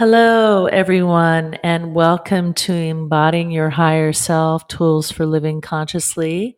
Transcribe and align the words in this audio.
Hello, 0.00 0.64
everyone, 0.64 1.56
and 1.62 1.94
welcome 1.94 2.54
to 2.54 2.72
Embodying 2.72 3.50
Your 3.50 3.68
Higher 3.68 4.14
Self 4.14 4.66
Tools 4.66 5.10
for 5.10 5.26
Living 5.26 5.60
Consciously. 5.60 6.56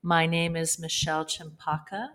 My 0.00 0.26
name 0.26 0.54
is 0.54 0.78
Michelle 0.78 1.24
Chimpaka, 1.24 2.10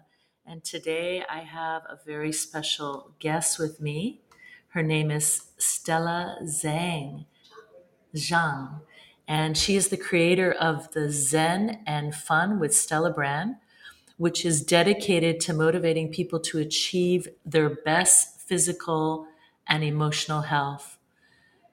and 0.45 0.63
today 0.63 1.21
I 1.29 1.39
have 1.39 1.81
a 1.89 1.99
very 2.05 2.31
special 2.31 3.11
guest 3.19 3.59
with 3.59 3.81
me. 3.81 4.21
Her 4.69 4.81
name 4.81 5.11
is 5.11 5.49
Stella 5.57 6.37
Zhang. 6.43 7.25
Zhang, 8.15 8.79
and 9.27 9.57
she 9.57 9.75
is 9.75 9.89
the 9.89 9.97
creator 9.97 10.53
of 10.53 10.93
the 10.93 11.11
Zen 11.11 11.83
and 11.85 12.15
Fun 12.15 12.57
with 12.57 12.73
Stella 12.73 13.11
brand, 13.11 13.55
which 14.15 14.45
is 14.45 14.63
dedicated 14.63 15.41
to 15.41 15.53
motivating 15.53 16.09
people 16.09 16.39
to 16.39 16.57
achieve 16.57 17.27
their 17.45 17.69
best 17.69 18.39
physical 18.39 19.27
and 19.69 19.83
emotional 19.83 20.41
health. 20.41 20.97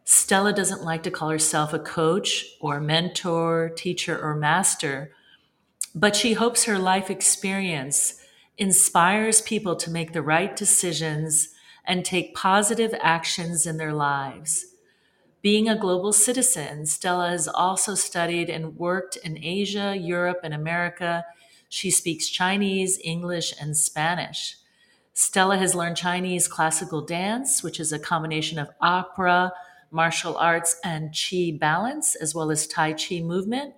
Stella 0.04 0.52
doesn't 0.52 0.84
like 0.84 1.02
to 1.02 1.10
call 1.10 1.30
herself 1.30 1.72
a 1.72 1.80
coach 1.80 2.44
or 2.60 2.80
mentor, 2.80 3.72
teacher, 3.76 4.16
or 4.16 4.36
master, 4.36 5.10
but 5.94 6.14
she 6.14 6.34
hopes 6.34 6.64
her 6.64 6.78
life 6.78 7.10
experience 7.10 8.20
inspires 8.58 9.40
people 9.40 9.74
to 9.76 9.90
make 9.90 10.12
the 10.12 10.22
right 10.22 10.54
decisions 10.54 11.48
and 11.84 12.04
take 12.04 12.34
positive 12.34 12.94
actions 13.00 13.66
in 13.66 13.78
their 13.78 13.92
lives. 13.92 14.66
Being 15.42 15.68
a 15.68 15.78
global 15.78 16.12
citizen, 16.12 16.86
Stella 16.86 17.30
has 17.30 17.46
also 17.46 17.94
studied 17.94 18.50
and 18.50 18.76
worked 18.76 19.16
in 19.16 19.42
Asia, 19.42 19.96
Europe, 19.96 20.40
and 20.42 20.52
America. 20.52 21.24
She 21.68 21.90
speaks 21.90 22.28
Chinese, 22.28 22.98
English, 23.04 23.54
and 23.60 23.76
Spanish. 23.76 24.56
Stella 25.18 25.56
has 25.56 25.74
learned 25.74 25.96
Chinese 25.96 26.46
classical 26.46 27.00
dance, 27.00 27.62
which 27.62 27.80
is 27.80 27.90
a 27.90 27.98
combination 27.98 28.58
of 28.58 28.68
opera, 28.82 29.50
martial 29.90 30.36
arts, 30.36 30.76
and 30.84 31.10
Qi 31.10 31.58
balance, 31.58 32.16
as 32.16 32.34
well 32.34 32.50
as 32.50 32.66
Tai 32.66 32.92
Chi 32.92 33.20
movement. 33.20 33.72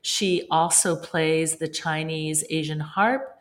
She 0.00 0.46
also 0.50 0.96
plays 0.96 1.56
the 1.56 1.68
Chinese 1.68 2.42
Asian 2.48 2.80
harp, 2.80 3.38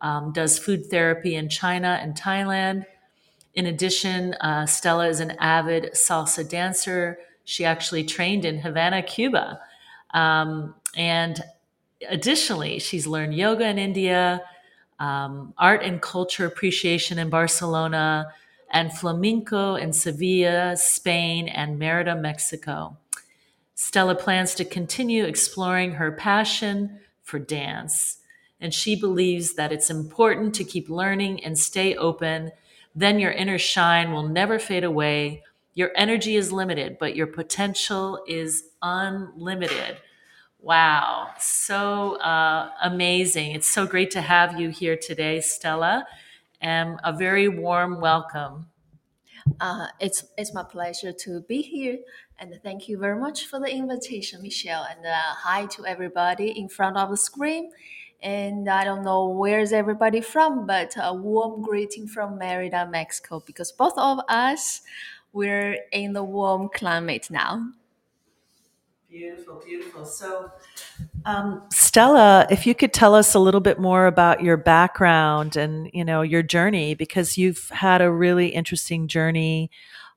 um, 0.00 0.32
does 0.32 0.58
food 0.58 0.86
therapy 0.86 1.36
in 1.36 1.48
China 1.48 2.00
and 2.02 2.16
Thailand. 2.16 2.84
In 3.54 3.66
addition, 3.66 4.34
uh, 4.34 4.66
Stella 4.66 5.06
is 5.06 5.20
an 5.20 5.36
avid 5.38 5.92
salsa 5.92 6.46
dancer. 6.46 7.16
She 7.44 7.64
actually 7.64 8.02
trained 8.02 8.44
in 8.44 8.58
Havana, 8.58 9.04
Cuba. 9.04 9.60
Um, 10.14 10.74
and 10.96 11.40
additionally, 12.10 12.80
she's 12.80 13.06
learned 13.06 13.34
yoga 13.34 13.68
in 13.68 13.78
India, 13.78 14.42
um, 15.02 15.52
art 15.58 15.82
and 15.82 16.00
culture 16.00 16.46
appreciation 16.46 17.18
in 17.18 17.28
Barcelona, 17.28 18.32
and 18.70 18.92
flamenco 18.92 19.74
in 19.74 19.92
Sevilla, 19.92 20.76
Spain, 20.76 21.48
and 21.48 21.76
Merida, 21.76 22.14
Mexico. 22.14 22.96
Stella 23.74 24.14
plans 24.14 24.54
to 24.54 24.64
continue 24.64 25.24
exploring 25.24 25.94
her 25.94 26.12
passion 26.12 27.00
for 27.24 27.40
dance, 27.40 28.18
and 28.60 28.72
she 28.72 28.94
believes 28.94 29.54
that 29.54 29.72
it's 29.72 29.90
important 29.90 30.54
to 30.54 30.62
keep 30.62 30.88
learning 30.88 31.44
and 31.44 31.58
stay 31.58 31.96
open. 31.96 32.52
Then 32.94 33.18
your 33.18 33.32
inner 33.32 33.58
shine 33.58 34.12
will 34.12 34.28
never 34.28 34.60
fade 34.60 34.84
away. 34.84 35.42
Your 35.74 35.90
energy 35.96 36.36
is 36.36 36.52
limited, 36.52 36.96
but 37.00 37.16
your 37.16 37.26
potential 37.26 38.22
is 38.28 38.68
unlimited. 38.82 39.96
Wow, 40.62 41.30
so 41.40 42.20
uh, 42.20 42.70
amazing. 42.84 43.50
It's 43.50 43.68
so 43.68 43.84
great 43.84 44.12
to 44.12 44.20
have 44.20 44.60
you 44.60 44.68
here 44.68 44.96
today, 44.96 45.40
Stella, 45.40 46.06
and 46.60 47.00
a 47.02 47.12
very 47.12 47.48
warm 47.48 48.00
welcome. 48.00 48.66
Uh, 49.60 49.88
it's 49.98 50.24
it's 50.38 50.54
my 50.54 50.62
pleasure 50.62 51.12
to 51.12 51.40
be 51.48 51.62
here, 51.62 51.98
and 52.38 52.54
thank 52.62 52.88
you 52.88 52.96
very 52.96 53.18
much 53.18 53.46
for 53.46 53.58
the 53.58 53.68
invitation, 53.68 54.40
Michelle. 54.40 54.86
And 54.88 55.04
uh, 55.04 55.34
hi 55.34 55.66
to 55.66 55.84
everybody 55.84 56.56
in 56.56 56.68
front 56.68 56.96
of 56.96 57.10
the 57.10 57.16
screen. 57.16 57.72
And 58.22 58.68
I 58.68 58.84
don't 58.84 59.02
know 59.02 59.30
where's 59.30 59.72
everybody 59.72 60.20
from, 60.20 60.64
but 60.64 60.94
a 60.96 61.12
warm 61.12 61.62
greeting 61.62 62.06
from 62.06 62.38
Merida, 62.38 62.88
Mexico, 62.88 63.42
because 63.44 63.72
both 63.72 63.98
of 63.98 64.20
us 64.28 64.82
we're 65.32 65.78
in 65.90 66.12
the 66.12 66.22
warm 66.22 66.68
climate 66.72 67.30
now. 67.30 67.72
Beautiful, 69.12 69.60
beautiful. 69.62 70.06
So, 70.06 70.50
um, 71.26 71.64
Stella, 71.70 72.46
if 72.50 72.66
you 72.66 72.74
could 72.74 72.94
tell 72.94 73.14
us 73.14 73.34
a 73.34 73.38
little 73.38 73.60
bit 73.60 73.78
more 73.78 74.06
about 74.06 74.42
your 74.42 74.56
background 74.56 75.54
and 75.54 75.90
you 75.92 76.02
know 76.02 76.22
your 76.22 76.42
journey, 76.42 76.94
because 76.94 77.36
you've 77.36 77.68
had 77.68 78.00
a 78.00 78.10
really 78.10 78.48
interesting 78.48 79.08
journey 79.08 79.70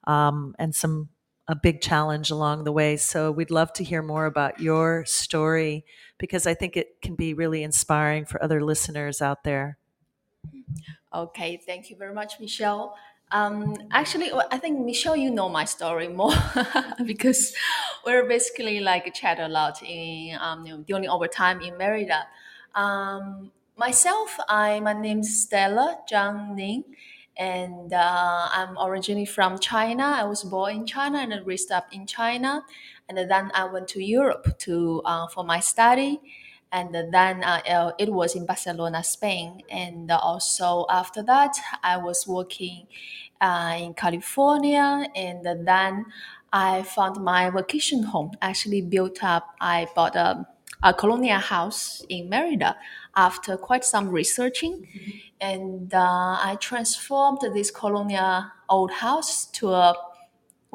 um, 0.05 0.55
and 0.57 0.73
some 0.73 1.09
a 1.49 1.55
big 1.55 1.81
challenge 1.81 2.31
along 2.31 2.63
the 2.63 2.71
way. 2.71 2.95
So, 2.95 3.31
we'd 3.31 3.51
love 3.51 3.73
to 3.73 3.83
hear 3.83 4.01
more 4.01 4.27
about 4.27 4.61
your 4.61 5.03
story 5.03 5.83
because 6.17 6.47
I 6.47 6.53
think 6.53 6.77
it 6.77 7.01
can 7.01 7.15
be 7.15 7.33
really 7.33 7.63
inspiring 7.63 8.23
for 8.23 8.41
other 8.41 8.63
listeners 8.63 9.21
out 9.21 9.43
there. 9.43 9.77
Okay, 11.13 11.61
thank 11.65 11.89
you 11.89 11.97
very 11.97 12.13
much, 12.13 12.39
Michelle. 12.39 12.95
Um, 13.31 13.75
actually, 13.91 14.31
I 14.51 14.57
think 14.57 14.85
Michelle, 14.85 15.15
you 15.15 15.31
know 15.31 15.49
my 15.49 15.65
story 15.65 16.07
more 16.07 16.33
because 17.05 17.53
we're 18.05 18.27
basically 18.27 18.79
like 18.79 19.13
chat 19.13 19.39
a 19.39 19.47
lot 19.47 19.81
in 19.83 20.37
um, 20.39 20.65
you 20.65 20.77
know, 20.77 20.83
during 20.83 21.09
our 21.09 21.27
time 21.27 21.61
in 21.61 21.77
Merida. 21.77 22.27
Um, 22.75 23.51
myself, 23.77 24.37
I 24.47 24.79
my 24.79 24.93
name's 24.93 25.41
Stella 25.41 25.99
Zhang 26.09 26.53
Ning, 26.55 26.83
and 27.35 27.91
uh, 27.91 28.47
I'm 28.53 28.77
originally 28.77 29.25
from 29.25 29.59
China. 29.59 30.03
I 30.03 30.23
was 30.25 30.43
born 30.43 30.75
in 30.75 30.85
China 30.85 31.17
and 31.17 31.45
raised 31.47 31.71
up 31.71 31.87
in 31.91 32.05
China, 32.05 32.63
and 33.09 33.17
then 33.17 33.51
I 33.53 33.65
went 33.65 33.87
to 33.89 34.03
Europe 34.03 34.57
to 34.59 35.01
uh, 35.03 35.27
for 35.27 35.43
my 35.43 35.59
study 35.59 36.21
and 36.75 37.13
then 37.13 37.41
uh, 37.41 37.91
it 37.97 38.11
was 38.11 38.35
in 38.35 38.45
Barcelona, 38.45 39.01
Spain. 39.01 39.61
And 39.69 40.11
also 40.11 40.85
after 40.89 41.23
that, 41.23 41.55
I 41.81 41.95
was 41.95 42.27
working 42.27 42.87
uh, 43.39 43.77
in 43.79 43.93
California, 43.93 45.07
and 45.15 45.45
then 45.65 46.05
I 46.51 46.83
found 46.83 47.23
my 47.23 47.49
vacation 47.49 48.03
home 48.03 48.31
actually 48.41 48.81
built 48.81 49.23
up. 49.23 49.55
I 49.61 49.87
bought 49.95 50.17
a, 50.17 50.45
a 50.83 50.93
colonial 50.93 51.39
house 51.39 52.03
in 52.09 52.29
Merida 52.29 52.75
after 53.15 53.55
quite 53.55 53.85
some 53.85 54.09
researching, 54.09 54.73
mm-hmm. 54.73 55.17
and 55.39 55.93
uh, 55.93 56.37
I 56.49 56.57
transformed 56.59 57.39
this 57.53 57.71
colonial 57.71 58.47
old 58.67 58.91
house 58.91 59.45
to 59.57 59.69
a 59.69 59.95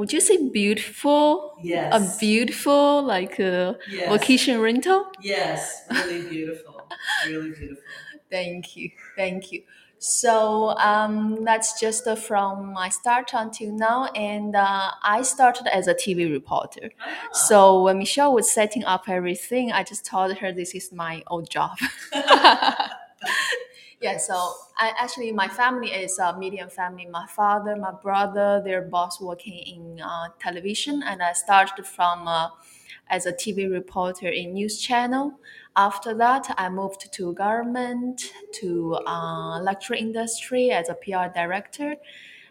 would 0.01 0.13
you 0.13 0.21
say 0.21 0.49
beautiful? 0.51 1.59
Yes. 1.63 1.89
A 1.93 2.19
beautiful 2.21 3.03
like 3.03 3.39
a 3.39 3.79
Yes. 3.89 4.09
vacation 4.09 4.61
rental? 4.61 5.07
Yes, 5.23 5.87
really 5.91 6.23
beautiful. 6.23 6.87
Really 7.27 7.51
beautiful. 7.53 7.85
Thank 8.31 8.77
you, 8.77 8.91
thank 9.17 9.53
you. 9.53 9.63
So 9.99 10.71
um, 10.79 11.45
that's 11.45 11.79
just 11.81 12.07
uh, 12.07 12.15
from 12.17 12.73
my 12.73 12.89
start 12.89 13.33
until 13.35 13.73
now, 13.73 14.07
and 14.15 14.57
uh, 14.57 14.93
I 15.03 15.23
started 15.23 15.67
as 15.75 15.89
a 15.89 15.95
TV 15.95 16.27
reporter. 16.33 16.91
So 17.33 17.83
when 17.83 17.99
Michelle 17.99 18.33
was 18.33 18.51
setting 18.51 18.85
up 18.85 19.09
everything, 19.09 19.73
I 19.73 19.83
just 19.83 20.07
told 20.07 20.39
her 20.39 20.53
this 20.53 20.75
is 20.75 20.93
my 20.93 21.23
old 21.29 21.51
job. 21.51 21.77
yeah 24.01 24.17
so 24.17 24.35
I, 24.79 24.93
actually 24.99 25.31
my 25.33 25.49
family 25.49 25.89
is 25.93 26.19
a 26.19 26.37
medium 26.39 26.71
family. 26.71 27.07
My 27.07 27.27
father 27.27 27.77
my 27.77 27.93
brother 27.93 28.63
they're 28.65 28.83
both 28.83 29.21
working 29.21 29.59
in 29.59 30.01
uh, 30.01 30.29
television 30.41 31.03
and 31.03 31.23
i 31.23 31.33
started 31.33 31.87
from 31.87 32.27
uh, 32.27 32.49
as 33.09 33.27
a 33.27 33.33
tv 33.33 33.71
reporter 33.71 34.29
in 34.29 34.55
news 34.55 34.81
channel. 34.81 35.39
After 35.77 36.15
that 36.15 36.55
i 36.57 36.69
moved 36.69 37.13
to 37.13 37.35
government 37.35 38.33
to 38.61 38.99
uh, 39.07 39.61
lecture 39.61 39.95
industry 39.95 40.71
as 40.71 40.89
a 40.89 40.95
pr 40.95 41.33
director. 41.35 41.97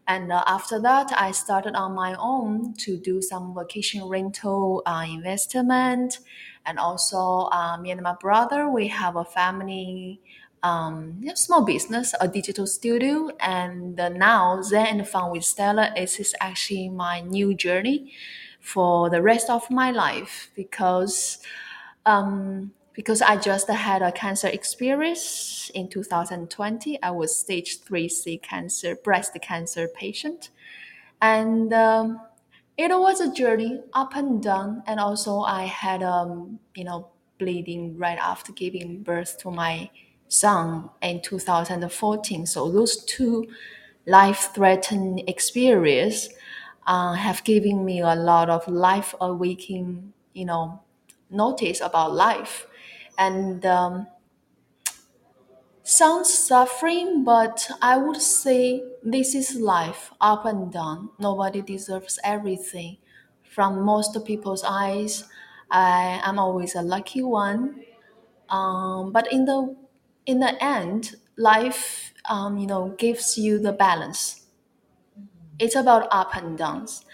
And 0.08 0.32
uh, 0.32 0.44
after 0.48 0.80
that 0.82 1.12
i 1.16 1.32
started 1.32 1.76
on 1.76 1.94
my 1.96 2.16
own 2.20 2.74
to 2.86 2.98
do 2.98 3.22
some 3.22 3.56
vacation 3.56 4.04
rental 4.06 4.84
uh, 4.86 5.06
investment. 5.10 6.20
And 6.66 6.78
also 6.78 7.50
uh, 7.52 7.78
me 7.78 7.90
and 7.92 8.02
my 8.02 8.16
brother 8.20 8.70
we 8.70 8.88
have 8.90 9.16
a 9.16 9.26
family 9.26 10.22
um, 10.64 11.18
yeah, 11.22 11.36
small 11.36 11.64
business, 11.64 12.14
a 12.20 12.28
digital 12.28 12.68
studio, 12.68 13.30
and 13.40 14.00
uh, 14.00 14.10
now 14.10 14.62
Zen 14.62 14.88
and 14.88 15.08
Fun 15.08 15.32
with 15.32 15.46
Stella 15.46 15.94
is, 15.96 16.20
is 16.20 16.36
actually 16.42 16.90
my 16.90 17.22
new 17.22 17.54
journey 17.54 18.14
for 18.60 19.10
the 19.10 19.22
rest 19.22 19.50
of 19.50 19.70
my 19.72 19.92
life 19.92 20.52
because 20.56 21.40
um, 22.06 22.72
because 22.94 23.22
I 23.22 23.38
just 23.38 23.70
had 23.70 24.02
a 24.02 24.12
cancer 24.12 24.50
experience 24.50 25.72
in 25.74 25.88
2020. 25.88 27.02
I 27.02 27.12
was 27.12 27.34
stage 27.34 27.80
3C 27.82 28.42
cancer, 28.42 28.96
breast 28.96 29.38
cancer 29.42 29.88
patient. 29.88 30.50
And 31.22 31.72
um, 31.72 32.20
it 32.78 32.90
was 32.90 33.22
a 33.22 33.32
journey 33.32 33.80
up 33.94 34.18
and 34.18 34.44
down. 34.44 34.84
And 34.86 35.00
also 35.00 35.40
I 35.40 35.64
had, 35.64 36.04
um, 36.04 36.60
you 36.76 36.84
know, 36.84 37.08
bleeding 37.38 37.98
right 37.98 38.18
after 38.18 38.52
giving 38.52 39.02
birth 39.02 39.38
to 39.40 39.52
my 39.52 39.90
son 40.30 40.90
in 41.02 41.22
2014. 41.22 42.48
So 42.48 42.72
those 42.72 43.04
two 43.06 43.48
life-threatening 44.08 45.28
experiences 45.28 46.30
uh, 46.88 47.14
have 47.14 47.44
given 47.44 47.86
me 47.86 48.02
a 48.02 48.16
lot 48.16 48.50
of 48.50 48.68
life 48.68 49.14
awakening, 49.22 50.14
you 50.34 50.46
know, 50.46 50.82
notice 51.30 51.82
about 51.82 52.14
life. 52.14 52.68
And 53.18 53.66
um, 53.66 54.08
suffering, 55.84 57.24
but 57.24 57.70
I 57.82 57.98
would 57.98 58.22
say 58.22 58.84
this 59.04 59.36
is 59.36 59.56
life, 59.56 60.12
up 60.22 60.46
and 60.46 60.72
down. 60.72 61.10
Nobody 61.20 61.62
deserves 61.62 62.20
everything. 62.24 62.98
From 63.44 63.82
most 63.82 64.18
people's 64.26 64.64
eyes, 64.64 65.24
I 65.72 66.22
am 66.24 66.38
always 66.40 66.76
a 66.76 66.82
lucky 66.82 67.24
one. 67.24 67.82
Um, 68.50 69.12
but 69.12 69.32
in 69.32 69.46
the 69.46 69.76
in 70.30 70.40
the 70.40 70.54
end, 70.64 71.16
life, 71.38 72.14
um, 72.30 72.58
you 72.58 72.68
know, 72.68 72.90
gives 72.98 73.38
you 73.38 73.60
the 73.60 73.74
balance. 73.74 74.46
It's 75.58 75.76
about 75.76 76.08
up 76.12 76.36
and 76.36 76.58
downs. 76.58 77.06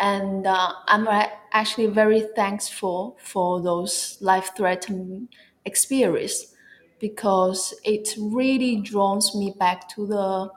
And 0.00 0.44
uh, 0.44 0.72
i'm 0.88 1.06
actually 1.52 1.86
very 1.86 2.22
thankful 2.34 3.16
for 3.22 3.60
those 3.62 4.18
life-threatening 4.20 5.28
experience 5.64 6.52
because 6.98 7.72
it 7.84 8.08
really 8.18 8.80
draws 8.80 9.36
me 9.36 9.54
back 9.56 9.88
to 9.90 10.04
the 10.04 10.50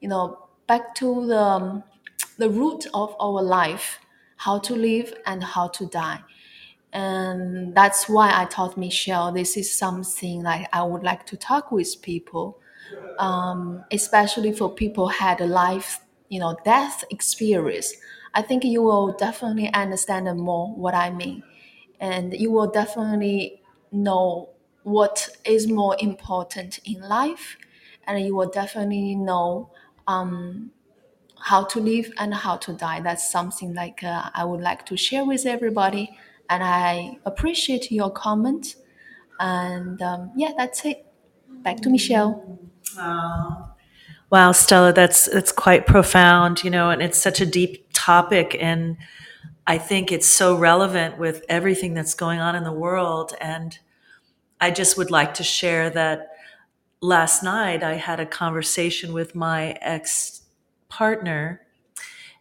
you 0.00 0.08
know 0.08 0.48
back 0.66 0.94
to 0.94 1.26
the 1.26 1.82
the 2.38 2.48
root 2.48 2.86
of 2.94 3.14
our 3.20 3.42
life 3.42 3.98
how 4.38 4.58
to 4.58 4.74
live 4.74 5.12
and 5.26 5.44
how 5.44 5.68
to 5.68 5.84
die 5.88 6.20
and 6.92 7.74
that's 7.74 8.08
why 8.08 8.30
i 8.34 8.44
told 8.46 8.76
michelle 8.76 9.30
this 9.32 9.56
is 9.56 9.76
something 9.76 10.42
like 10.42 10.66
i 10.72 10.82
would 10.82 11.02
like 11.02 11.26
to 11.26 11.36
talk 11.36 11.70
with 11.70 12.00
people 12.02 12.58
um, 13.18 13.84
especially 13.92 14.52
for 14.52 14.70
people 14.74 15.08
had 15.08 15.40
a 15.40 15.46
life, 15.46 16.00
you 16.28 16.40
know, 16.40 16.56
death 16.64 17.04
experience. 17.10 17.94
I 18.34 18.42
think 18.42 18.64
you 18.64 18.82
will 18.82 19.12
definitely 19.12 19.72
understand 19.72 20.26
more 20.38 20.68
what 20.74 20.94
I 20.94 21.10
mean, 21.10 21.42
and 22.00 22.34
you 22.34 22.50
will 22.52 22.68
definitely 22.70 23.62
know 23.92 24.50
what 24.84 25.28
is 25.44 25.68
more 25.68 25.96
important 26.00 26.78
in 26.84 27.00
life, 27.00 27.56
and 28.06 28.20
you 28.24 28.34
will 28.36 28.48
definitely 28.50 29.14
know 29.14 29.70
um, 30.06 30.70
how 31.40 31.64
to 31.64 31.80
live 31.80 32.12
and 32.18 32.34
how 32.34 32.56
to 32.56 32.72
die. 32.72 33.00
That's 33.00 33.30
something 33.30 33.74
like 33.74 34.02
uh, 34.02 34.30
I 34.34 34.44
would 34.44 34.60
like 34.60 34.84
to 34.86 34.96
share 34.96 35.24
with 35.24 35.46
everybody, 35.46 36.16
and 36.48 36.62
I 36.62 37.18
appreciate 37.24 37.90
your 37.90 38.10
comment. 38.10 38.76
And 39.40 40.00
um, 40.02 40.32
yeah, 40.36 40.52
that's 40.56 40.84
it. 40.84 41.06
Back 41.62 41.80
to 41.82 41.90
Michelle. 41.90 42.58
Wow, 44.30 44.52
Stella, 44.52 44.92
that's 44.92 45.26
that's 45.26 45.52
quite 45.52 45.86
profound, 45.86 46.62
you 46.62 46.70
know, 46.70 46.90
and 46.90 47.00
it's 47.00 47.20
such 47.20 47.40
a 47.40 47.46
deep 47.46 47.88
topic 47.92 48.56
and 48.60 48.96
I 49.66 49.76
think 49.76 50.12
it's 50.12 50.26
so 50.26 50.56
relevant 50.56 51.18
with 51.18 51.44
everything 51.48 51.92
that's 51.92 52.14
going 52.14 52.40
on 52.40 52.54
in 52.54 52.64
the 52.64 52.72
world 52.72 53.34
and 53.40 53.78
I 54.60 54.70
just 54.70 54.96
would 54.96 55.10
like 55.10 55.34
to 55.34 55.44
share 55.44 55.90
that 55.90 56.30
last 57.00 57.42
night 57.42 57.82
I 57.82 57.94
had 57.94 58.18
a 58.18 58.26
conversation 58.26 59.12
with 59.12 59.34
my 59.34 59.72
ex 59.80 60.42
partner 60.88 61.66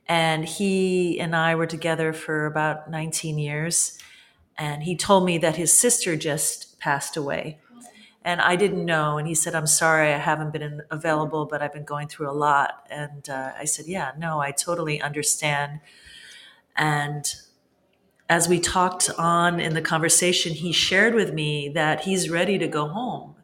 and 0.08 0.46
he 0.46 1.20
and 1.20 1.36
I 1.36 1.56
were 1.56 1.68
together 1.68 2.14
for 2.14 2.46
about 2.46 2.90
19 2.90 3.38
years 3.38 3.98
and 4.58 4.84
he 4.84 4.96
told 4.96 5.26
me 5.26 5.38
that 5.40 5.56
his 5.56 5.72
sister 5.72 6.16
just 6.16 6.80
passed 6.80 7.18
away 7.18 7.60
and 8.28 8.42
I 8.42 8.58
didn't 8.58 8.84
know. 8.84 9.18
And 9.18 9.26
he 9.26 9.34
said, 9.34 9.56
"I'm 9.56 9.68
sorry, 9.68 10.14
I 10.14 10.18
haven't 10.18 10.52
been 10.52 10.82
available, 10.92 11.46
but 11.46 11.62
I've 11.62 11.72
been 11.72 11.86
going 11.86 12.10
through 12.10 12.30
a 12.30 12.36
lot." 12.36 12.86
And 12.90 13.30
uh, 13.30 13.54
I 13.58 13.64
said, 13.64 13.86
"Yeah, 13.88 14.12
no, 14.18 14.42
I 14.42 14.52
totally 14.52 15.02
understand." 15.02 15.80
And 16.76 17.26
as 18.28 18.50
we 18.50 18.60
talked 18.60 19.10
on 19.18 19.62
in 19.62 19.76
the 19.76 19.82
conversation, 19.82 20.52
he 20.52 20.74
shared 20.74 21.16
with 21.16 21.34
me 21.34 21.70
that 21.70 22.02
he's 22.02 22.30
ready 22.30 22.58
to 22.58 22.68
go 22.68 22.90
home. 22.90 23.36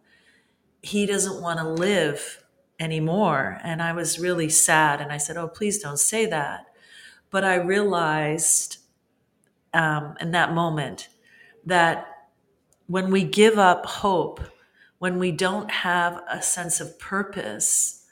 He 0.82 1.06
doesn't 1.06 1.42
want 1.42 1.60
to 1.60 1.70
live 1.70 2.43
anymore. 2.80 3.60
And 3.64 3.82
I 3.82 3.94
was 3.94 4.20
really 4.20 4.50
sad. 4.50 5.02
And 5.02 5.12
I 5.12 5.18
said, 5.18 5.38
"Oh, 5.38 5.48
please 5.48 5.80
don't 5.80 6.00
say 6.00 6.26
that." 6.28 6.66
But 7.32 7.44
I 7.44 7.56
realized 7.56 8.78
um, 9.74 10.16
in 10.22 10.32
that 10.32 10.54
moment 10.54 11.10
that 11.66 12.08
when 12.88 13.12
we 13.12 13.24
give 13.24 13.58
up 13.58 13.86
hope 13.86 14.42
when 15.00 15.20
we 15.20 15.34
don't 15.34 15.70
have 15.70 16.22
a 16.30 16.42
sense 16.42 16.80
of 16.80 16.98
purpose, 16.98 18.06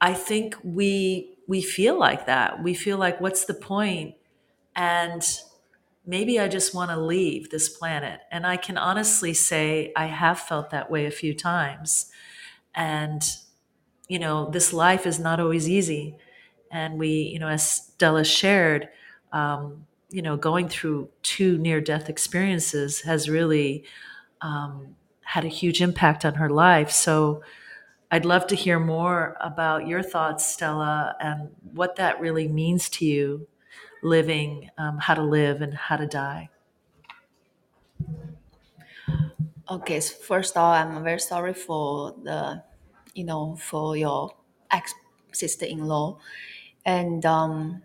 I 0.00 0.14
think 0.14 0.56
we 0.64 1.36
we 1.48 1.62
feel 1.62 1.98
like 1.98 2.26
that. 2.26 2.62
We 2.62 2.74
feel 2.74 2.98
like 2.98 3.20
what's 3.20 3.44
the 3.44 3.54
point? 3.54 4.14
And 4.76 5.22
maybe 6.06 6.40
I 6.40 6.48
just 6.48 6.74
want 6.74 6.90
to 6.90 6.98
leave 6.98 7.50
this 7.50 7.68
planet. 7.68 8.20
And 8.30 8.46
I 8.46 8.56
can 8.56 8.78
honestly 8.78 9.34
say 9.34 9.92
I 9.96 10.06
have 10.06 10.40
felt 10.40 10.70
that 10.70 10.90
way 10.90 11.06
a 11.06 11.10
few 11.10 11.34
times. 11.34 12.10
And 12.74 13.22
you 14.08 14.18
know, 14.18 14.50
this 14.50 14.72
life 14.72 15.06
is 15.06 15.18
not 15.18 15.40
always 15.40 15.68
easy. 15.68 16.16
And 16.70 16.98
we, 16.98 17.08
you 17.08 17.38
know, 17.38 17.48
as 17.48 17.70
Stella 17.70 18.24
shared, 18.24 18.88
um, 19.32 19.86
you 20.10 20.22
know, 20.22 20.36
going 20.36 20.68
through 20.68 21.08
two 21.22 21.58
near 21.58 21.80
death 21.80 22.08
experiences 22.08 23.00
has 23.02 23.28
really 23.28 23.84
um, 24.40 24.96
had 25.22 25.44
a 25.44 25.48
huge 25.48 25.80
impact 25.80 26.24
on 26.24 26.34
her 26.34 26.50
life. 26.50 26.90
So 26.90 27.42
I'd 28.10 28.24
love 28.24 28.46
to 28.48 28.54
hear 28.54 28.78
more 28.78 29.36
about 29.40 29.86
your 29.86 30.02
thoughts, 30.02 30.46
Stella, 30.46 31.16
and 31.20 31.50
what 31.72 31.96
that 31.96 32.20
really 32.20 32.46
means 32.46 32.88
to 32.90 33.04
you 33.04 33.46
living, 34.02 34.70
um, 34.78 34.98
how 34.98 35.14
to 35.14 35.22
live, 35.22 35.62
and 35.62 35.74
how 35.74 35.96
to 35.96 36.06
die. 36.06 36.50
Okay, 39.70 39.98
so 39.98 40.14
first 40.14 40.56
of 40.56 40.62
all, 40.62 40.72
I'm 40.72 41.02
very 41.02 41.18
sorry 41.18 41.54
for 41.54 42.14
the, 42.22 42.62
you 43.14 43.24
know, 43.24 43.56
for 43.56 43.96
your 43.96 44.34
ex 44.70 44.94
sister-in-law, 45.32 46.18
and 46.84 47.24
um, 47.26 47.82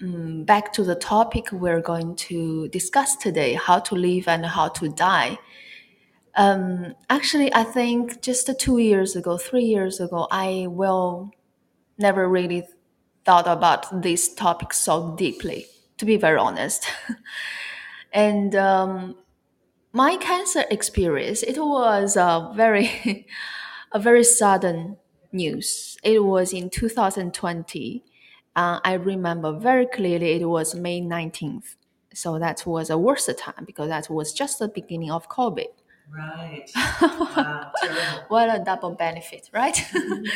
mm, 0.00 0.46
back 0.46 0.72
to 0.72 0.84
the 0.84 0.94
topic 0.94 1.52
we're 1.52 1.80
going 1.80 2.16
to 2.16 2.68
discuss 2.68 3.16
today: 3.16 3.54
how 3.54 3.78
to 3.80 3.94
live 3.94 4.28
and 4.28 4.46
how 4.46 4.68
to 4.68 4.88
die. 4.88 5.38
Um, 6.36 6.94
actually, 7.10 7.54
I 7.54 7.64
think 7.64 8.20
just 8.20 8.50
two 8.58 8.78
years 8.78 9.14
ago, 9.14 9.38
three 9.38 9.64
years 9.64 10.00
ago, 10.00 10.26
I 10.30 10.66
will 10.68 11.30
never 11.96 12.28
really 12.28 12.66
thought 13.24 13.46
about 13.46 14.02
this 14.02 14.34
topic 14.34 14.72
so 14.72 15.14
deeply. 15.16 15.66
To 15.98 16.04
be 16.04 16.16
very 16.16 16.38
honest, 16.38 16.86
and 18.12 18.54
um, 18.56 19.16
my 19.94 20.16
cancer 20.16 20.64
experience 20.70 21.44
it 21.44 21.56
was 21.56 22.16
a 22.16 22.52
very 22.56 23.26
a 23.94 23.98
very 23.98 24.24
sudden 24.24 24.98
news. 25.32 25.96
It 26.02 26.24
was 26.24 26.52
in 26.52 26.70
2020 26.70 28.04
uh, 28.56 28.80
i 28.84 28.92
remember 28.94 29.52
very 29.52 29.86
clearly 29.86 30.32
it 30.40 30.44
was 30.46 30.74
may 30.74 31.00
19th 31.00 31.76
so 32.12 32.38
that 32.38 32.64
was 32.66 32.90
a 32.90 32.98
worse 32.98 33.28
time 33.36 33.64
because 33.66 33.88
that 33.88 34.08
was 34.08 34.32
just 34.32 34.60
the 34.60 34.68
beginning 34.68 35.10
of 35.10 35.28
covid. 35.28 35.66
Right. 36.10 36.70
Wow. 37.36 37.72
What 38.28 38.48
a 38.48 38.62
double 38.64 38.92
benefit 38.92 39.50
right? 39.52 39.76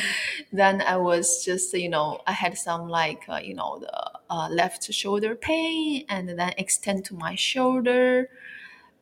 Then 0.53 0.83
i 0.83 0.97
was 0.97 1.45
just 1.45 1.73
you 1.75 1.88
know 1.88 2.21
i 2.27 2.33
had 2.33 2.59
some 2.59 2.88
like 2.88 3.25
uh, 3.29 3.41
you 3.43 3.55
know 3.55 3.79
the 3.79 4.11
uh, 4.31 4.49
left 4.50 4.93
shoulder 4.93 5.35
pain 5.35 6.05
and 6.09 6.29
then 6.29 6.53
extend 6.59 7.05
to 7.07 7.15
my 7.15 7.35
shoulder 7.35 8.29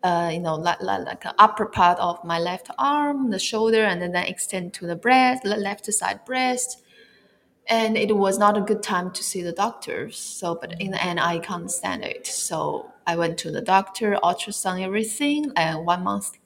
uh, 0.02 0.30
you 0.32 0.40
know, 0.40 0.54
like, 0.54 0.80
like, 0.80 1.04
like 1.06 1.24
upper 1.38 1.66
part 1.66 1.98
of 1.98 2.22
my 2.24 2.38
left 2.38 2.70
arm, 2.78 3.30
the 3.30 3.38
shoulder, 3.38 3.84
and 3.84 4.00
then, 4.00 4.12
then 4.12 4.26
extend 4.26 4.72
to 4.74 4.86
the 4.86 4.96
breast, 4.96 5.44
left 5.44 5.92
side 5.92 6.24
breast. 6.24 6.82
And 7.68 7.96
it 7.96 8.16
was 8.16 8.38
not 8.38 8.56
a 8.56 8.60
good 8.60 8.82
time 8.82 9.10
to 9.10 9.24
see 9.24 9.42
the 9.42 9.52
doctor. 9.52 10.10
So, 10.12 10.54
but 10.54 10.80
in 10.80 10.92
the 10.92 11.02
end, 11.02 11.18
I 11.18 11.40
can't 11.40 11.70
stand 11.70 12.04
it. 12.04 12.26
So 12.26 12.92
I 13.06 13.16
went 13.16 13.38
to 13.38 13.50
the 13.50 13.60
doctor, 13.60 14.16
ultrasound 14.22 14.82
everything, 14.82 15.50
and 15.56 15.84
one 15.84 16.04
month, 16.04 16.38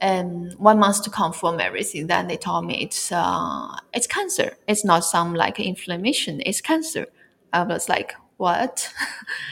and 0.00 0.54
one 0.54 0.78
month 0.78 1.02
to 1.02 1.10
confirm 1.10 1.60
everything. 1.60 2.06
Then 2.06 2.28
they 2.28 2.38
told 2.38 2.64
me 2.64 2.82
it's 2.82 3.12
uh, 3.12 3.76
it's 3.92 4.06
cancer. 4.06 4.56
It's 4.66 4.84
not 4.84 5.04
some 5.04 5.34
like 5.34 5.60
inflammation. 5.60 6.40
It's 6.46 6.62
cancer. 6.62 7.06
I 7.52 7.64
was 7.64 7.90
like, 7.90 8.14
what? 8.38 8.90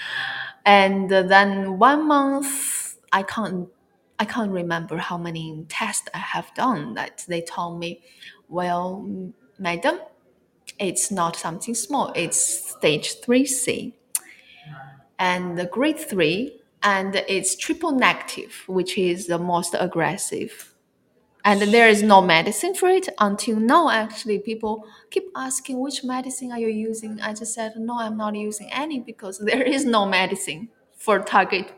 and 0.65 1.11
then 1.11 1.79
one 1.79 2.09
month 2.09 2.76
i 3.19 3.23
can't 3.23 3.69
i 4.19 4.25
can't 4.25 4.53
remember 4.63 4.97
how 5.09 5.19
many 5.29 5.45
tests 5.69 6.09
i 6.15 6.23
have 6.35 6.49
done 6.55 6.95
that 6.95 7.25
they 7.29 7.43
told 7.43 7.79
me 7.85 7.91
well 8.49 8.87
madam 9.59 9.97
it's 10.79 11.11
not 11.11 11.37
something 11.37 11.75
small. 11.75 12.13
It's 12.15 12.71
stage 12.77 13.21
3c 13.21 13.93
and 15.19 15.59
the 15.59 15.67
grade 15.67 15.99
3 15.99 16.61
and 16.83 17.17
it's 17.29 17.57
triple 17.57 17.93
negative 17.93 18.65
which 18.67 18.99
is 18.99 19.27
the 19.27 19.39
most 19.39 19.75
aggressive. 19.79 20.73
And 21.45 21.63
there 21.63 21.89
is 21.89 22.03
no 22.03 22.21
medicine 22.21 22.75
for 22.75 22.89
it 22.89 23.09
until 23.19 23.59
now 23.61 23.89
actually. 23.89 24.41
People 24.41 24.85
keep 25.11 25.25
asking 25.37 25.81
which 25.81 26.03
medicine 26.03 26.51
are 26.53 26.59
you 26.59 26.69
using? 26.69 27.21
I 27.21 27.33
just 27.35 27.55
said 27.55 27.75
no 27.77 27.99
i'm 27.99 28.17
not 28.17 28.35
using 28.35 28.69
any 28.73 29.01
because 29.01 29.39
there 29.51 29.63
is 29.63 29.85
no 29.85 30.07
medicine 30.07 30.69
for 30.97 31.21
target 31.21 31.73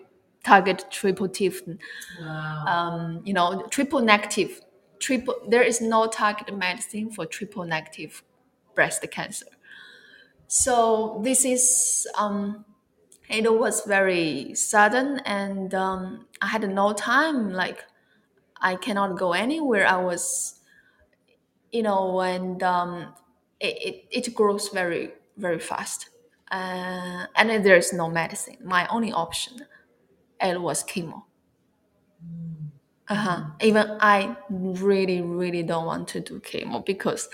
target 0.45 0.85
triple 0.90 1.26
negative 1.28 1.78
Wow. 2.21 2.64
um, 2.66 3.23
you 3.25 3.33
know 3.35 3.66
triple 3.71 4.00
negative 4.00 4.61
triple 5.00 5.35
there 5.49 5.62
is 5.62 5.80
no 5.80 6.07
target 6.07 6.57
medicine 6.57 7.11
for 7.11 7.26
triple 7.26 7.64
negative 7.64 8.23
breast 8.75 9.04
cancer. 9.11 9.47
So 10.47 11.21
this 11.23 11.45
is 11.45 12.07
um, 12.16 12.64
it 13.28 13.52
was 13.52 13.83
very 13.87 14.54
sudden 14.54 15.21
and 15.26 15.75
um, 15.75 16.26
i 16.40 16.47
had 16.47 16.68
no 16.68 16.92
time 16.95 17.50
like 17.52 17.85
i 18.61 18.76
cannot 18.76 19.18
go 19.18 19.33
anywhere. 19.33 19.87
I 19.87 19.97
was 19.97 20.54
you 21.73 21.83
know 21.83 22.21
and 22.21 22.62
um, 22.62 23.14
it, 23.61 24.07
it, 24.11 24.26
it 24.28 24.35
grows 24.35 24.68
very 24.68 25.12
very 25.37 25.59
fast. 25.61 26.11
Uh, 26.50 27.26
and 27.37 27.62
there's 27.64 27.92
no 27.92 28.09
medicine 28.09 28.57
my 28.64 28.87
only 28.88 29.12
option 29.12 29.61
it 30.40 30.61
was 30.61 30.85
chemo 30.85 31.23
uh-huh. 33.09 33.45
even 33.61 33.97
i 34.00 34.37
really 34.50 35.23
really 35.23 35.62
don't 35.62 35.87
want 35.87 36.07
to 36.09 36.21
do 36.21 36.40
chemo 36.40 36.85
because 36.85 37.28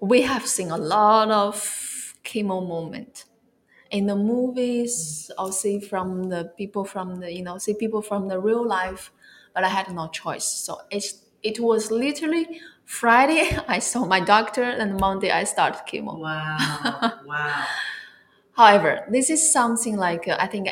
we 0.00 0.22
have 0.22 0.46
seen 0.46 0.70
a 0.70 0.76
lot 0.76 1.30
of 1.30 2.14
chemo 2.24 2.66
moment 2.66 3.24
in 3.90 4.06
the 4.06 4.16
movies 4.16 5.30
or 5.38 5.50
see 5.52 5.80
from 5.80 6.28
the 6.28 6.52
people 6.56 6.84
from 6.84 7.20
the 7.20 7.32
you 7.32 7.42
know 7.42 7.58
see 7.58 7.74
people 7.74 8.02
from 8.02 8.28
the 8.28 8.38
real 8.38 8.66
life 8.66 9.10
but 9.54 9.64
i 9.64 9.68
had 9.68 9.92
no 9.94 10.08
choice 10.08 10.44
so 10.44 10.78
it, 10.90 11.04
it 11.42 11.58
was 11.60 11.90
literally 11.90 12.60
friday 12.84 13.56
i 13.68 13.78
saw 13.78 14.04
my 14.04 14.20
doctor 14.20 14.62
and 14.62 14.98
monday 15.00 15.30
i 15.30 15.44
started 15.44 15.80
chemo 15.90 16.18
Wow. 16.18 17.12
wow. 17.26 17.64
however 18.58 18.92
this 19.16 19.30
is 19.30 19.40
something 19.58 19.96
like 19.96 20.24
uh, 20.28 20.36
i 20.40 20.46
think 20.52 20.64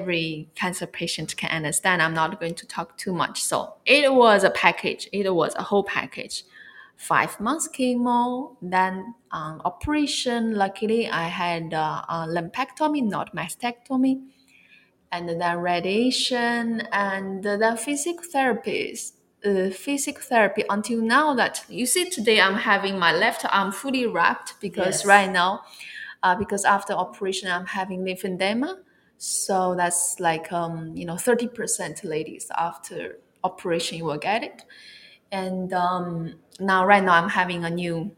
every 0.00 0.48
cancer 0.54 0.86
patient 0.86 1.36
can 1.40 1.50
understand 1.50 2.00
i'm 2.00 2.14
not 2.22 2.38
going 2.40 2.54
to 2.54 2.66
talk 2.76 2.96
too 2.96 3.12
much 3.22 3.42
so 3.50 3.74
it 3.84 4.12
was 4.22 4.44
a 4.44 4.50
package 4.50 5.02
it 5.12 5.28
was 5.34 5.52
a 5.56 5.64
whole 5.70 5.84
package 5.84 6.36
five 6.96 7.40
months 7.40 7.68
chemo, 7.76 8.56
then 8.62 9.14
um, 9.32 9.60
operation. 9.64 10.54
Luckily, 10.54 11.08
I 11.08 11.24
had 11.24 11.74
uh, 11.74 12.02
a 12.08 12.18
lumpectomy, 12.36 13.02
not 13.02 13.34
mastectomy, 13.34 14.14
and 15.10 15.28
then 15.28 15.58
radiation, 15.58 16.82
and 16.92 17.42
then 17.42 17.76
physical 17.76 18.24
therapies. 18.34 19.12
Uh, 19.44 19.68
physical 19.68 20.22
therapy 20.22 20.62
until 20.70 21.02
now 21.02 21.34
that 21.34 21.66
you 21.68 21.84
see 21.84 22.08
today 22.08 22.40
i'm 22.40 22.54
having 22.54 22.98
my 22.98 23.12
left 23.12 23.44
arm 23.52 23.70
fully 23.70 24.06
wrapped 24.06 24.54
because 24.58 25.00
Yes. 25.00 25.04
right 25.04 25.30
now 25.30 25.60
uh, 26.24 26.34
because 26.34 26.64
after 26.64 26.92
operation 26.94 27.48
i'm 27.50 27.66
having 27.66 28.00
lymphedema. 28.00 28.78
So 29.16 29.74
that's 29.76 30.18
like 30.18 30.52
um, 30.52 30.96
you 30.96 31.06
know 31.06 31.14
30% 31.14 32.02
ladies 32.04 32.50
after 32.58 33.20
operation 33.44 33.98
you 33.98 34.06
will 34.06 34.18
get 34.18 34.42
it. 34.42 34.64
And 35.30 35.72
um, 35.72 36.34
now 36.58 36.84
right 36.84 37.02
now 37.04 37.14
i'm 37.14 37.28
having 37.28 37.64
a 37.64 37.70
new 37.70 38.10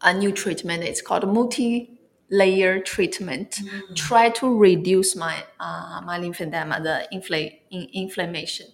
a 0.00 0.14
new 0.14 0.32
treatment. 0.32 0.82
It's 0.82 1.02
called 1.02 1.26
multi-layer 1.28 2.80
treatment. 2.80 3.60
Try 3.94 4.30
to 4.30 4.58
reduce 4.58 5.14
my 5.14 5.44
uh, 5.60 6.00
my 6.04 6.18
lymphedema 6.18 6.82
the 6.82 7.06
infl- 7.12 7.58
in- 7.70 7.88
inflammation. 7.92 8.68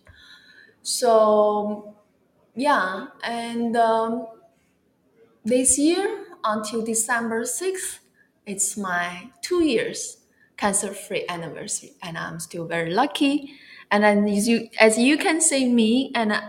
So 0.82 1.94
yeah 2.54 3.08
and 3.25 3.76
um, 3.76 4.26
this 5.44 5.78
year 5.78 6.25
until 6.44 6.85
december 6.85 7.42
6th 7.44 7.99
it's 8.49 8.76
my 8.76 9.31
two 9.43 9.62
years 9.64 10.19
cancer-free 10.57 11.25
anniversary 11.28 11.93
and 12.02 12.19
i'm 12.19 12.40
still 12.40 12.67
very 12.67 12.90
lucky 12.93 13.55
and 13.90 14.02
then 14.05 14.26
as 14.28 14.49
you 14.49 14.69
as 14.81 14.99
you 14.99 15.17
can 15.17 15.40
see 15.40 15.71
me 15.73 16.11
and 16.14 16.33
uh, 16.33 16.40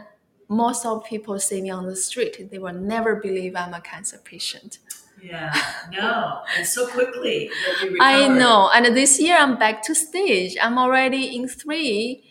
most 0.48 0.86
of 0.86 1.04
people 1.06 1.40
see 1.40 1.62
me 1.62 1.70
on 1.70 1.86
the 1.86 1.96
street 1.96 2.50
they 2.52 2.58
will 2.58 2.74
never 2.74 3.16
believe 3.16 3.56
i'm 3.56 3.74
a 3.74 3.82
cancer 3.82 4.20
patient 4.24 4.80
Yeah. 5.22 5.52
No. 5.92 6.42
And 6.58 6.66
so 6.66 6.88
quickly 6.88 7.52
that 7.66 7.92
you 7.92 7.98
i 8.02 8.28
know 8.42 8.70
and 8.74 8.86
this 8.96 9.20
year 9.20 9.36
i'm 9.44 9.56
back 9.60 9.84
to 9.88 9.94
stage 9.94 10.56
i'm 10.64 10.78
already 10.78 11.24
in 11.36 11.48
three 11.48 12.24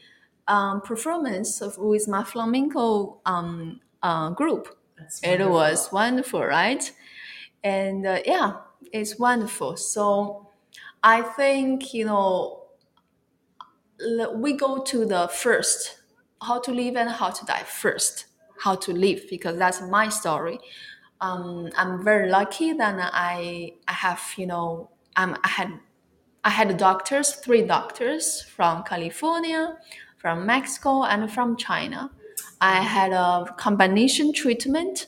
um, 0.54 0.80
performance 0.80 1.60
of, 1.60 1.76
with 1.76 2.08
my 2.08 2.24
flamenco 2.24 3.20
um, 3.26 3.80
uh, 4.02 4.30
group 4.30 4.64
That's 4.98 5.20
it 5.22 5.28
wonderful. 5.28 5.52
was 5.52 5.92
wonderful 5.92 6.42
right 6.46 6.84
and 7.62 8.06
uh, 8.06 8.20
yeah 8.24 8.50
it's 8.92 9.18
wonderful. 9.18 9.76
So 9.76 10.44
i 11.02 11.22
think 11.22 11.94
you 11.94 12.04
know 12.04 12.64
we 14.34 14.52
go 14.52 14.82
to 14.82 15.04
the 15.04 15.28
first 15.28 16.00
how 16.42 16.60
to 16.60 16.72
live 16.72 16.96
and 16.96 17.10
how 17.10 17.30
to 17.30 17.44
die 17.46 17.62
first 17.64 18.26
how 18.60 18.74
to 18.74 18.92
live 18.92 19.22
because 19.30 19.56
that's 19.58 19.80
my 19.82 20.08
story. 20.08 20.58
Um, 21.20 21.70
i'm 21.76 22.04
very 22.04 22.30
lucky 22.30 22.72
that 22.74 23.10
i 23.12 23.72
i 23.88 23.92
have 23.92 24.22
you 24.36 24.46
know 24.46 24.90
I'm, 25.16 25.36
i 25.42 25.48
had 25.48 25.72
i 26.44 26.50
had 26.50 26.76
doctors 26.76 27.32
three 27.32 27.62
doctors 27.62 28.42
from 28.42 28.84
california 28.84 29.78
from 30.16 30.46
mexico 30.46 31.02
and 31.04 31.30
from 31.30 31.56
china. 31.56 32.12
I 32.60 32.80
had 32.80 33.12
a 33.12 33.54
combination 33.56 34.32
treatment 34.32 35.06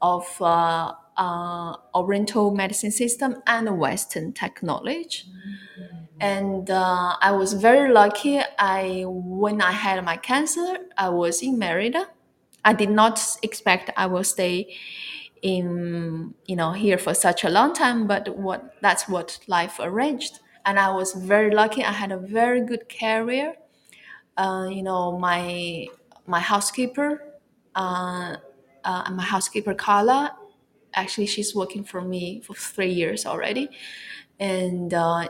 of 0.00 0.26
uh, 0.40 0.92
uh, 1.16 1.76
oriental 1.94 2.50
medicine 2.54 2.90
system 2.90 3.42
and 3.46 3.78
western 3.78 4.32
technology 4.32 5.24
and 6.20 6.70
uh, 6.70 7.16
I 7.20 7.32
was 7.32 7.52
very 7.52 7.92
lucky. 7.92 8.40
I 8.58 9.04
when 9.06 9.60
I 9.60 9.72
had 9.72 10.02
my 10.04 10.16
cancer, 10.16 10.78
I 10.96 11.10
was 11.10 11.42
in 11.42 11.58
Merida. 11.58 12.08
I 12.64 12.72
did 12.72 12.90
not 12.90 13.20
expect 13.42 13.90
I 13.96 14.06
will 14.06 14.24
stay 14.24 14.76
in 15.42 16.34
you 16.46 16.56
know 16.56 16.72
here 16.72 16.98
for 16.98 17.14
such 17.14 17.44
a 17.44 17.50
long 17.50 17.74
time, 17.74 18.06
but 18.06 18.36
what 18.36 18.74
that's 18.80 19.08
what 19.08 19.38
life 19.46 19.78
arranged. 19.80 20.40
And 20.64 20.78
I 20.78 20.90
was 20.92 21.12
very 21.12 21.50
lucky. 21.54 21.84
I 21.84 21.92
had 21.92 22.12
a 22.12 22.18
very 22.18 22.60
good 22.60 22.88
career. 22.88 23.54
Uh, 24.36 24.68
you 24.70 24.82
know, 24.82 25.18
my 25.18 25.86
my 26.26 26.40
housekeeper, 26.40 27.22
uh, 27.74 28.36
uh, 28.84 29.10
my 29.10 29.22
housekeeper 29.22 29.74
Carla, 29.74 30.35
actually 30.96 31.26
she's 31.26 31.54
working 31.54 31.84
for 31.84 32.00
me 32.02 32.40
for 32.42 32.54
three 32.54 32.92
years 32.92 33.26
already, 33.26 33.70
and 34.40 34.94
uh, 34.94 35.28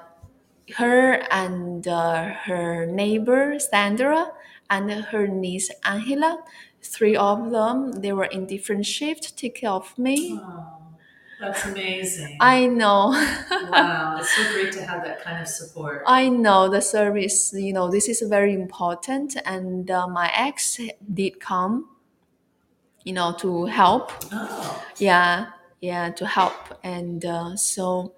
her 0.76 1.12
and 1.30 1.86
uh, 1.86 2.24
her 2.46 2.86
neighbor 2.86 3.58
Sandra 3.58 4.32
and 4.70 4.90
her 4.90 5.26
niece 5.28 5.70
Angela, 5.84 6.42
three 6.82 7.16
of 7.16 7.50
them, 7.50 7.92
they 7.92 8.12
were 8.12 8.24
in 8.24 8.46
different 8.46 8.84
shifts, 8.86 9.30
to 9.30 9.36
take 9.36 9.56
care 9.56 9.70
of 9.70 9.96
me. 9.98 10.40
Oh, 10.42 10.76
that's 11.40 11.64
amazing. 11.66 12.38
I 12.40 12.66
know, 12.66 13.10
wow. 13.70 14.16
It's 14.18 14.34
so 14.34 14.52
great 14.52 14.72
to 14.72 14.84
have 14.86 15.04
that 15.04 15.22
kind 15.22 15.40
of 15.40 15.46
support. 15.48 16.02
I 16.06 16.28
know 16.28 16.68
the 16.68 16.80
service. 16.80 17.52
You 17.54 17.72
know, 17.72 17.90
this 17.90 18.08
is 18.08 18.22
very 18.22 18.54
important, 18.54 19.36
and 19.44 19.90
uh, 19.90 20.06
my 20.08 20.30
ex 20.34 20.80
did 21.12 21.40
come. 21.40 21.90
You 23.04 23.12
know, 23.12 23.32
to 23.38 23.66
help. 23.66 24.10
Oh. 24.32 24.84
Yeah, 24.98 25.50
yeah, 25.80 26.10
to 26.10 26.26
help, 26.26 26.78
and 26.82 27.24
uh, 27.24 27.56
so 27.56 28.14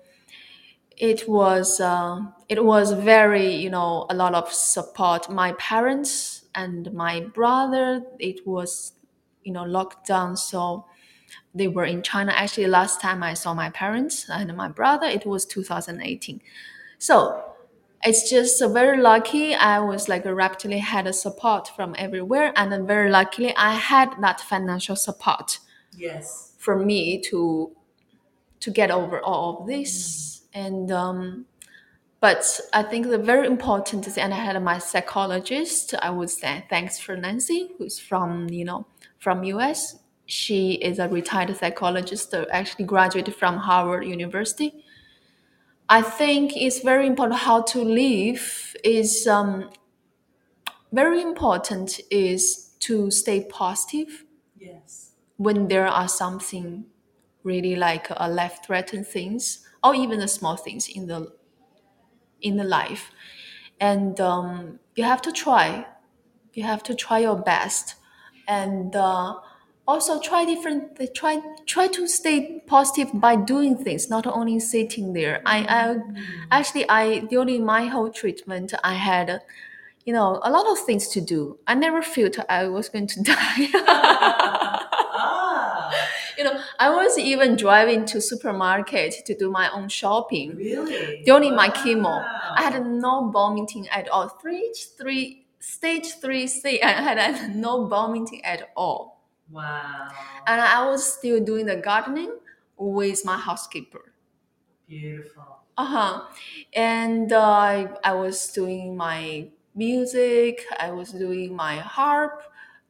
it 0.97 1.29
was 1.29 1.81
uh, 1.81 2.21
it 2.49 2.65
was 2.65 2.93
very 2.93 3.55
you 3.55 3.71
know 3.71 4.07
a 4.11 4.15
lot 4.15 4.35
of 4.35 4.53
support. 4.53 5.31
My 5.31 5.53
parents 5.53 6.45
and 6.55 6.93
my 6.93 7.21
brother 7.21 8.03
it 8.19 8.47
was 8.47 8.93
you 9.45 9.53
know 9.53 9.65
locked 9.65 10.07
down. 10.07 10.37
So 10.37 10.87
they 11.55 11.69
were 11.69 11.85
in 11.85 12.03
china. 12.03 12.33
Actually 12.33 12.67
last 12.67 13.01
time 13.01 13.23
i 13.23 13.35
saw 13.35 13.55
my 13.55 13.71
parents 13.71 14.29
and 14.29 14.55
my 14.57 14.69
brother 14.69 15.07
it 15.07 15.27
was 15.27 15.45
2018 15.45 16.41
so 16.99 17.45
it's 18.05 18.31
just 18.31 18.61
very 18.73 19.01
lucky 19.01 19.55
i 19.55 19.79
was 19.81 20.09
like 20.09 20.25
rapidly 20.25 20.79
had 20.79 21.07
a 21.07 21.13
support 21.13 21.69
from 21.77 21.95
everywhere. 21.99 22.53
And 22.57 22.87
very 22.87 23.11
luckily 23.11 23.55
i 23.57 23.75
had 23.75 24.15
that 24.21 24.41
financial 24.41 24.97
support. 24.97 25.59
Yes. 25.97 26.48
For 26.59 26.79
me 26.79 27.21
to 27.23 27.73
to 28.61 28.71
get 28.71 28.91
over 28.91 29.21
all 29.21 29.61
of 29.61 29.67
this 29.67 30.43
and 30.53 30.93
um 30.93 31.47
but 32.21 32.61
I 32.73 32.83
think 32.83 33.07
the 33.07 33.19
very 33.19 33.47
important 33.47 34.05
thing, 34.05 34.25
and 34.25 34.35
I 34.35 34.39
had 34.39 34.61
my 34.61 34.79
psychologist. 34.79 35.95
I 36.03 36.11
would 36.11 36.31
say 36.31 36.65
thanks 36.69 36.99
for 36.99 37.17
Nancy, 37.17 37.71
who's 37.79 38.01
from 38.01 38.49
you 38.51 38.65
know 38.65 38.87
from 39.19 39.45
US. 39.45 40.01
She 40.27 40.73
is 40.73 40.99
a 40.99 41.09
retired 41.09 41.57
psychologist, 41.57 42.35
uh, 42.35 42.45
actually 42.51 42.87
graduated 42.87 43.37
from 43.37 43.57
Harvard 43.57 44.05
University. 44.05 44.85
I 45.89 46.03
think 46.03 46.57
it's 46.57 46.81
very 46.81 47.07
important 47.07 47.41
how 47.41 47.63
to 47.63 47.83
live 47.83 48.77
is 48.85 49.27
um, 49.27 49.71
very 50.93 51.23
important 51.23 52.01
is 52.11 52.75
to 52.81 53.11
stay 53.11 53.47
positive 53.49 54.25
Yes. 54.61 54.98
When 55.39 55.69
there 55.69 55.89
are 55.89 56.09
something 56.09 56.87
really 57.45 57.77
like 57.77 58.09
a 58.11 58.31
life 58.31 58.61
threatening 58.67 59.05
things 59.05 59.67
or 59.85 59.95
even 59.95 60.21
the 60.21 60.29
small 60.29 60.57
things 60.57 60.89
in 60.89 61.07
the 61.09 61.33
in 62.41 62.57
the 62.57 62.65
life. 62.65 63.11
And 63.81 64.21
um, 64.21 64.81
you 64.97 65.05
have 65.05 65.23
to 65.23 65.33
try. 65.33 65.87
You 66.53 66.65
have 66.65 66.83
to 66.85 66.95
try 66.95 67.21
your 67.21 67.37
best. 67.37 67.95
And 68.47 68.97
uh, 68.97 69.37
also 69.87 70.21
try 70.21 70.45
different 70.45 70.99
try 71.15 71.41
try 71.67 71.87
to 71.89 72.07
stay 72.07 72.63
positive 72.67 73.09
by 73.15 73.37
doing 73.37 73.77
things 73.77 74.11
not 74.11 74.27
only 74.27 74.61
sitting 74.61 75.13
there. 75.13 75.43
I, 75.47 75.59
I 75.69 75.97
actually 76.51 76.89
i 76.89 77.21
during 77.21 77.65
my 77.65 77.87
whole 77.87 78.11
treatment 78.11 78.75
i 78.85 78.95
had 78.95 79.43
you 80.05 80.13
know 80.13 80.41
a 80.43 80.51
lot 80.51 80.67
of 80.71 80.79
things 80.85 81.09
to 81.09 81.21
do. 81.21 81.59
I 81.67 81.75
never 81.75 82.03
felt 82.03 82.39
i 82.49 82.67
was 82.69 82.89
going 82.91 83.07
to 83.09 83.23
die 83.33 84.75
i 86.79 86.89
was 86.91 87.19
even 87.19 87.57
driving 87.57 88.05
to 88.07 88.21
supermarket 88.21 89.15
to 89.27 89.35
do 89.35 89.51
my 89.51 89.69
own 89.71 89.89
shopping. 89.89 90.57
Really? 90.57 91.23
during 91.25 91.55
my 91.55 91.69
chemo. 91.69 92.25
I 92.57 92.63
had 92.63 92.87
no 92.87 93.31
vomiting 93.31 93.89
at 93.89 94.09
all. 94.09 94.29
Three 94.29 94.73
three 94.99 95.47
stage 95.61 96.21
3c 96.21 96.79
i 96.83 96.93
had 96.93 97.55
no 97.57 97.87
vomiting 97.87 98.45
at 98.45 98.71
all. 98.77 99.21
Wow. 99.51 100.09
and 100.47 100.61
i 100.61 100.87
was 100.89 101.03
still 101.11 101.41
doing 101.43 101.67
the 101.67 101.77
gardening 101.77 102.33
with 102.77 103.25
my 103.25 103.37
housekeeper. 103.39 104.13
Beautiful. 104.89 105.61
uh-huh. 105.77 106.23
And 106.75 107.33
uh, 107.33 107.41
I, 107.41 107.89
I 108.05 108.13
was 108.15 108.47
doing 108.49 108.97
my 108.97 109.49
music 109.75 110.65
i 110.81 110.91
was 110.91 111.13
doing 111.13 111.55
my 111.55 111.77
harp 111.77 112.43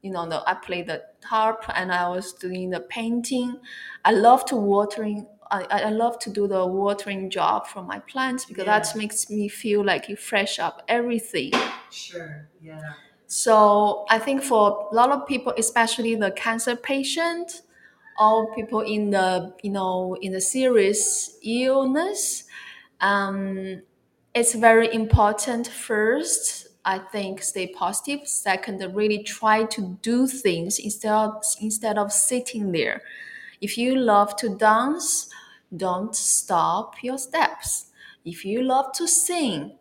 you 0.02 0.10
know 0.10 0.28
the, 0.28 0.42
i 0.48 0.54
played 0.54 0.86
the 0.86 1.02
harp 1.24 1.64
and 1.74 1.92
i 1.92 2.08
was 2.08 2.32
doing 2.32 2.70
the 2.70 2.80
painting 2.80 3.56
i 4.04 4.12
love 4.12 4.44
to 4.44 4.56
watering 4.56 5.26
I, 5.50 5.62
I 5.86 5.90
love 5.90 6.18
to 6.20 6.30
do 6.30 6.46
the 6.46 6.66
watering 6.66 7.30
job 7.30 7.66
for 7.68 7.82
my 7.82 8.00
plants 8.00 8.44
because 8.44 8.66
that 8.66 8.86
makes 8.94 9.30
me 9.30 9.48
feel 9.48 9.82
like 9.82 10.08
you 10.08 10.16
fresh 10.16 10.58
up 10.58 10.82
everything 10.88 11.52
Sure. 11.90 12.48
Yeah. 12.62 12.80
so 13.26 14.04
I 14.10 14.18
think 14.18 14.42
for 14.42 14.88
a 14.90 14.94
lot 14.94 15.10
of 15.10 15.26
people, 15.26 15.52
especially 15.56 16.14
the 16.16 16.30
cancer 16.32 16.76
patient 16.76 17.62
or 18.18 18.54
people 18.54 18.80
in 18.80 19.10
the 19.10 19.54
you 19.62 19.70
know 19.70 20.16
in 20.20 20.32
the 20.32 20.40
serious 20.40 21.38
illness, 21.44 22.44
um, 23.00 23.82
it's 24.34 24.54
very 24.54 24.92
important. 24.94 25.68
First, 25.68 26.67
I 26.88 27.00
think 27.00 27.42
stay 27.42 27.66
positive. 27.66 28.26
Second, 28.26 28.82
really 28.94 29.22
try 29.22 29.64
to 29.64 29.98
do 30.00 30.26
things 30.26 30.78
instead 30.78 31.12
of, 31.12 31.42
instead 31.60 31.98
of 31.98 32.10
sitting 32.10 32.72
there. 32.72 33.02
If 33.60 33.76
you 33.76 33.94
love 33.94 34.36
to 34.36 34.56
dance, 34.56 35.28
don't 35.76 36.16
stop 36.16 36.94
your 37.02 37.18
steps. 37.18 37.88
If 38.24 38.42
you 38.42 38.62
love 38.62 38.92
to 38.94 39.06
sing, 39.06 39.72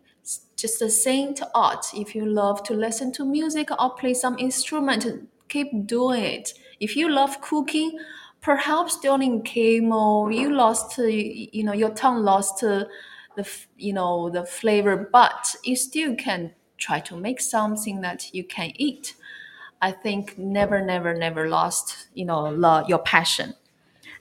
just 0.57 0.79
sing 1.01 1.33
to 1.35 1.49
art. 1.55 1.85
If 1.93 2.13
you 2.13 2.25
love 2.25 2.63
to 2.63 2.73
listen 2.73 3.13
to 3.13 3.23
music 3.23 3.69
or 3.71 3.95
play 3.95 4.13
some 4.13 4.37
instrument, 4.37 5.05
keep 5.47 5.87
doing 5.87 6.23
it. 6.23 6.53
If 6.81 6.97
you 6.97 7.07
love 7.07 7.39
cooking, 7.39 7.97
perhaps 8.41 8.99
during 8.99 9.43
chemo 9.43 10.35
you 10.35 10.53
lost, 10.53 10.97
you 10.97 11.63
know, 11.63 11.71
your 11.71 11.91
tongue 11.91 12.23
lost 12.23 12.59
the, 12.59 12.89
you 13.77 13.93
know, 13.93 14.29
the 14.29 14.45
flavor, 14.45 15.09
but 15.13 15.55
you 15.63 15.77
still 15.77 16.13
can 16.15 16.51
try 16.77 16.99
to 17.01 17.15
make 17.17 17.41
something 17.41 18.01
that 18.01 18.33
you 18.33 18.43
can 18.43 18.71
eat. 18.75 19.15
I 19.81 19.91
think 19.91 20.37
never, 20.37 20.81
never, 20.83 21.13
never 21.13 21.49
lost, 21.49 22.07
you 22.13 22.25
know, 22.25 22.49
lo- 22.49 22.85
your 22.87 22.99
passion. 22.99 23.55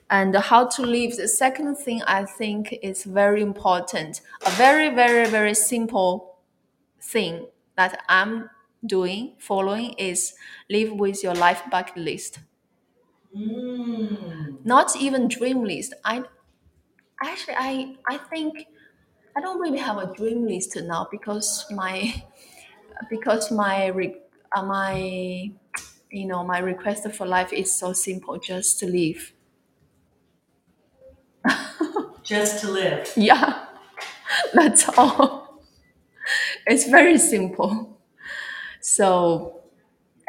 And 0.09 0.35
how 0.35 0.67
to 0.67 0.83
live. 0.83 1.17
The 1.17 1.27
second 1.27 1.75
thing 1.77 2.01
i 2.07 2.23
think 2.25 2.77
is 2.83 3.03
very 3.03 3.41
important. 3.41 4.21
A 4.45 4.51
very 4.51 4.89
very 4.93 5.27
very 5.29 5.53
simple 5.53 6.37
thing 7.01 7.47
that 7.77 8.03
i'm 8.09 8.49
doing 8.85 9.33
following 9.39 9.93
is 9.93 10.33
live 10.69 10.91
with 10.93 11.23
your 11.23 11.35
life 11.35 11.63
bucket 11.71 11.97
list. 11.97 12.39
Mm. 13.35 14.65
not 14.65 14.95
even 14.95 15.27
dream 15.27 15.63
list. 15.63 15.93
I 16.05 16.23
actually 17.23 17.55
i 17.57 17.95
i 18.07 18.17
think 18.17 18.65
i 19.35 19.41
don't 19.41 19.59
really 19.59 19.77
have 19.79 19.97
a 19.97 20.13
dream 20.15 20.45
list 20.47 20.75
now 20.83 21.07
because 21.11 21.65
my 21.71 22.23
because 23.09 23.51
my 23.51 23.87
re, 23.87 24.15
uh, 24.55 24.63
my 24.63 25.51
you 26.11 26.25
know 26.25 26.43
my 26.43 26.59
request 26.59 27.09
for 27.11 27.25
life 27.25 27.51
is 27.53 27.73
so 27.73 27.93
simple 27.93 28.37
just 28.37 28.79
to 28.79 28.85
live. 28.87 29.33
Just 32.23 32.61
to 32.61 32.71
live. 32.71 33.09
yeah. 33.15 33.65
That's 34.53 34.89
all. 34.97 35.61
It's 36.65 36.87
very 36.89 37.17
simple. 37.17 37.99
So 38.81 39.61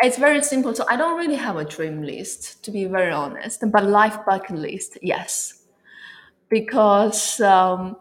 it's 0.01 0.19
very 0.19 0.43
simple. 0.43 0.75
So 0.75 0.85
i 0.89 0.97
don't 0.97 1.19
really 1.19 1.37
have 1.37 1.57
a 1.57 1.65
dream 1.65 2.03
list 2.03 2.65
to 2.65 2.71
be 2.71 2.85
very 2.87 3.13
honest 3.13 3.65
but 3.73 3.85
life 3.85 4.19
bucket 4.27 4.57
list 4.57 4.99
yes. 5.03 5.55
Because 6.49 7.41
um, 7.41 7.97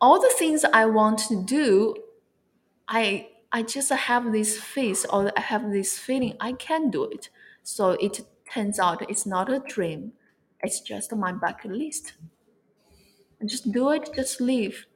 all 0.00 0.20
the 0.20 0.32
things 0.38 0.64
i 0.72 0.86
want 0.86 1.18
to 1.18 1.42
do 1.44 1.94
i 2.88 3.28
i 3.54 3.62
just 3.62 3.90
have 3.90 4.32
this 4.32 4.60
face 4.60 5.04
or 5.06 5.32
i 5.36 5.40
have 5.40 5.70
this 5.72 5.98
feeling 5.98 6.36
i 6.40 6.52
can 6.52 6.90
do 6.90 7.04
it. 7.04 7.30
So 7.62 7.92
it 7.92 8.20
turns 8.52 8.78
out 8.78 9.08
it's 9.10 9.24
not 9.24 9.50
a 9.50 9.58
dream. 9.60 10.12
It's 10.62 10.80
just 10.80 11.14
my 11.16 11.32
bucket 11.32 11.70
list. 11.72 12.12
Just 13.46 13.70
do 13.70 13.90
it 13.90 14.10
just 14.14 14.40
live. 14.40 14.86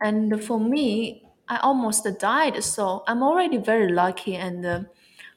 And 0.00 0.42
for 0.44 0.60
me 0.60 1.22
i 1.48 1.58
almost 1.58 2.06
died. 2.20 2.62
So 2.64 3.04
i'm 3.08 3.22
already 3.22 3.58
very 3.58 3.92
lucky 3.92 4.36
and 4.36 4.66
uh, 4.66 4.80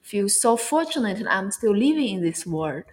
feel 0.01 0.29
so 0.29 0.57
fortunate 0.57 1.19
that 1.19 1.31
i'm 1.31 1.51
still 1.51 1.75
living 1.75 2.09
in 2.17 2.21
this 2.23 2.45
world. 2.45 2.85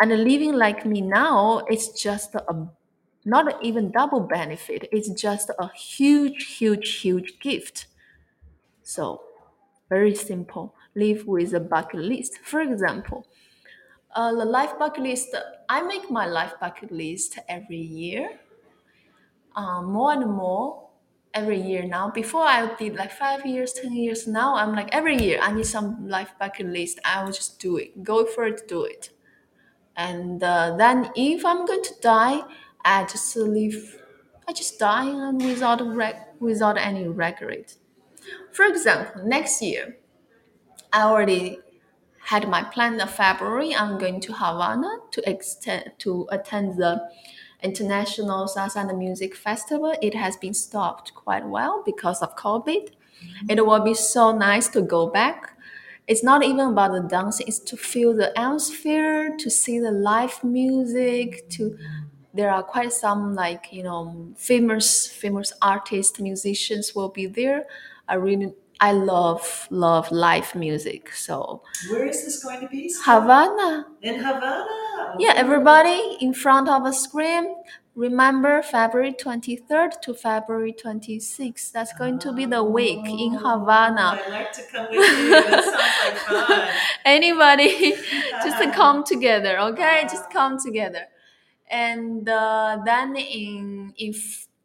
And 0.00 0.10
living 0.24 0.54
like 0.54 0.84
me 0.86 1.00
now 1.00 1.58
it's 1.68 2.00
just 2.00 2.34
a 2.34 2.68
not 3.24 3.62
even 3.62 3.90
double 3.92 4.20
benefit. 4.20 4.88
It's 4.90 5.10
just 5.10 5.50
a 5.58 5.68
huge 5.74 6.56
huge 6.58 7.00
huge 7.02 7.38
gift 7.38 7.86
so 8.96 9.22
very 9.88 10.14
simple 10.14 10.74
live 10.94 11.26
with 11.26 11.54
a 11.54 11.60
bucket 11.60 12.00
list 12.00 12.38
for 12.52 12.60
example 12.60 13.26
uh, 14.14 14.32
the 14.32 14.44
life 14.44 14.78
bucket 14.78 15.02
list 15.04 15.34
i 15.68 15.82
make 15.82 16.10
my 16.10 16.26
life 16.26 16.54
bucket 16.60 16.90
list 16.92 17.38
every 17.48 17.78
year 18.02 18.40
uh, 19.56 19.82
more 19.82 20.12
and 20.12 20.30
more 20.30 20.88
every 21.34 21.60
year 21.60 21.84
now. 21.84 22.10
Before 22.10 22.42
I 22.42 22.74
did 22.76 22.94
like 22.96 23.12
five 23.12 23.44
years, 23.46 23.72
ten 23.72 23.92
years. 23.92 24.26
Now 24.26 24.54
I'm 24.56 24.72
like 24.74 24.88
every 24.92 25.16
year 25.16 25.38
I 25.40 25.52
need 25.52 25.66
some 25.66 26.08
life 26.08 26.32
bucket 26.38 26.66
list. 26.66 26.98
I 27.04 27.22
will 27.24 27.32
just 27.32 27.58
do 27.60 27.76
it. 27.76 28.02
Go 28.02 28.24
for 28.26 28.44
it, 28.46 28.66
do 28.68 28.84
it. 28.84 29.10
And 29.96 30.42
uh, 30.42 30.76
then 30.78 31.10
if 31.16 31.44
I'm 31.46 31.66
going 31.66 31.82
to 31.84 31.94
die, 32.02 32.42
I 32.84 33.04
just 33.04 33.36
live. 33.36 34.02
I 34.48 34.52
just 34.52 34.78
die 34.78 35.06
and 35.08 35.42
without 35.44 35.80
reg- 35.94 36.26
without 36.40 36.78
any 36.78 37.08
regret. 37.08 37.76
For 38.52 38.64
example, 38.64 39.24
next 39.24 39.62
year 39.62 39.96
I 40.92 41.02
already 41.02 41.58
had 42.24 42.48
my 42.48 42.62
plan 42.62 43.00
of 43.00 43.10
February. 43.10 43.74
I'm 43.74 43.98
going 43.98 44.20
to 44.22 44.32
Havana 44.32 44.98
to 45.12 45.30
extend 45.30 45.92
to 45.98 46.28
attend 46.30 46.76
the 46.76 47.08
International 47.62 48.46
Salsa 48.46 48.88
and 48.88 48.98
Music 48.98 49.34
Festival. 49.36 49.94
It 50.00 50.14
has 50.14 50.36
been 50.36 50.54
stopped 50.54 51.14
quite 51.14 51.46
well 51.46 51.82
because 51.84 52.22
of 52.22 52.36
COVID. 52.36 52.90
Mm-hmm. 52.90 53.50
It 53.50 53.66
will 53.66 53.80
be 53.80 53.94
so 53.94 54.36
nice 54.36 54.68
to 54.68 54.82
go 54.82 55.06
back. 55.08 55.56
It's 56.06 56.24
not 56.24 56.42
even 56.42 56.70
about 56.70 56.92
the 56.92 57.08
dancing; 57.08 57.46
it's 57.46 57.58
to 57.60 57.76
feel 57.76 58.14
the 58.14 58.36
atmosphere, 58.38 59.36
to 59.38 59.50
see 59.50 59.78
the 59.78 59.92
live 59.92 60.42
music. 60.42 61.48
To 61.50 61.76
there 62.34 62.50
are 62.50 62.62
quite 62.62 62.92
some 62.92 63.34
like 63.34 63.72
you 63.72 63.82
know 63.82 64.32
famous 64.36 65.06
famous 65.06 65.52
artists, 65.62 66.18
musicians 66.20 66.94
will 66.94 67.10
be 67.10 67.26
there. 67.26 67.66
I 68.10 68.14
really 68.16 68.52
I 68.80 68.92
love 68.92 69.68
love 69.70 70.10
live 70.10 70.54
music. 70.54 71.12
So 71.14 71.62
Where 71.90 72.06
is 72.06 72.24
this 72.24 72.42
going 72.42 72.60
to 72.60 72.68
be? 72.68 72.88
Scott? 72.88 73.22
Havana, 73.22 73.86
In 74.02 74.16
Havana. 74.16 74.66
yeah, 75.18 75.34
everybody 75.36 76.16
in 76.20 76.34
front 76.34 76.68
of 76.68 76.84
a 76.86 76.92
screen. 76.92 77.56
Remember 77.96 78.62
February 78.62 79.12
23rd 79.12 80.00
to 80.02 80.14
February 80.14 80.72
26th. 80.72 81.72
That's 81.72 81.92
going 81.92 82.18
to 82.20 82.32
be 82.32 82.46
the 82.46 82.62
week 82.64 83.04
in 83.04 83.34
Havana. 83.34 84.18
I'd 84.24 84.30
like 84.30 84.52
to 84.52 84.62
come 84.72 84.86
with 84.90 84.94
you. 84.94 85.30
That 85.30 85.64
sounds 85.64 86.28
like 86.30 86.48
fun. 86.48 86.68
Anybody, 87.04 87.92
just 88.44 88.62
to 88.62 88.70
come 88.80 89.04
together, 89.04 89.58
okay? 89.60 90.02
Just 90.04 90.30
come 90.30 90.56
together. 90.58 91.04
And 91.70 92.26
uh, 92.28 92.78
then 92.86 93.16
in, 93.16 93.92
in, 93.98 94.14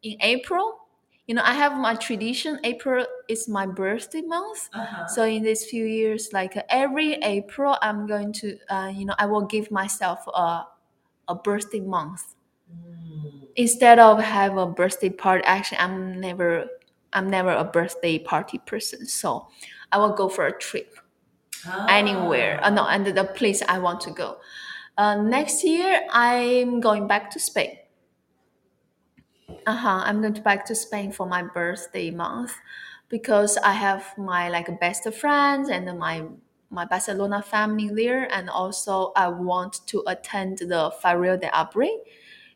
in 0.02 0.16
April, 0.22 0.85
you 1.26 1.34
know, 1.34 1.42
I 1.44 1.54
have 1.54 1.76
my 1.76 1.94
tradition. 1.94 2.58
April 2.64 3.04
is 3.28 3.48
my 3.48 3.66
birthday 3.66 4.22
month. 4.22 4.68
Uh-huh. 4.72 5.06
So 5.08 5.24
in 5.24 5.42
these 5.42 5.64
few 5.64 5.84
years, 5.84 6.30
like 6.32 6.56
uh, 6.56 6.62
every 6.70 7.14
April, 7.22 7.76
I'm 7.82 8.06
going 8.06 8.32
to, 8.34 8.58
uh, 8.68 8.92
you 8.94 9.04
know, 9.06 9.14
I 9.18 9.26
will 9.26 9.46
give 9.46 9.70
myself 9.70 10.20
a, 10.28 10.64
a 11.28 11.34
birthday 11.34 11.80
month 11.80 12.22
Mm. 12.68 13.46
instead 13.56 13.98
of 14.00 14.20
have 14.20 14.56
a 14.56 14.66
birthday 14.66 15.08
party. 15.10 15.44
Actually, 15.44 15.78
I'm 15.78 16.20
never, 16.20 16.66
I'm 17.12 17.30
never 17.30 17.50
a 17.52 17.64
birthday 17.64 18.18
party 18.18 18.58
person. 18.58 19.06
So 19.06 19.48
I 19.92 19.98
will 19.98 20.14
go 20.14 20.28
for 20.28 20.46
a 20.46 20.52
trip 20.58 20.96
anywhere. 21.88 22.60
Uh, 22.62 22.70
no, 22.70 22.86
and 22.86 23.06
the 23.06 23.24
place 23.24 23.62
I 23.68 23.78
want 23.78 24.00
to 24.02 24.10
go. 24.10 24.38
Uh, 24.98 25.22
next 25.22 25.64
year, 25.64 26.02
I'm 26.10 26.80
going 26.80 27.06
back 27.06 27.30
to 27.32 27.40
Spain. 27.40 27.76
Uh-huh. 29.48 30.02
I'm 30.04 30.20
going 30.20 30.34
to 30.34 30.40
back 30.42 30.64
to 30.66 30.74
Spain 30.74 31.12
for 31.12 31.26
my 31.26 31.42
birthday 31.42 32.10
month 32.10 32.54
because 33.08 33.56
I 33.58 33.72
have 33.72 34.04
my 34.18 34.48
like 34.48 34.68
best 34.80 35.12
friends 35.14 35.68
and 35.68 35.86
my 35.98 36.24
my 36.70 36.84
Barcelona 36.84 37.42
family 37.42 37.88
there, 37.94 38.24
and 38.32 38.50
also 38.50 39.12
I 39.14 39.28
want 39.28 39.86
to 39.86 40.02
attend 40.08 40.58
the 40.58 40.92
Feria 41.00 41.36
de 41.36 41.46
Abril, 41.48 41.96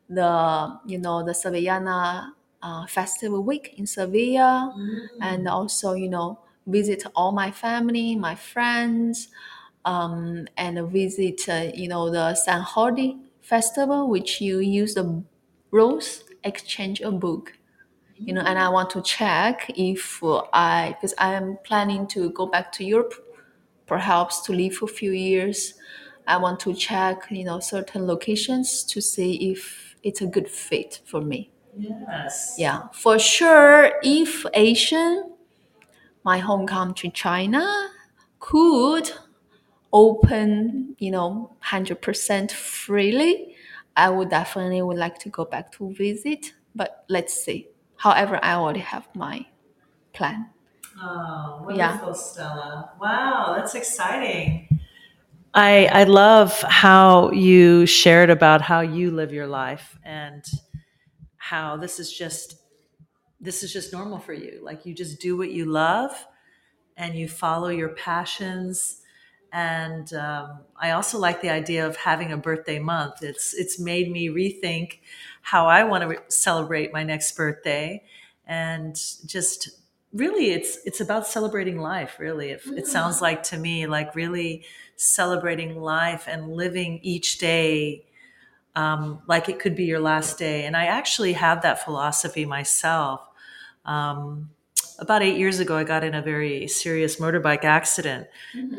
the 0.09 0.79
you 0.87 0.99
know 0.99 1.25
the 1.25 1.33
Sevillana 1.33 2.33
uh, 2.63 2.87
festival 2.87 3.43
week 3.45 3.75
in 3.79 3.87
Sevilla, 3.87 4.75
Mm. 4.77 5.09
and 5.23 5.49
also 5.49 5.95
you 5.95 6.09
know 6.09 6.39
visit 6.67 7.05
all 7.15 7.33
my 7.33 7.51
family, 7.53 8.17
my 8.17 8.35
friends, 8.35 9.29
um, 9.85 10.47
and 10.57 10.79
visit 10.91 11.49
uh, 11.49 11.71
you 11.75 11.89
know 11.89 12.11
the 12.11 12.35
Sant 12.35 12.67
Jordi 12.67 13.19
festival, 13.43 14.09
which 14.09 14.41
you 14.41 14.59
use 14.59 14.95
the 14.95 15.23
rose 15.71 16.25
exchange 16.45 17.01
a 17.01 17.11
book 17.11 17.53
you 18.17 18.35
know 18.35 18.43
and 18.43 18.59
i 18.59 18.67
mm. 18.67 18.73
want 18.73 18.91
to 18.91 19.01
check 19.03 19.71
if 19.77 20.23
i 20.53 20.95
because 20.97 21.15
i 21.19 21.33
am 21.33 21.59
planning 21.65 22.07
to 22.07 22.31
go 22.31 22.47
back 22.47 22.71
to 22.73 22.85
europe 22.85 23.15
perhaps 23.91 24.41
to 24.43 24.53
live 24.53 24.75
for 24.77 24.85
a 24.85 24.95
few 25.01 25.11
years. 25.11 25.75
I 26.29 26.37
want 26.37 26.61
to 26.61 26.73
check 26.73 27.27
you 27.29 27.45
know 27.45 27.59
certain 27.59 28.07
locations 28.07 28.85
to 28.85 29.01
see 29.01 29.51
if 29.51 29.97
it's 30.05 30.21
a 30.23 30.27
good 30.27 30.49
fit 30.49 31.01
for 31.05 31.21
me. 31.21 31.51
Yes. 31.77 32.57
yeah 32.59 32.89
for 32.93 33.17
sure 33.17 33.93
if 34.03 34.45
asian 34.55 35.31
my 36.25 36.39
home 36.39 36.67
country 36.67 37.11
china 37.11 37.63
could 38.41 39.09
open 39.93 40.97
you 40.99 41.13
know 41.13 41.55
100% 41.65 42.51
freely 42.51 43.50
i 44.07 44.09
would 44.11 44.31
definitely 44.31 44.83
would 44.83 44.99
like 44.99 45.19
to 45.19 45.29
go 45.31 45.45
back 45.45 45.73
to 45.73 45.93
visit 45.95 46.53
but 46.75 47.05
let's 47.09 47.35
see 47.45 47.69
however 47.97 48.39
i 48.43 48.55
already 48.55 48.81
have 48.81 49.09
my 49.15 49.47
plan 50.13 50.51
Oh, 51.03 51.65
Yeah. 51.69 51.93
wonderful, 51.93 52.15
Stella. 52.15 52.93
Wow, 53.01 53.55
that's 53.57 53.75
exciting. 53.75 54.69
I 55.55 55.87
I 55.87 56.05
love 56.05 56.61
how 56.63 57.31
you 57.33 57.87
shared 57.87 58.31
about 58.31 58.61
how 58.63 58.81
you 58.81 59.11
live 59.11 59.33
your 59.33 59.47
life 59.47 59.99
and 60.05 60.45
how 61.39 61.77
this 61.77 61.99
is 62.01 62.13
just 62.13 62.57
this 63.41 63.63
is 63.63 63.73
just 63.73 63.93
normal 63.93 64.19
for 64.19 64.35
you. 64.35 64.61
Like 64.63 64.87
you 64.87 64.95
just 64.95 65.21
do 65.21 65.37
what 65.37 65.51
you 65.51 65.65
love 65.67 66.13
and 66.97 67.15
you 67.15 67.29
follow 67.29 67.69
your 67.69 67.91
passions. 67.91 69.00
And 69.53 70.13
um, 70.15 70.61
I 70.77 70.93
also 70.93 71.19
like 71.19 71.41
the 71.41 71.51
idea 71.51 71.87
of 71.87 71.97
having 71.97 72.33
a 72.33 72.37
birthday 72.37 72.79
month. 72.79 73.23
It's 73.23 73.53
it's 73.55 73.81
made 73.81 74.11
me 74.11 74.29
rethink 74.29 74.99
how 75.43 75.67
I 75.67 75.83
want 75.85 76.03
to 76.03 76.09
re- 76.09 76.19
celebrate 76.29 76.93
my 76.93 77.03
next 77.03 77.37
birthday, 77.37 78.05
and 78.47 78.95
just 79.27 79.71
really, 80.13 80.51
it's 80.53 80.79
it's 80.85 81.01
about 81.01 81.27
celebrating 81.27 81.81
life. 81.81 82.19
Really, 82.21 82.51
it, 82.51 82.63
it 82.77 82.87
sounds 82.87 83.21
like 83.21 83.43
to 83.45 83.57
me 83.59 83.87
like 83.87 84.15
really 84.15 84.65
celebrating 84.97 85.81
life 85.81 86.27
and 86.29 86.53
living 86.53 87.01
each 87.03 87.39
day 87.39 88.05
um, 88.77 89.23
like 89.27 89.49
it 89.49 89.59
could 89.59 89.75
be 89.75 89.85
your 89.85 90.01
last 90.01 90.39
day. 90.39 90.65
And 90.65 90.77
I 90.77 90.87
actually 90.87 91.33
have 91.35 91.63
that 91.63 91.85
philosophy 91.85 92.45
myself. 92.45 93.21
Um, 93.85 94.51
about 94.99 95.23
eight 95.23 95.39
years 95.39 95.59
ago, 95.61 95.77
I 95.77 95.85
got 95.85 96.05
in 96.05 96.15
a 96.15 96.23
very 96.23 96.69
serious 96.69 97.17
motorbike 97.17 97.65
accident, 97.65 98.29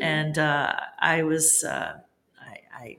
and 0.00 0.38
uh, 0.38 0.72
I 0.98 1.24
was, 1.24 1.64
uh, 1.64 1.98
I, 2.40 2.58
I, 2.74 2.98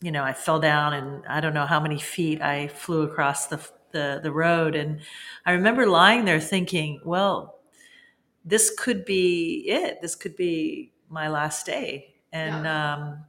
you 0.00 0.10
know, 0.10 0.24
I 0.24 0.32
fell 0.32 0.58
down, 0.58 0.92
and 0.94 1.24
I 1.26 1.40
don't 1.40 1.54
know 1.54 1.66
how 1.66 1.80
many 1.80 1.98
feet 1.98 2.42
I 2.42 2.68
flew 2.68 3.02
across 3.02 3.46
the 3.46 3.60
the, 3.90 4.20
the 4.22 4.32
road, 4.32 4.74
and 4.74 5.00
I 5.46 5.52
remember 5.52 5.86
lying 5.86 6.24
there 6.24 6.40
thinking, 6.40 7.00
well, 7.04 7.60
this 8.44 8.70
could 8.76 9.04
be 9.04 9.64
it. 9.66 10.02
This 10.02 10.14
could 10.14 10.36
be 10.36 10.92
my 11.08 11.28
last 11.28 11.64
day, 11.64 12.14
and 12.32 12.66
um, 12.66 13.24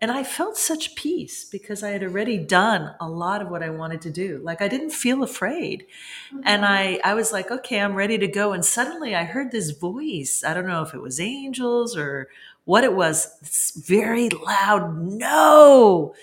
and 0.00 0.10
I 0.10 0.22
felt 0.22 0.56
such 0.56 0.96
peace 0.96 1.44
because 1.44 1.82
I 1.82 1.90
had 1.90 2.02
already 2.02 2.36
done 2.36 2.94
a 3.00 3.08
lot 3.08 3.40
of 3.40 3.48
what 3.48 3.62
I 3.62 3.70
wanted 3.70 4.02
to 4.02 4.10
do. 4.10 4.40
Like 4.42 4.60
I 4.60 4.68
didn't 4.68 4.90
feel 4.90 5.22
afraid. 5.22 5.86
And 6.44 6.64
I, 6.66 7.00
I 7.04 7.14
was 7.14 7.32
like, 7.32 7.50
okay, 7.50 7.80
I'm 7.80 7.94
ready 7.94 8.18
to 8.18 8.26
go. 8.28 8.52
And 8.52 8.64
suddenly 8.64 9.14
I 9.14 9.24
heard 9.24 9.50
this 9.50 9.70
voice. 9.70 10.42
I 10.46 10.52
don't 10.52 10.66
know 10.66 10.82
if 10.82 10.92
it 10.94 11.00
was 11.00 11.20
angels 11.20 11.96
or 11.96 12.28
what 12.64 12.84
it 12.84 12.94
was. 12.94 13.34
It's 13.40 13.72
very 13.80 14.28
loud, 14.28 14.98
no. 14.98 16.14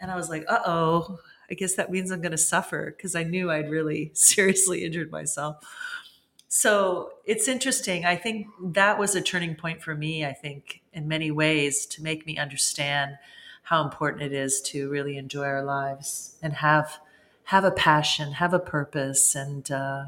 And 0.00 0.10
I 0.10 0.16
was 0.16 0.30
like, 0.30 0.44
uh 0.48 0.60
oh, 0.64 1.18
I 1.50 1.54
guess 1.54 1.74
that 1.74 1.90
means 1.90 2.10
I'm 2.10 2.20
going 2.20 2.32
to 2.32 2.38
suffer 2.38 2.94
because 2.96 3.14
I 3.14 3.22
knew 3.22 3.50
I'd 3.50 3.70
really 3.70 4.10
seriously 4.14 4.84
injured 4.84 5.10
myself. 5.10 5.56
So 6.48 7.10
it's 7.24 7.48
interesting. 7.48 8.04
I 8.04 8.16
think 8.16 8.46
that 8.62 8.98
was 8.98 9.14
a 9.14 9.20
turning 9.20 9.56
point 9.56 9.82
for 9.82 9.94
me, 9.94 10.24
I 10.24 10.32
think, 10.32 10.80
in 10.92 11.08
many 11.08 11.30
ways 11.30 11.86
to 11.86 12.02
make 12.02 12.26
me 12.26 12.38
understand 12.38 13.16
how 13.64 13.82
important 13.82 14.22
it 14.22 14.32
is 14.32 14.60
to 14.60 14.88
really 14.88 15.16
enjoy 15.16 15.44
our 15.44 15.64
lives 15.64 16.36
and 16.40 16.52
have 16.54 16.98
have 17.44 17.64
a 17.64 17.70
passion, 17.70 18.32
have 18.32 18.52
a 18.52 18.58
purpose. 18.58 19.36
And 19.36 19.70
uh, 19.70 20.06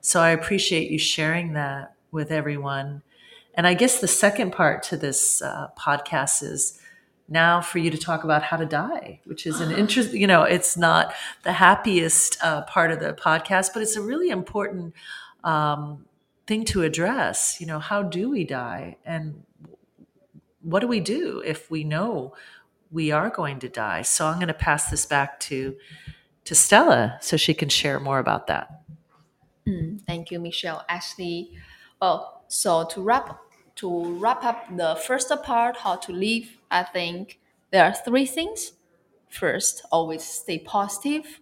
so 0.00 0.20
I 0.20 0.30
appreciate 0.30 0.90
you 0.90 0.98
sharing 0.98 1.54
that 1.54 1.94
with 2.12 2.30
everyone. 2.30 3.02
And 3.54 3.66
I 3.66 3.74
guess 3.74 4.00
the 4.00 4.08
second 4.08 4.52
part 4.52 4.84
to 4.84 4.96
this 4.96 5.42
uh, 5.42 5.68
podcast 5.76 6.44
is 6.44 6.80
now 7.28 7.60
for 7.60 7.78
you 7.78 7.90
to 7.90 7.98
talk 7.98 8.22
about 8.22 8.44
how 8.44 8.56
to 8.56 8.64
die, 8.64 9.20
which 9.24 9.44
is 9.44 9.60
an 9.60 9.72
interest. 9.78 10.12
You 10.12 10.28
know, 10.28 10.42
it's 10.44 10.76
not 10.76 11.14
the 11.42 11.52
happiest 11.52 12.38
uh, 12.42 12.62
part 12.62 12.92
of 12.92 13.00
the 13.00 13.12
podcast, 13.12 13.70
but 13.74 13.82
it's 13.82 13.96
a 13.96 14.02
really 14.02 14.30
important 14.30 14.94
um, 15.44 16.06
thing 16.46 16.64
to 16.66 16.82
address. 16.82 17.60
You 17.60 17.66
know, 17.66 17.78
how 17.78 18.02
do 18.02 18.30
we 18.30 18.44
die, 18.44 18.96
and 19.04 19.42
what 20.62 20.80
do 20.80 20.88
we 20.88 21.00
do 21.00 21.42
if 21.44 21.70
we 21.70 21.84
know 21.84 22.34
we 22.90 23.10
are 23.10 23.30
going 23.30 23.58
to 23.60 23.68
die? 23.68 24.02
So 24.02 24.26
I'm 24.26 24.36
going 24.36 24.48
to 24.48 24.54
pass 24.54 24.90
this 24.90 25.06
back 25.06 25.40
to 25.40 25.76
to 26.44 26.54
Stella 26.54 27.18
so 27.20 27.36
she 27.36 27.52
can 27.52 27.68
share 27.68 28.00
more 28.00 28.18
about 28.18 28.46
that. 28.46 28.78
Mm, 29.68 30.00
thank 30.06 30.30
you 30.30 30.38
michelle 30.38 30.82
actually 30.88 31.50
well 32.00 32.44
so 32.48 32.86
to 32.86 33.02
wrap 33.02 33.38
to 33.74 34.18
wrap 34.18 34.42
up 34.42 34.64
the 34.74 34.98
first 35.06 35.30
part 35.42 35.76
how 35.76 35.96
to 35.96 36.10
live 36.10 36.56
i 36.70 36.82
think 36.82 37.38
there 37.70 37.84
are 37.84 37.92
three 37.92 38.24
things 38.24 38.72
first 39.28 39.84
always 39.92 40.24
stay 40.24 40.58
positive 40.58 41.40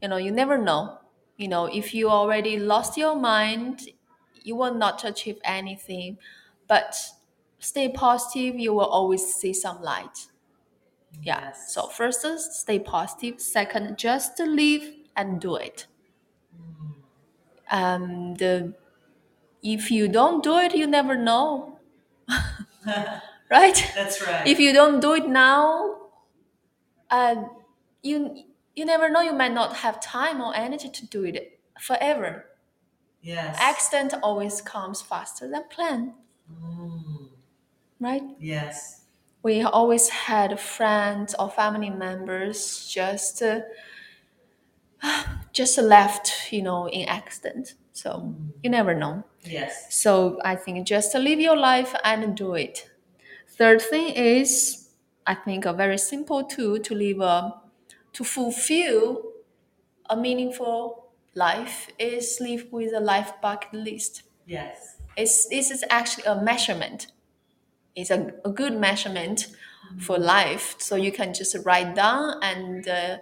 you 0.00 0.08
know 0.08 0.16
you 0.16 0.30
never 0.30 0.56
know 0.56 0.98
you 1.36 1.48
know 1.48 1.66
if 1.66 1.94
you 1.94 2.10
already 2.10 2.58
lost 2.58 2.96
your 2.96 3.16
mind 3.16 3.88
you 4.34 4.56
will 4.56 4.74
not 4.74 5.04
achieve 5.04 5.38
anything 5.44 6.18
but 6.68 6.96
stay 7.58 7.88
positive 7.88 8.58
you 8.58 8.72
will 8.72 8.86
always 8.86 9.34
see 9.34 9.52
some 9.52 9.80
light. 9.82 10.28
Yeah 11.22 11.40
Yes. 11.40 11.58
so 11.66 11.88
first 11.88 12.24
is 12.24 12.58
stay 12.60 12.78
positive. 12.78 13.40
Second 13.40 13.98
just 13.98 14.38
live 14.40 14.94
and 15.16 15.40
do 15.40 15.56
it. 15.56 15.86
Um 17.70 18.34
the 18.34 18.74
if 19.62 19.90
you 19.90 20.08
don't 20.08 20.42
do 20.44 20.58
it 20.58 20.74
you 20.76 20.86
never 20.86 21.16
know. 21.16 21.80
Right? 23.50 23.94
That's 23.94 24.20
right. 24.26 24.46
if 24.46 24.58
you 24.60 24.72
don't 24.72 25.00
do 25.00 25.14
it 25.14 25.28
now 25.28 25.96
uh, 27.10 27.36
you 28.02 28.44
you 28.74 28.84
never 28.84 29.08
know 29.10 29.20
you 29.20 29.32
might 29.32 29.52
not 29.52 29.76
have 29.78 30.00
time 30.00 30.40
or 30.40 30.54
energy 30.54 30.88
to 30.88 31.06
do 31.06 31.24
it 31.24 31.60
forever. 31.80 32.46
Yes. 33.22 33.56
accident 33.60 34.14
always 34.22 34.60
comes 34.62 35.02
faster 35.02 35.48
than 35.48 35.64
planned 35.70 36.12
Mm, 36.50 37.28
right? 38.00 38.22
Yes. 38.38 39.02
we 39.42 39.62
always 39.62 40.08
had 40.08 40.58
friends 40.60 41.34
or 41.38 41.50
family 41.50 41.90
members 41.90 42.86
just 42.88 43.42
uh, 43.42 43.60
just 45.52 45.78
left 45.78 46.52
you 46.52 46.62
know 46.62 46.88
in 46.88 47.08
accident. 47.08 47.74
So 47.92 48.34
you 48.62 48.70
never 48.70 48.94
know. 48.94 49.24
Yes. 49.44 49.92
so 50.02 50.38
i 50.44 50.54
think 50.54 50.86
just 50.86 51.12
live 51.16 51.40
your 51.40 51.56
life 51.56 51.94
and 52.04 52.36
do 52.36 52.54
it. 52.54 52.88
Third 53.58 53.82
thing 53.82 54.08
is 54.14 54.90
i 55.26 55.34
think 55.34 55.64
a 55.66 55.72
very 55.72 55.98
simple 55.98 56.44
tool 56.44 56.78
to 56.80 56.94
live 56.94 57.20
a 57.20 57.54
to 58.12 58.24
fulfill 58.24 59.22
a 60.08 60.16
meaningful 60.16 61.12
life 61.34 61.88
is 61.98 62.38
live 62.40 62.66
with 62.70 62.92
a 62.94 63.00
life 63.00 63.32
bucket 63.40 63.72
list. 63.72 64.22
Yes. 64.46 64.96
It's, 65.16 65.46
this 65.48 65.70
is 65.70 65.84
actually 65.90 66.24
a 66.24 66.40
measurement. 66.40 67.08
It's 67.94 68.10
a, 68.10 68.32
a 68.44 68.50
good 68.50 68.78
measurement 68.78 69.48
for 69.98 70.18
life. 70.18 70.76
So 70.78 70.96
you 70.96 71.12
can 71.12 71.34
just 71.34 71.56
write 71.64 71.94
down 71.94 72.42
and 72.42 72.88
uh, 72.88 73.18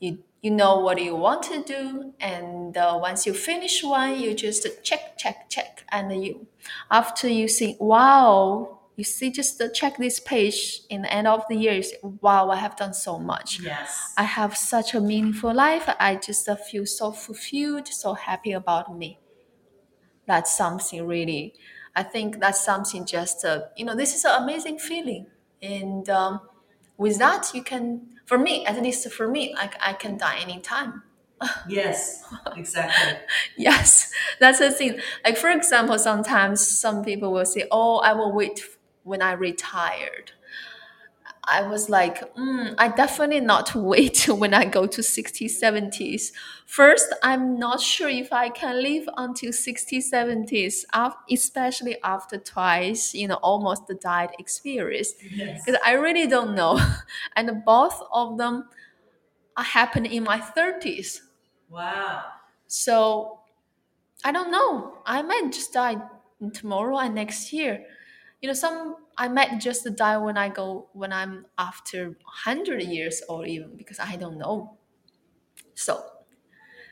you 0.00 0.18
you 0.42 0.50
know 0.50 0.78
what 0.78 1.02
you 1.02 1.16
want 1.16 1.42
to 1.42 1.62
do 1.64 2.12
and 2.20 2.76
uh, 2.76 2.96
once 3.00 3.26
you 3.26 3.34
finish 3.34 3.82
one 3.82 4.20
you 4.20 4.34
just 4.34 4.64
check 4.84 5.18
check 5.18 5.48
check 5.48 5.84
and 5.90 6.24
you 6.24 6.46
after 6.90 7.26
you 7.28 7.48
see 7.48 7.76
wow 7.80 8.78
you 8.96 9.04
see 9.04 9.30
just 9.30 9.60
uh, 9.60 9.68
check 9.70 9.96
this 9.98 10.18
page 10.20 10.80
in 10.88 11.02
the 11.02 11.12
end 11.12 11.26
of 11.26 11.44
the 11.48 11.54
year 11.56 11.82
wow 12.20 12.50
i 12.50 12.56
have 12.56 12.76
done 12.76 12.94
so 12.94 13.18
much 13.18 13.60
Yes. 13.60 14.14
i 14.16 14.22
have 14.24 14.56
such 14.56 14.94
a 14.94 15.00
meaningful 15.00 15.54
life 15.54 15.88
i 16.00 16.16
just 16.16 16.48
uh, 16.48 16.56
feel 16.56 16.86
so 16.86 17.12
fulfilled 17.12 17.88
so 17.88 18.14
happy 18.14 18.52
about 18.52 18.96
me 18.96 19.18
that's 20.26 20.56
something 20.56 21.06
really 21.06 21.54
i 21.94 22.02
think 22.02 22.40
that's 22.40 22.64
something 22.64 23.04
just 23.06 23.44
uh, 23.44 23.62
you 23.76 23.84
know 23.84 23.94
this 23.94 24.14
is 24.14 24.24
an 24.24 24.42
amazing 24.42 24.78
feeling 24.78 25.26
and 25.62 26.08
um, 26.08 26.40
with 26.96 27.18
that 27.18 27.50
you 27.54 27.62
can 27.62 28.02
for 28.26 28.38
me 28.38 28.64
at 28.66 28.80
least 28.82 29.10
for 29.12 29.28
me 29.28 29.54
like 29.54 29.74
i 29.80 29.92
can 29.92 30.16
die 30.16 30.38
anytime 30.38 31.02
Yes. 31.68 32.24
Exactly. 32.56 33.18
yes 33.58 34.10
that's 34.40 34.58
the 34.58 34.70
thing 34.70 34.98
like 35.24 35.36
for 35.36 35.50
example 35.50 35.98
sometimes 35.98 36.66
some 36.66 37.04
people 37.04 37.32
will 37.32 37.44
say 37.44 37.64
oh 37.70 37.98
i 37.98 38.12
will 38.12 38.32
wait 38.32 38.60
when 39.06 39.22
i 39.22 39.32
retired 39.32 40.32
i 41.44 41.62
was 41.62 41.88
like 41.88 42.34
mm, 42.34 42.74
i 42.78 42.88
definitely 42.88 43.40
not 43.40 43.74
wait 43.74 44.26
when 44.28 44.52
i 44.54 44.64
go 44.64 44.86
to 44.86 45.02
60s 45.02 45.58
70s 45.58 46.32
first 46.66 47.12
i'm 47.22 47.58
not 47.58 47.80
sure 47.80 48.08
if 48.08 48.32
i 48.32 48.48
can 48.48 48.82
live 48.82 49.08
until 49.16 49.52
60s 49.52 50.10
70s 50.10 50.84
especially 51.30 51.96
after 52.02 52.38
twice 52.38 53.14
you 53.14 53.28
know 53.28 53.36
almost 53.36 53.82
died 54.00 54.30
experience 54.38 55.14
Yes. 55.30 55.62
because 55.64 55.80
I 55.84 55.92
really 55.92 56.26
don't 56.26 56.54
know. 56.54 56.80
And 57.36 57.64
both 57.64 58.00
of 58.12 58.38
them 58.38 58.68
happened 59.56 60.06
in 60.06 60.24
my 60.24 60.40
30s. 60.40 61.22
Wow. 61.70 62.24
So 62.66 63.40
I 64.24 64.32
don't 64.32 64.50
know. 64.50 64.98
I 65.06 65.22
might 65.22 65.52
just 65.52 65.72
die 65.72 65.96
tomorrow 66.52 66.98
and 66.98 67.14
next 67.14 67.52
year. 67.52 67.84
You 68.42 68.48
know, 68.48 68.54
some 68.54 68.96
I 69.16 69.28
might 69.28 69.58
just 69.60 69.84
die 69.96 70.16
when 70.18 70.36
I 70.38 70.48
go 70.48 70.88
when 70.92 71.12
I'm 71.12 71.46
after 71.58 72.08
100 72.08 72.82
years 72.82 73.22
old 73.28 73.46
even 73.48 73.76
because 73.76 73.98
I 73.98 74.16
don't 74.16 74.38
know. 74.38 74.78
So 75.74 76.02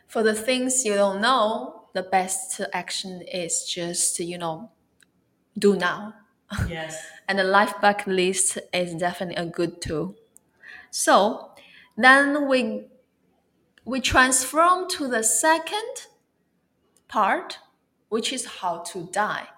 for 0.06 0.22
the 0.22 0.34
things 0.34 0.84
you 0.84 0.94
don't 0.94 1.20
know, 1.20 1.88
the 1.94 2.02
best 2.02 2.60
action 2.72 3.22
is 3.22 3.64
just, 3.68 4.18
you 4.20 4.38
know, 4.38 4.70
do 5.58 5.76
now. 5.76 6.14
Yes. 6.68 7.06
And 7.28 7.38
the 7.38 7.44
life 7.44 7.74
bucket 7.80 8.08
list 8.08 8.58
is 8.72 8.94
definitely 8.94 9.36
a 9.36 9.46
good 9.46 9.80
tool. 9.82 10.14
So 10.90 11.52
then 11.96 12.48
we 12.48 12.88
we 13.84 14.00
transform 14.00 14.88
to 14.90 15.08
the 15.08 15.22
second 15.22 16.08
part, 17.08 17.58
which 18.08 18.32
is 18.32 18.44
how 18.60 18.78
to 18.78 19.06
die. 19.10 19.48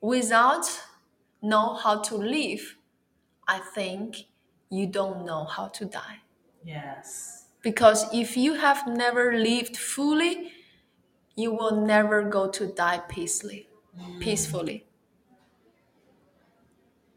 Without 0.00 0.66
know 1.42 1.74
how 1.74 2.00
to 2.00 2.16
live, 2.16 2.76
I 3.48 3.60
think 3.60 4.26
you 4.70 4.86
don't 4.86 5.24
know 5.26 5.44
how 5.44 5.68
to 5.68 5.84
die. 5.84 6.20
Yes. 6.64 7.48
Because 7.62 8.12
if 8.12 8.36
you 8.36 8.54
have 8.54 8.86
never 8.86 9.34
lived 9.38 9.76
fully, 9.76 10.52
you 11.36 11.52
will 11.52 11.76
never 11.86 12.22
go 12.24 12.50
to 12.50 12.66
die 12.72 13.00
peacefully. 13.08 13.68
Mm. 13.98 14.20
Peacefully. 14.20 14.86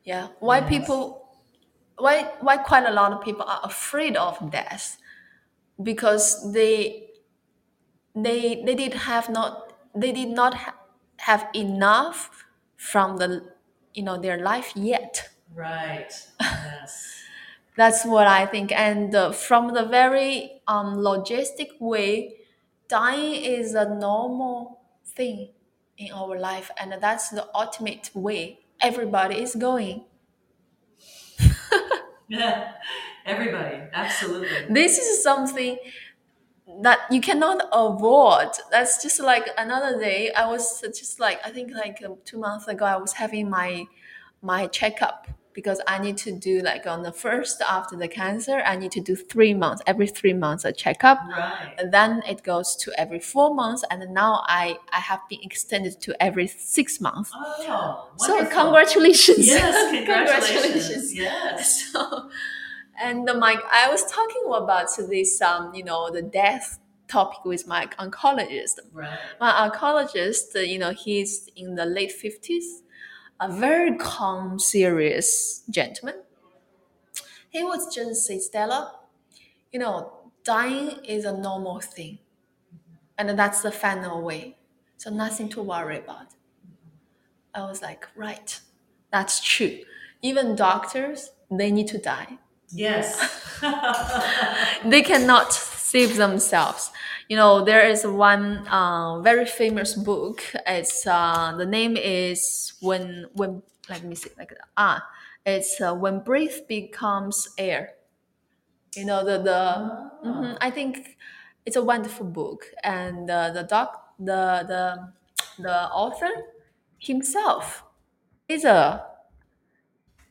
Yeah. 0.03 0.29
Why 0.39 0.61
Yes. 0.61 0.69
people 0.69 1.27
why 1.97 2.23
why 2.41 2.57
quite 2.57 2.85
a 2.85 2.91
lot 2.91 3.13
of 3.13 3.21
people 3.21 3.45
are 3.45 3.61
afraid 3.63 4.15
of 4.17 4.51
death? 4.51 4.97
Because 5.81 6.53
they 6.53 7.09
they 8.15 8.63
they 8.65 8.75
did 8.75 8.93
have 8.93 9.29
not 9.29 9.73
they 9.93 10.11
did 10.11 10.29
not 10.29 10.53
ha- 10.53 10.75
have 11.17 11.47
enough 11.53 12.45
from 12.77 13.17
the 13.17 13.53
you 13.95 14.03
know 14.03 14.17
their 14.17 14.37
life 14.43 14.71
yet 14.75 15.29
Right. 15.55 16.11
Yes. 16.41 17.13
that's 17.77 18.05
what 18.05 18.27
i 18.27 18.45
think 18.45 18.71
and 18.71 19.13
uh, 19.15 19.31
from 19.31 19.73
the 19.73 19.85
very 19.85 20.61
um, 20.67 20.97
logistic 20.97 21.69
way 21.79 22.35
dying 22.87 23.35
is 23.43 23.73
a 23.75 23.87
normal 23.95 24.79
thing 25.05 25.49
in 25.97 26.11
our 26.11 26.37
life 26.39 26.71
and 26.79 26.93
that's 27.01 27.29
the 27.29 27.47
ultimate 27.55 28.09
way 28.13 28.59
everybody 28.81 29.41
is 29.41 29.55
going 29.55 30.03
Yeah. 32.27 32.71
Everybody. 33.25 33.77
Absolutely. 33.93 34.67
this 34.69 34.99
is 34.99 35.23
something 35.23 35.77
that 36.81 36.99
you 37.09 37.21
cannot 37.21 37.67
avoid. 37.71 38.51
That's 38.71 39.01
just 39.01 39.19
like 39.19 39.47
another 39.57 39.99
day. 39.99 40.31
I 40.31 40.47
was 40.47 40.81
just 40.81 41.19
like 41.19 41.39
I 41.45 41.49
think 41.49 41.71
like 41.73 42.01
um, 42.05 42.17
two 42.25 42.37
months 42.39 42.67
ago. 42.67 42.85
I 42.85 42.97
was 42.97 43.13
having 43.13 43.49
my 43.49 43.85
my 44.41 44.67
checkup 44.67 45.27
because 45.55 45.79
I 45.87 45.97
need 45.99 46.17
to 46.17 46.31
do 46.33 46.61
like 46.61 46.85
on 46.85 47.01
the 47.01 47.13
first 47.13 47.61
after 47.61 47.95
the 47.95 48.09
cancer. 48.09 48.61
I 48.65 48.75
need 48.75 48.91
to 48.91 49.01
do 49.01 49.15
three 49.15 49.53
months 49.53 49.81
every 49.87 50.05
three 50.05 50.33
months 50.33 50.65
a 50.65 50.73
checkup. 50.73 51.19
Right. 51.29 51.73
And 51.77 51.93
then 51.93 52.21
it 52.27 52.43
goes 52.43 52.75
to 52.77 52.91
every 52.97 53.19
four 53.19 53.55
months, 53.55 53.83
and 53.89 54.03
now 54.13 54.43
I 54.45 54.77
I 54.91 54.99
have 54.99 55.21
been 55.29 55.39
extended 55.41 56.01
to 56.01 56.21
every 56.21 56.47
six 56.47 56.99
months. 56.99 57.31
Oh. 57.33 58.09
So 58.17 58.45
congratulations! 58.45 59.47
Yes. 59.47 59.91
Congratulations. 60.05 61.15
Yes. 61.15 61.83
So, 61.95 62.29
and 63.01 63.25
my 63.25 63.57
I 63.71 63.89
was 63.89 64.03
talking 64.11 64.43
about 64.53 64.89
this 64.97 65.41
um 65.41 65.73
you 65.73 65.83
know 65.83 66.09
the 66.11 66.21
death 66.21 66.79
topic 67.07 67.45
with 67.45 67.67
my 67.67 67.85
oncologist. 67.99 68.79
Right. 68.91 69.17
My 69.39 69.69
oncologist, 69.69 70.55
uh, 70.55 70.59
you 70.59 70.79
know, 70.79 70.91
he's 70.91 71.49
in 71.55 71.75
the 71.75 71.85
late 71.85 72.11
fifties, 72.11 72.81
a 73.39 73.51
very 73.51 73.95
calm, 73.97 74.59
serious 74.59 75.63
gentleman. 75.69 76.15
He 77.49 77.63
was 77.63 77.93
just 77.93 78.25
say, 78.25 78.39
Stella, 78.39 78.99
you 79.71 79.79
know, 79.79 80.31
dying 80.43 81.03
is 81.05 81.25
a 81.25 81.37
normal 81.37 81.79
thing, 81.79 82.19
and 83.17 83.37
that's 83.37 83.61
the 83.61 83.71
final 83.71 84.21
way. 84.21 84.57
So 84.97 85.09
nothing 85.09 85.49
to 85.49 85.61
worry 85.61 85.99
about. 85.99 86.27
I 87.53 87.61
was 87.65 87.81
like, 87.81 88.07
right, 88.15 88.59
that's 89.11 89.41
true. 89.43 89.79
Even 90.21 90.55
doctors, 90.55 91.31
they 91.49 91.71
need 91.71 91.87
to 91.89 91.97
die. 91.97 92.39
Yes. 92.75 93.15
they 94.85 95.01
cannot 95.01 95.53
save 95.53 96.17
themselves. 96.17 96.91
You 97.29 97.37
know, 97.37 97.63
there 97.63 97.87
is 97.87 98.05
one 98.05 98.67
uh, 98.67 99.21
very 99.21 99.45
famous 99.45 99.93
book. 99.95 100.43
It's 100.67 101.07
uh, 101.07 101.55
the 101.57 101.65
name 101.65 101.97
is 101.97 102.73
when 102.81 103.27
when 103.33 103.63
let 103.89 104.03
me 104.03 104.15
see 104.15 104.29
like 104.37 104.53
ah, 104.77 105.03
it's 105.45 105.79
uh, 105.81 105.93
when 105.93 106.19
breath 106.19 106.67
becomes 106.67 107.47
air. 107.57 107.93
You 108.95 109.05
know 109.05 109.23
the 109.25 109.37
the 109.43 109.59
Mhm, 110.25 110.57
I 110.61 110.71
think 110.71 111.17
it's 111.65 111.75
a 111.75 111.83
wonderful 111.83 112.25
book, 112.25 112.65
and 112.83 113.29
uh, 113.29 113.51
the 113.51 113.63
doc 113.63 114.13
the 114.17 114.63
the 114.71 114.83
the 115.61 115.89
author 115.91 116.31
himself 116.99 117.83
is 118.47 118.65
a 118.65 119.05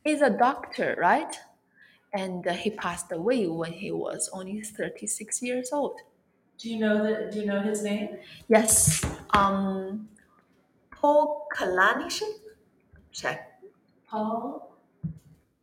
is 0.05 0.21
a 0.21 0.29
doctor, 0.29 0.95
right? 0.97 1.37
And 2.15 2.47
uh, 2.47 2.53
he 2.53 2.69
passed 2.69 3.11
away 3.11 3.41
when 3.47 3.73
he 3.73 3.91
was 3.91 4.29
only 4.31 4.61
thirty 4.61 5.07
six 5.07 5.41
years 5.41 5.67
old. 5.73 5.97
Do 6.59 6.69
you 6.71 6.79
know 6.79 6.95
that? 7.03 7.31
Do 7.31 7.39
you 7.41 7.45
know 7.51 7.61
his 7.61 7.83
name? 7.83 8.09
Yes. 8.47 9.03
Um, 9.39 10.07
Paul 10.95 11.47
Kalanithi. 11.55 12.29
Check. 13.11 13.37
Paul 14.09 14.71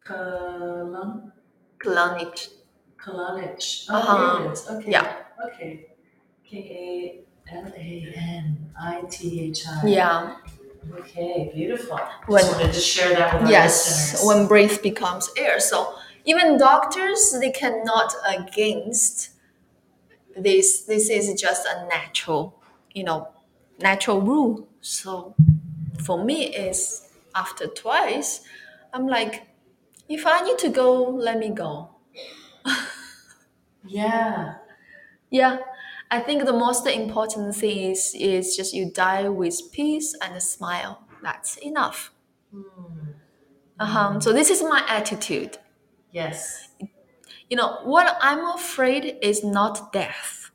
Kalan 0.06 1.32
Kalanithi. 1.82 2.48
Kalanich. 3.02 3.86
Oh, 3.90 3.96
Uh-huh. 3.96 4.44
it 4.44 4.52
is. 4.52 4.60
Okay. 4.70 4.90
Yeah. 4.90 5.16
Okay. 5.46 5.72
K 6.48 6.50
A 6.84 7.54
L 7.56 7.66
A 7.74 8.12
N 8.16 8.70
I 8.78 9.02
T 9.10 9.40
H 9.50 9.66
I. 9.66 9.86
Yeah. 9.86 10.36
Okay. 11.00 11.50
Beautiful. 11.54 11.98
When- 12.26 12.42
Just 12.44 12.52
wanted 12.52 12.72
to 12.74 12.80
share 12.80 13.10
that 13.16 13.34
with 13.34 13.42
our 13.42 13.50
Yes. 13.50 13.72
listeners. 13.88 14.26
When 14.28 14.46
breath 14.46 14.82
becomes 14.82 15.30
air. 15.36 15.58
So 15.60 15.94
even 16.24 16.58
doctors, 16.58 17.34
they 17.40 17.50
cannot 17.50 18.14
against 18.26 19.30
this. 20.36 20.82
This 20.82 21.08
is 21.10 21.40
just 21.40 21.66
a 21.66 21.86
natural, 21.88 22.60
you 22.92 23.04
know, 23.04 23.28
natural 23.78 24.20
rule. 24.20 24.68
So 24.80 25.34
for 26.04 26.24
me, 26.24 26.54
is 26.54 27.08
after 27.34 27.66
twice, 27.66 28.42
I'm 28.92 29.06
like, 29.06 29.46
if 30.08 30.26
I 30.26 30.42
need 30.42 30.58
to 30.58 30.68
go, 30.68 31.04
let 31.04 31.38
me 31.38 31.50
go. 31.50 31.90
yeah. 33.86 34.54
Yeah. 35.30 35.58
I 36.10 36.20
think 36.20 36.44
the 36.44 36.52
most 36.52 36.86
important 36.86 37.54
thing 37.56 37.92
is 37.92 38.14
is 38.18 38.56
just 38.56 38.74
you 38.74 38.90
die 38.90 39.28
with 39.28 39.60
peace 39.72 40.14
and 40.22 40.36
a 40.36 40.40
smile. 40.40 41.04
That's 41.22 41.56
enough. 41.58 42.12
Hmm. 42.52 43.12
Uh-huh. 43.78 44.20
So 44.20 44.32
this 44.32 44.50
is 44.50 44.62
my 44.62 44.84
attitude. 44.88 45.58
Yes. 46.12 46.68
You 47.48 47.56
know, 47.56 47.78
what 47.84 48.16
I'm 48.20 48.44
afraid 48.54 49.16
is 49.22 49.42
not 49.44 49.92
death. 49.92 50.50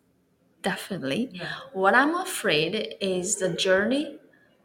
Definitely. 0.61 1.29
Yeah. 1.33 1.47
What 1.73 1.93
I'm 1.93 2.15
afraid 2.15 2.95
is 2.99 3.37
the 3.37 3.49
journey 3.49 4.19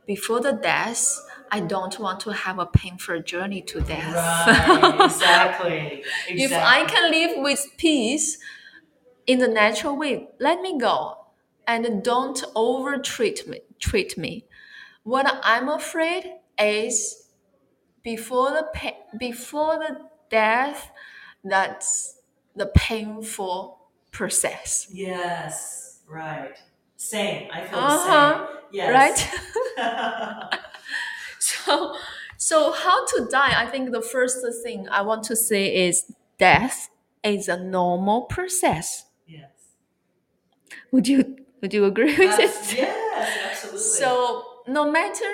before 0.07 0.40
the 0.40 0.52
death. 0.52 1.18
I 1.50 1.61
don't 1.61 1.98
want 1.98 2.20
to 2.20 2.33
have 2.33 2.59
a 2.59 2.66
painful 2.66 3.22
journey 3.22 3.61
to 3.62 3.81
death. 3.81 4.14
Right. 4.14 5.00
exactly. 5.05 6.05
if 6.28 6.52
I 6.52 6.85
can 6.87 7.11
live 7.11 7.33
with 7.37 7.66
peace 7.76 8.38
in 9.26 9.38
the 9.38 9.48
natural 9.48 9.96
way, 9.96 10.28
let 10.40 10.61
me 10.61 10.78
go 10.78 11.18
and 11.66 12.02
don't 12.02 12.42
over 12.55 12.98
treat 12.98 13.46
me 13.46 13.61
treat 13.78 14.16
me. 14.16 14.46
What 15.02 15.26
I'm 15.42 15.68
afraid 15.68 16.24
is 16.59 17.28
before 18.02 18.50
the 18.50 18.94
before 19.18 19.78
the 19.78 20.12
death, 20.32 20.90
that's 21.44 22.16
the 22.56 22.66
painful 22.74 23.78
process. 24.10 24.88
Yes. 24.92 26.00
Right. 26.08 26.56
Same. 26.96 27.48
I 27.52 27.60
feel 27.66 27.78
Uh-huh. 27.78 28.32
the 28.32 28.46
same. 28.46 28.58
Yes. 28.72 28.90
Right? 29.78 30.58
So, 31.38 31.94
so 32.36 32.72
how 32.72 33.04
to 33.06 33.28
die? 33.30 33.52
I 33.62 33.66
think 33.66 33.90
the 33.92 34.02
first 34.02 34.38
thing 34.64 34.88
I 34.90 35.02
want 35.02 35.24
to 35.24 35.36
say 35.36 35.86
is 35.86 36.04
death 36.38 36.88
is 37.24 37.48
a 37.48 37.56
normal 37.58 38.22
process. 38.22 39.06
yes. 39.26 39.50
Would 40.92 41.08
you 41.08 41.36
would 41.60 41.72
you 41.74 41.84
agree 41.84 42.16
with 42.18 42.38
Abs- 42.40 42.72
it? 42.72 42.78
yes. 42.78 43.38
Absolutely. 43.50 43.80
So 43.80 44.44
no 44.68 44.90
matter 44.90 45.32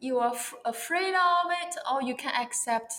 you 0.00 0.18
are 0.18 0.34
f- 0.34 0.54
afraid 0.64 1.14
of 1.14 1.50
it 1.62 1.72
or 1.90 2.02
you 2.02 2.14
can 2.14 2.32
accept 2.44 2.92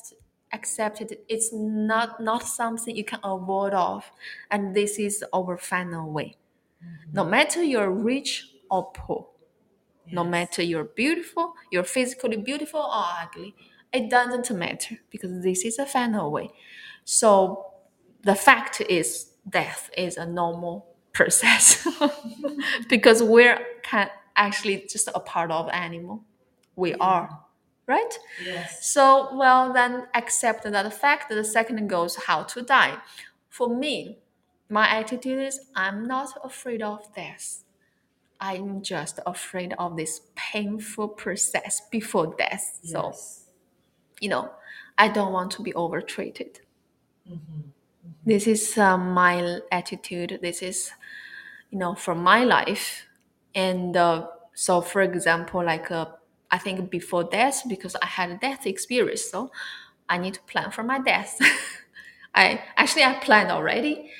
accept 0.54 1.02
it, 1.02 1.24
it's 1.28 1.52
not 1.54 2.20
not 2.20 2.44
something 2.44 2.96
you 2.96 3.04
can 3.04 3.20
avoid 3.24 3.74
of, 3.74 4.12
and 4.50 4.76
this 4.76 5.00
is 5.00 5.24
our 5.34 5.58
final 5.58 6.12
way. 6.12 6.36
Mm-hmm. 6.84 7.14
No 7.14 7.26
matter 7.26 7.64
you're 7.64 7.92
rich 7.92 8.48
or 8.70 8.92
poor, 8.94 9.28
no 10.12 10.24
matter 10.24 10.62
you're 10.62 10.86
beautiful, 10.86 11.54
you're 11.72 11.84
physically 11.84 12.38
beautiful 12.38 12.82
or 12.82 13.04
ugly, 13.22 13.56
it 13.94 14.10
doesn't 14.10 14.52
matter 14.58 14.98
because 15.10 15.44
this 15.44 15.64
is 15.66 15.80
a 15.80 15.86
final 15.86 16.32
way. 16.32 16.50
So 17.04 17.66
the 18.24 18.36
fact 18.36 18.82
is 18.82 19.32
death 19.50 19.90
is 19.98 20.18
a 20.18 20.26
normal 20.26 20.88
process 21.14 21.86
because 22.90 23.22
we're 23.22 23.60
can 23.84 24.10
actually 24.36 24.86
just 24.90 25.10
a 25.14 25.20
part 25.20 25.52
of 25.52 25.70
animal. 25.70 26.24
We 26.76 26.94
are, 26.96 27.40
right? 27.96 28.14
Yes. 28.44 28.92
So 28.94 29.30
well 29.42 29.74
then 29.74 29.94
accept 30.22 30.64
that 30.64 30.94
fact. 30.94 31.30
The 31.30 31.44
second 31.44 31.88
goes 31.90 32.14
how 32.28 32.40
to 32.54 32.60
die. 32.62 32.96
For 33.50 33.68
me, 33.84 34.20
my 34.70 34.88
attitude 35.00 35.42
is 35.50 35.56
I'm 35.76 36.00
not 36.16 36.30
afraid 36.44 36.82
of 36.82 37.00
death. 37.16 37.48
I'm 38.40 38.82
just 38.84 39.20
afraid 39.26 39.74
of 39.78 39.98
this 39.98 40.22
painful 40.36 41.10
process 41.10 41.82
before 41.92 42.36
death. 42.38 42.80
So, 42.84 43.14
you 44.20 44.30
know, 44.30 44.52
I 44.98 45.08
don't 45.08 45.34
want 45.34 45.52
to 45.54 45.64
be 45.64 45.74
overtreated. 45.74 46.60
Mhm. 47.30 47.72
This 48.26 48.48
is 48.48 48.78
uh, 48.78 48.98
my 48.98 49.60
attitude. 49.72 50.40
This 50.42 50.62
is, 50.62 50.92
you 51.72 51.80
know, 51.80 51.96
from 51.96 52.24
my 52.24 52.44
life. 52.46 53.08
And 53.56 53.98
uh, 53.98 54.28
so, 54.56 54.82
for 54.82 55.02
example, 55.02 55.64
like 55.66 55.92
uh, 55.92 56.08
I 56.52 56.58
think 56.58 56.90
before 56.90 57.24
death, 57.24 57.64
because 57.68 57.96
I 58.02 58.06
had 58.08 58.30
a 58.32 58.38
death 58.38 58.66
experience, 58.68 59.24
so 59.30 59.52
I 60.10 60.18
need 60.18 60.36
to 60.36 60.42
plan 60.42 60.72
for 60.72 60.84
my 60.84 61.00
death. 61.00 61.40
I 62.36 62.62
actually 62.78 63.04
I 63.04 63.16
planned 63.16 63.52
already, 63.52 64.12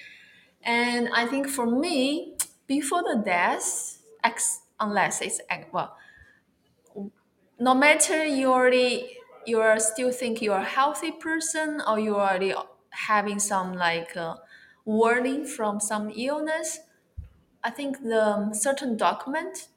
and 0.64 1.10
I 1.14 1.28
think 1.28 1.48
for 1.50 1.66
me, 1.66 2.36
before 2.68 3.04
the 3.04 3.22
death, 3.26 4.00
ex- 4.24 4.62
unless 4.80 5.22
it's 5.22 5.42
well, 5.72 5.98
no 7.60 7.74
matter 7.74 8.26
you 8.26 8.52
already 8.52 9.18
you 9.46 9.60
are 9.60 9.80
still 9.80 10.12
think 10.12 10.42
you're 10.42 10.58
a 10.58 10.64
healthy 10.64 11.12
person 11.12 11.82
or 11.88 12.00
you 12.00 12.16
already 12.16 12.54
having 12.92 13.40
some 13.40 13.74
like 13.74 14.16
uh, 14.16 14.36
warning 14.86 15.46
from 15.46 15.80
some 15.80 16.12
illness, 16.16 16.80
I 17.64 17.72
think 17.72 18.04
the 18.04 18.54
certain 18.54 18.98
document 18.98 19.70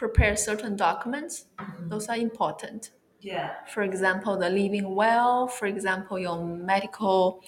prepare 0.00 0.36
certain 0.36 0.74
documents. 0.76 1.34
Those 1.90 2.06
are 2.08 2.16
important. 2.16 2.90
Yeah. 3.20 3.54
For 3.74 3.82
example, 3.82 4.34
the 4.38 4.50
living 4.50 4.94
will, 4.94 5.48
For 5.48 5.66
example, 5.66 6.18
your 6.18 6.38
medical 6.72 7.42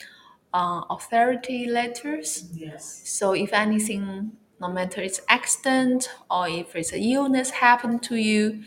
uh, 0.53 0.83
authority 0.91 1.67
letters. 1.67 2.51
Yes. 2.55 3.03
So 3.19 3.33
if 3.35 3.53
anything, 3.53 4.33
no 4.61 4.69
matter 4.79 5.01
it's 5.03 5.21
accident 5.29 6.09
or 6.31 6.49
if 6.49 6.77
it's 6.77 6.93
a 6.93 7.01
illness 7.01 7.51
happened 7.51 8.03
to 8.05 8.17
you, 8.17 8.63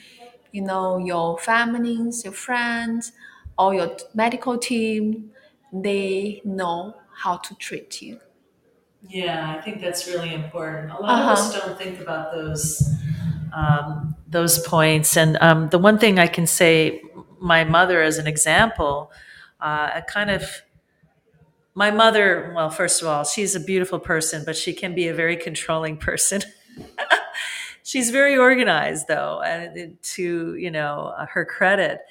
you 0.51 0.61
know 0.61 0.97
your 0.97 1.37
families, 1.37 2.23
your 2.23 2.33
friends, 2.33 3.11
or 3.57 3.73
your 3.73 3.91
medical 4.13 4.57
team, 4.57 5.31
they 5.71 6.41
know 6.45 6.95
how 7.23 7.37
to 7.37 7.55
treat 7.55 8.01
you. 8.01 8.19
Yeah, 9.07 9.55
I 9.57 9.61
think 9.61 9.81
that's 9.81 10.07
really 10.07 10.33
important. 10.33 10.91
A 10.91 10.95
lot 11.01 11.19
of 11.21 11.27
us 11.29 11.53
Uh-huh. 11.53 11.67
don't 11.67 11.77
think 11.77 11.99
about 11.99 12.31
those 12.33 12.81
um, 13.55 14.15
those 14.27 14.59
points. 14.59 15.15
And 15.17 15.37
um, 15.41 15.69
the 15.69 15.79
one 15.79 15.97
thing 15.97 16.19
I 16.19 16.27
can 16.27 16.45
say, 16.45 17.01
my 17.39 17.63
mother 17.63 18.01
as 18.01 18.17
an 18.17 18.27
example, 18.27 19.11
uh, 19.61 19.89
a 19.95 20.01
kind 20.01 20.29
of 20.29 20.61
my 21.73 21.91
mother. 21.91 22.51
Well, 22.55 22.69
first 22.69 23.01
of 23.01 23.07
all, 23.07 23.23
she's 23.23 23.55
a 23.55 23.59
beautiful 23.59 23.99
person, 23.99 24.43
but 24.45 24.55
she 24.55 24.73
can 24.73 24.93
be 24.93 25.07
a 25.07 25.13
very 25.13 25.37
controlling 25.37 25.97
person. 26.09 26.41
she's 27.83 28.09
very 28.11 28.37
organized, 28.37 29.07
though, 29.07 29.41
and 29.41 29.97
to 30.01 30.55
you 30.55 30.71
know 30.71 31.13
uh, 31.17 31.25
her 31.27 31.45
credit, 31.45 32.01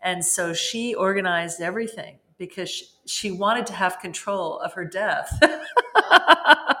and 0.00 0.24
so 0.24 0.52
she 0.52 0.94
organized 0.94 1.60
everything 1.60 2.18
because 2.38 2.70
she, 2.70 2.86
she 3.06 3.30
wanted 3.30 3.66
to 3.66 3.72
have 3.74 4.00
control 4.00 4.58
of 4.60 4.72
her 4.72 4.84
death. 4.84 5.38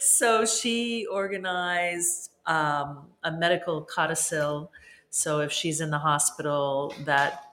so 0.00 0.44
she 0.44 1.06
organized 1.06 2.30
um, 2.46 3.08
a 3.24 3.32
medical 3.32 3.82
codicil. 3.82 4.72
So 5.10 5.40
if 5.40 5.52
she's 5.52 5.80
in 5.80 5.90
the 5.90 5.98
hospital, 5.98 6.94
that 7.04 7.44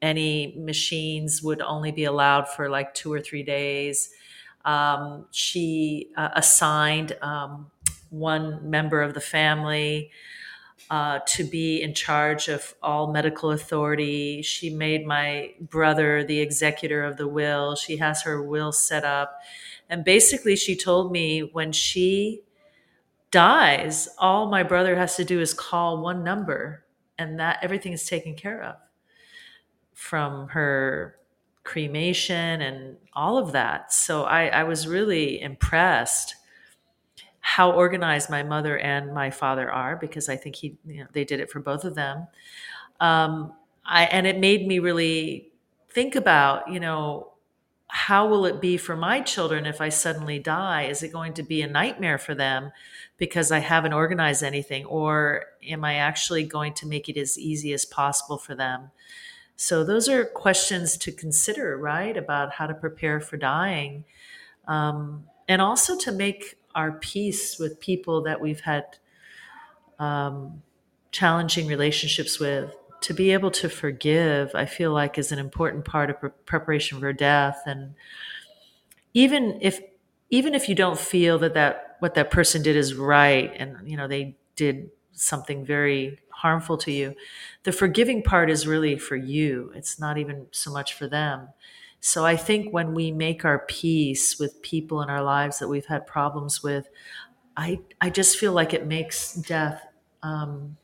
any 0.00 0.54
machines 0.58 1.42
would 1.42 1.60
only 1.60 1.90
be 1.90 2.04
allowed 2.04 2.48
for 2.48 2.68
like 2.68 2.94
two 2.94 3.12
or 3.12 3.20
three 3.20 3.42
days. 3.42 4.10
Um, 4.64 5.26
she 5.30 6.10
uh, 6.16 6.30
assigned 6.34 7.16
um, 7.22 7.70
one 8.10 8.70
member 8.70 9.02
of 9.02 9.14
the 9.14 9.20
family 9.20 10.10
uh, 10.90 11.20
to 11.26 11.44
be 11.44 11.82
in 11.82 11.92
charge 11.94 12.48
of 12.48 12.74
all 12.82 13.12
medical 13.12 13.50
authority. 13.50 14.42
She 14.42 14.70
made 14.70 15.06
my 15.06 15.52
brother 15.60 16.24
the 16.24 16.40
executor 16.40 17.04
of 17.04 17.16
the 17.16 17.28
will. 17.28 17.74
She 17.76 17.96
has 17.98 18.22
her 18.22 18.42
will 18.42 18.72
set 18.72 19.04
up. 19.04 19.40
And 19.90 20.04
basically, 20.04 20.56
she 20.56 20.76
told 20.76 21.12
me 21.12 21.40
when 21.40 21.72
she 21.72 22.42
dies, 23.30 24.08
all 24.18 24.48
my 24.48 24.62
brother 24.62 24.96
has 24.96 25.16
to 25.16 25.24
do 25.24 25.40
is 25.40 25.54
call 25.54 26.02
one 26.02 26.24
number 26.24 26.84
and 27.18 27.38
that 27.40 27.58
everything 27.62 27.92
is 27.92 28.06
taken 28.06 28.34
care 28.34 28.62
of 28.62 28.76
from 29.94 30.48
her 30.48 31.16
cremation 31.64 32.62
and 32.62 32.96
all 33.12 33.36
of 33.36 33.52
that. 33.52 33.92
So 33.92 34.24
I, 34.24 34.46
I 34.46 34.64
was 34.64 34.86
really 34.86 35.40
impressed 35.40 36.36
how 37.40 37.72
organized 37.72 38.30
my 38.30 38.42
mother 38.42 38.78
and 38.78 39.14
my 39.14 39.30
father 39.30 39.70
are 39.70 39.96
because 39.96 40.28
I 40.28 40.36
think 40.36 40.56
he 40.56 40.76
you 40.86 41.00
know, 41.00 41.06
they 41.12 41.24
did 41.24 41.40
it 41.40 41.50
for 41.50 41.60
both 41.60 41.84
of 41.84 41.94
them. 41.94 42.26
Um, 43.00 43.54
I 43.84 44.04
and 44.04 44.26
it 44.26 44.38
made 44.38 44.66
me 44.66 44.80
really 44.80 45.52
think 45.90 46.16
about 46.16 46.70
you 46.70 46.80
know 46.80 47.32
how 47.88 48.28
will 48.28 48.44
it 48.44 48.60
be 48.60 48.76
for 48.76 48.94
my 48.94 49.20
children 49.20 49.64
if 49.64 49.80
I 49.80 49.88
suddenly 49.88 50.38
die? 50.38 50.82
Is 50.84 51.02
it 51.02 51.12
going 51.12 51.32
to 51.34 51.42
be 51.42 51.62
a 51.62 51.66
nightmare 51.66 52.18
for 52.18 52.34
them 52.34 52.70
because 53.16 53.50
I 53.50 53.60
haven't 53.60 53.94
organized 53.94 54.42
anything, 54.42 54.84
or 54.84 55.46
am 55.66 55.84
I 55.84 55.94
actually 55.94 56.44
going 56.44 56.74
to 56.74 56.86
make 56.86 57.08
it 57.08 57.16
as 57.16 57.38
easy 57.38 57.72
as 57.72 57.86
possible 57.86 58.36
for 58.36 58.54
them? 58.54 58.90
So 59.56 59.84
those 59.84 60.08
are 60.08 60.24
questions 60.24 60.96
to 60.98 61.10
consider, 61.10 61.78
right? 61.78 62.16
About 62.16 62.52
how 62.52 62.66
to 62.66 62.74
prepare 62.74 63.20
for 63.20 63.38
dying, 63.38 64.04
um, 64.66 65.24
and 65.48 65.62
also 65.62 65.96
to 65.98 66.12
make 66.12 66.58
our 66.74 66.92
peace 66.92 67.58
with 67.58 67.80
people 67.80 68.22
that 68.22 68.40
we've 68.40 68.60
had 68.60 68.84
um, 69.98 70.62
challenging 71.10 71.66
relationships 71.66 72.38
with. 72.38 72.74
To 73.02 73.14
be 73.14 73.30
able 73.30 73.50
to 73.52 73.68
forgive, 73.68 74.50
I 74.54 74.66
feel 74.66 74.92
like, 74.92 75.18
is 75.18 75.30
an 75.32 75.38
important 75.38 75.84
part 75.84 76.10
of 76.10 76.20
pre- 76.20 76.30
preparation 76.46 76.98
for 77.00 77.12
death. 77.12 77.62
And 77.64 77.94
even 79.14 79.58
if 79.60 79.80
even 80.30 80.54
if 80.54 80.68
you 80.68 80.74
don't 80.74 80.98
feel 80.98 81.38
that 81.38 81.54
that 81.54 81.96
what 82.00 82.14
that 82.14 82.30
person 82.30 82.62
did 82.62 82.76
is 82.76 82.94
right 82.94 83.52
and 83.56 83.76
you 83.88 83.96
know 83.96 84.06
they 84.08 84.36
did 84.56 84.90
something 85.12 85.64
very 85.64 86.18
harmful 86.30 86.76
to 86.78 86.92
you 86.92 87.14
the 87.64 87.72
forgiving 87.72 88.22
part 88.22 88.50
is 88.50 88.66
really 88.66 88.96
for 88.96 89.16
you 89.16 89.72
it's 89.74 89.98
not 89.98 90.18
even 90.18 90.46
so 90.52 90.72
much 90.72 90.94
for 90.94 91.08
them 91.08 91.48
so 92.00 92.24
i 92.24 92.36
think 92.36 92.72
when 92.72 92.94
we 92.94 93.10
make 93.10 93.44
our 93.44 93.60
peace 93.60 94.38
with 94.38 94.62
people 94.62 95.02
in 95.02 95.10
our 95.10 95.22
lives 95.22 95.58
that 95.58 95.66
we've 95.68 95.86
had 95.86 96.06
problems 96.06 96.62
with 96.62 96.88
i 97.56 97.78
i 98.00 98.10
just 98.10 98.38
feel 98.38 98.52
like 98.52 98.74
it 98.74 98.86
makes 98.86 99.34
death 99.34 99.86
um, 100.22 100.76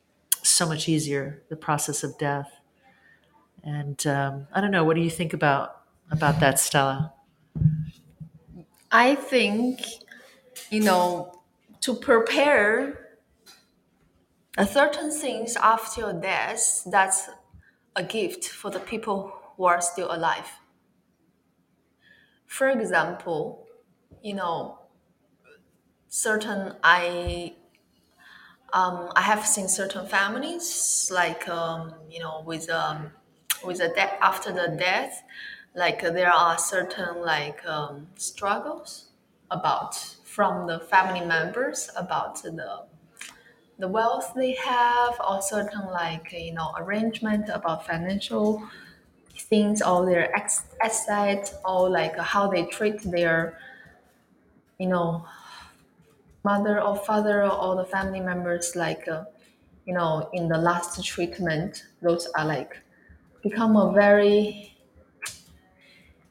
so 0.45 0.67
much 0.67 0.89
easier 0.89 1.43
the 1.49 1.57
process 1.57 2.05
of 2.05 2.17
death 2.19 2.51
and 3.63 4.07
um, 4.07 4.47
i 4.53 4.61
don't 4.61 4.71
know 4.71 4.85
what 4.85 4.95
do 4.97 5.03
you 5.03 5.11
think 5.11 5.33
about 5.33 5.83
about 6.11 6.41
that 6.41 6.59
stella 6.59 7.13
I 8.95 9.17
think, 9.17 9.85
you 10.71 10.81
know, 10.81 11.43
to 11.81 11.95
prepare 11.95 13.19
a 14.57 14.65
certain 14.65 15.11
things 15.11 15.57
after 15.57 16.03
your 16.03 16.13
death, 16.13 16.87
that's 16.87 17.29
a 17.97 18.05
gift 18.05 18.45
for 18.47 18.71
the 18.71 18.79
people 18.79 19.33
who 19.57 19.65
are 19.65 19.81
still 19.81 20.15
alive. 20.15 20.49
For 22.47 22.69
example, 22.69 23.67
you 24.23 24.35
know, 24.35 24.79
certain 26.09 26.77
I 26.85 27.55
um, 28.75 29.11
I 29.17 29.23
have 29.23 29.47
seen 29.47 29.69
certain 29.69 30.07
families 30.07 31.11
like 31.15 31.49
um, 31.49 31.95
you 32.11 32.21
know 32.21 32.43
with 32.45 32.69
um, 32.71 33.13
with 33.65 33.79
the 33.79 33.89
death 33.95 34.19
after 34.21 34.53
the 34.53 34.77
death, 34.79 35.23
like 35.75 36.05
uh, 36.05 36.11
there 36.11 36.31
are 36.33 36.59
certain 36.59 37.23
like 37.23 37.65
um, 37.67 38.09
struggles 38.17 39.11
about 39.51 39.95
from 40.25 40.67
the 40.67 40.81
family 40.81 41.25
members 41.25 41.89
about 41.97 42.43
the 42.43 42.85
the 43.79 43.89
wealth 43.89 44.33
they 44.37 44.55
have 44.55 45.21
or 45.29 45.41
certain 45.43 45.87
like 45.91 46.33
you 46.33 46.53
know 46.53 46.73
arrangement 46.79 47.49
about 47.53 47.87
financial 47.87 48.63
things 49.37 49.83
or 49.83 50.07
their 50.07 50.35
ex- 50.35 50.65
asset 50.83 51.55
or 51.65 51.89
like 51.91 52.17
how 52.19 52.49
they 52.49 52.65
treat 52.67 53.01
their 53.03 53.59
you 54.79 54.87
know 54.89 55.25
mother 56.45 56.81
or 56.81 56.97
father 56.97 57.43
or 57.45 57.77
the 57.77 57.85
family 57.87 58.21
members 58.21 58.77
like 58.77 59.07
uh, 59.09 59.25
you 59.87 59.95
know 59.95 60.29
in 60.33 60.49
the 60.49 60.59
last 60.59 61.03
treatment 61.05 61.85
those 62.03 62.27
are 62.37 62.45
like 62.47 62.79
become 63.43 63.77
a 63.77 63.93
very 63.93 64.77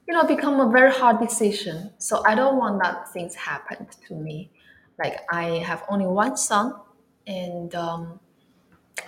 you 0.07 0.14
know 0.14 0.24
become 0.26 0.59
a 0.59 0.70
very 0.72 0.91
hard 0.91 1.20
decision. 1.20 1.91
So 1.97 2.24
i 2.26 2.36
don't 2.36 2.57
want 2.57 2.82
that 2.84 3.11
things 3.14 3.36
happened 3.36 3.88
to 4.07 4.16
me. 4.16 4.51
Like 4.99 5.22
i 5.32 5.45
have 5.70 5.84
only 5.89 6.05
one 6.07 6.38
son 6.38 6.74
and 7.26 7.74
um, 7.76 8.20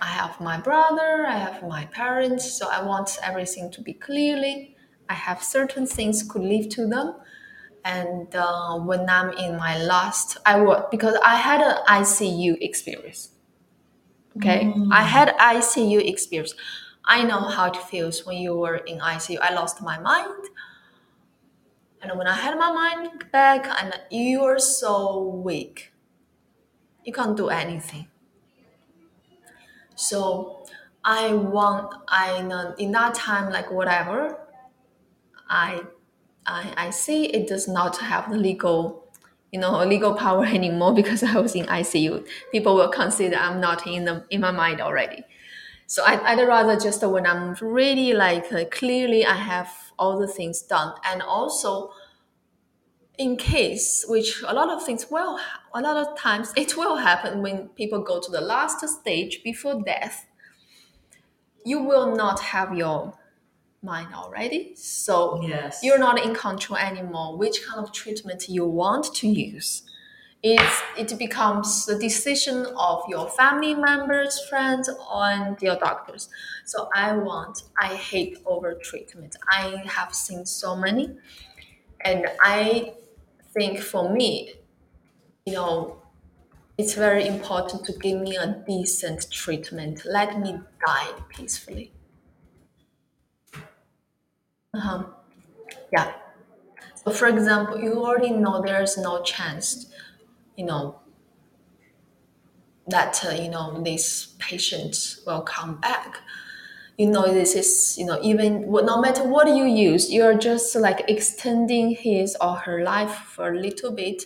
i 0.02 0.06
have 0.06 0.40
my 0.40 0.58
brother 0.60 1.26
i 1.28 1.38
have 1.38 1.62
my 1.64 1.84
parents 1.86 2.58
so 2.58 2.68
i 2.70 2.82
want 2.82 3.18
everything 3.22 3.70
to 3.72 3.82
be 3.82 3.92
clearly. 3.94 4.76
I 5.08 5.14
have 5.14 5.42
certain 5.42 5.86
things 5.86 6.22
could 6.24 6.42
leave 6.42 6.68
to 6.70 6.86
them 6.88 7.14
and 7.86 8.34
uh, 8.34 8.76
when 8.88 9.08
i'm 9.08 9.30
in 9.44 9.56
my 9.56 9.78
last 9.78 10.36
i 10.44 10.60
will 10.60 10.86
because 10.90 11.16
i 11.24 11.36
had 11.36 11.60
an 11.60 11.76
icu 12.00 12.56
experience. 12.60 13.30
Okay? 14.36 14.74
I 14.90 15.02
had 15.02 15.34
icu 15.38 16.00
experience. 16.12 16.54
I 17.04 17.22
know 17.22 17.40
how 17.40 17.66
it 17.72 17.76
feels 17.76 18.26
when 18.26 18.36
you 18.36 18.54
were 18.54 18.76
in 18.76 18.98
icu 18.98 19.38
i 19.40 19.54
lost 19.54 19.80
my 19.80 19.98
mind. 19.98 20.50
And 22.02 22.18
when 22.18 22.28
I 22.28 22.34
had 22.34 22.56
my 22.56 22.70
mind 22.70 23.24
back, 23.32 23.66
and 23.82 23.92
you 24.10 24.44
are 24.44 24.60
so 24.60 25.40
weak, 25.44 25.92
you 27.04 27.12
can't 27.12 27.36
do 27.36 27.48
anything. 27.48 28.06
So 29.96 30.66
I 31.02 31.32
want, 31.32 31.94
I 32.06 32.42
know 32.42 32.74
in 32.78 32.92
that 32.92 33.14
time, 33.14 33.50
like 33.50 33.72
whatever, 33.72 34.38
I, 35.48 35.80
I, 36.46 36.72
I 36.76 36.90
see 36.90 37.26
it 37.26 37.48
does 37.48 37.68
not 37.68 37.98
have 37.98 38.30
the 38.30 38.36
legal, 38.36 39.04
you 39.52 39.60
know, 39.60 39.84
legal 39.84 40.14
power 40.14 40.44
anymore 40.58 40.94
because 40.94 41.22
I 41.22 41.38
was 41.38 41.54
in 41.54 41.66
ICU. 41.66 42.26
People 42.52 42.74
will 42.76 42.88
consider 42.88 43.36
I'm 43.36 43.60
not 43.60 43.86
in 43.86 44.04
the 44.04 44.24
in 44.30 44.40
my 44.40 44.50
mind 44.50 44.80
already. 44.80 45.24
So 45.88 46.02
I, 46.04 46.32
I'd 46.32 46.46
rather 46.46 46.78
just 46.78 47.06
when 47.06 47.26
I'm 47.26 47.54
really 47.60 48.12
like 48.12 48.52
uh, 48.52 48.64
clearly 48.66 49.24
I 49.24 49.34
have 49.34 49.68
all 49.98 50.18
the 50.18 50.28
things 50.28 50.62
done, 50.62 50.94
and 51.04 51.22
also 51.22 51.92
in 53.18 53.36
case 53.36 54.04
which 54.08 54.42
a 54.46 54.52
lot 54.52 54.68
of 54.68 54.84
things 54.84 55.06
will 55.10 55.38
a 55.74 55.80
lot 55.80 55.96
of 55.96 56.18
times 56.18 56.52
it 56.54 56.76
will 56.76 56.96
happen 56.96 57.40
when 57.40 57.68
people 57.70 58.00
go 58.00 58.20
to 58.20 58.30
the 58.30 58.40
last 58.40 58.86
stage 58.86 59.42
before 59.42 59.82
death 59.82 60.26
you 61.64 61.82
will 61.82 62.14
not 62.14 62.40
have 62.40 62.76
your 62.76 63.14
mind 63.86 64.14
already 64.14 64.74
so 64.76 65.40
Yes. 65.42 65.80
you're 65.84 65.98
not 66.08 66.18
in 66.26 66.34
control 66.34 66.78
anymore 66.78 67.36
which 67.38 67.58
kind 67.66 67.80
of 67.84 67.92
treatment 67.92 68.48
you 68.48 68.66
want 68.66 69.14
to 69.20 69.28
use 69.28 69.82
it's, 70.42 70.82
it 70.98 71.18
becomes 71.18 71.86
the 71.86 71.98
decision 71.98 72.66
of 72.76 73.02
your 73.08 73.28
family 73.30 73.74
members 73.74 74.40
friends 74.48 74.90
and 75.12 75.60
your 75.62 75.76
doctors 75.76 76.28
so 76.66 76.88
i 76.94 77.16
want 77.16 77.64
i 77.80 77.94
hate 77.94 78.38
over 78.46 78.74
treatment 78.74 79.36
i 79.50 79.82
have 79.86 80.14
seen 80.14 80.44
so 80.46 80.76
many 80.76 81.16
and 82.02 82.26
i 82.40 82.92
think 83.54 83.80
for 83.80 84.12
me, 84.12 84.54
you 85.46 85.54
know, 85.54 86.02
it's 86.78 86.94
very 86.94 87.26
important 87.26 87.84
to 87.86 87.92
give 87.94 88.20
me 88.20 88.36
a 88.36 88.62
decent 88.66 89.30
treatment. 89.30 90.04
Let 90.06 90.40
me 90.40 90.60
die 90.86 91.12
peacefully. 91.30 91.92
Uh-huh. 94.76 95.04
Yeah. 95.92 96.12
So, 97.04 97.12
for 97.12 97.28
example, 97.28 97.78
you 97.80 98.04
already 98.04 98.30
know 98.30 98.62
there's 98.62 98.98
no 98.98 99.22
chance, 99.22 99.86
you 100.56 100.66
know, 100.66 101.00
that 102.88 103.24
uh, 103.26 103.30
you 103.30 103.48
know 103.50 103.82
this 103.82 104.34
patient 104.38 105.16
will 105.26 105.42
come 105.42 105.76
back. 105.80 106.18
You 106.98 107.08
know, 107.08 107.32
this 107.32 107.54
is 107.54 107.96
you 107.98 108.06
know 108.06 108.20
even 108.22 108.70
no 108.70 109.00
matter 109.00 109.24
what 109.24 109.48
you 109.48 109.64
use, 109.64 110.12
you're 110.12 110.34
just 110.38 110.76
like 110.76 111.04
extending 111.08 111.92
his 111.92 112.36
or 112.40 112.56
her 112.56 112.82
life 112.82 113.12
for 113.14 113.52
a 113.52 113.58
little 113.60 113.92
bit, 113.92 114.24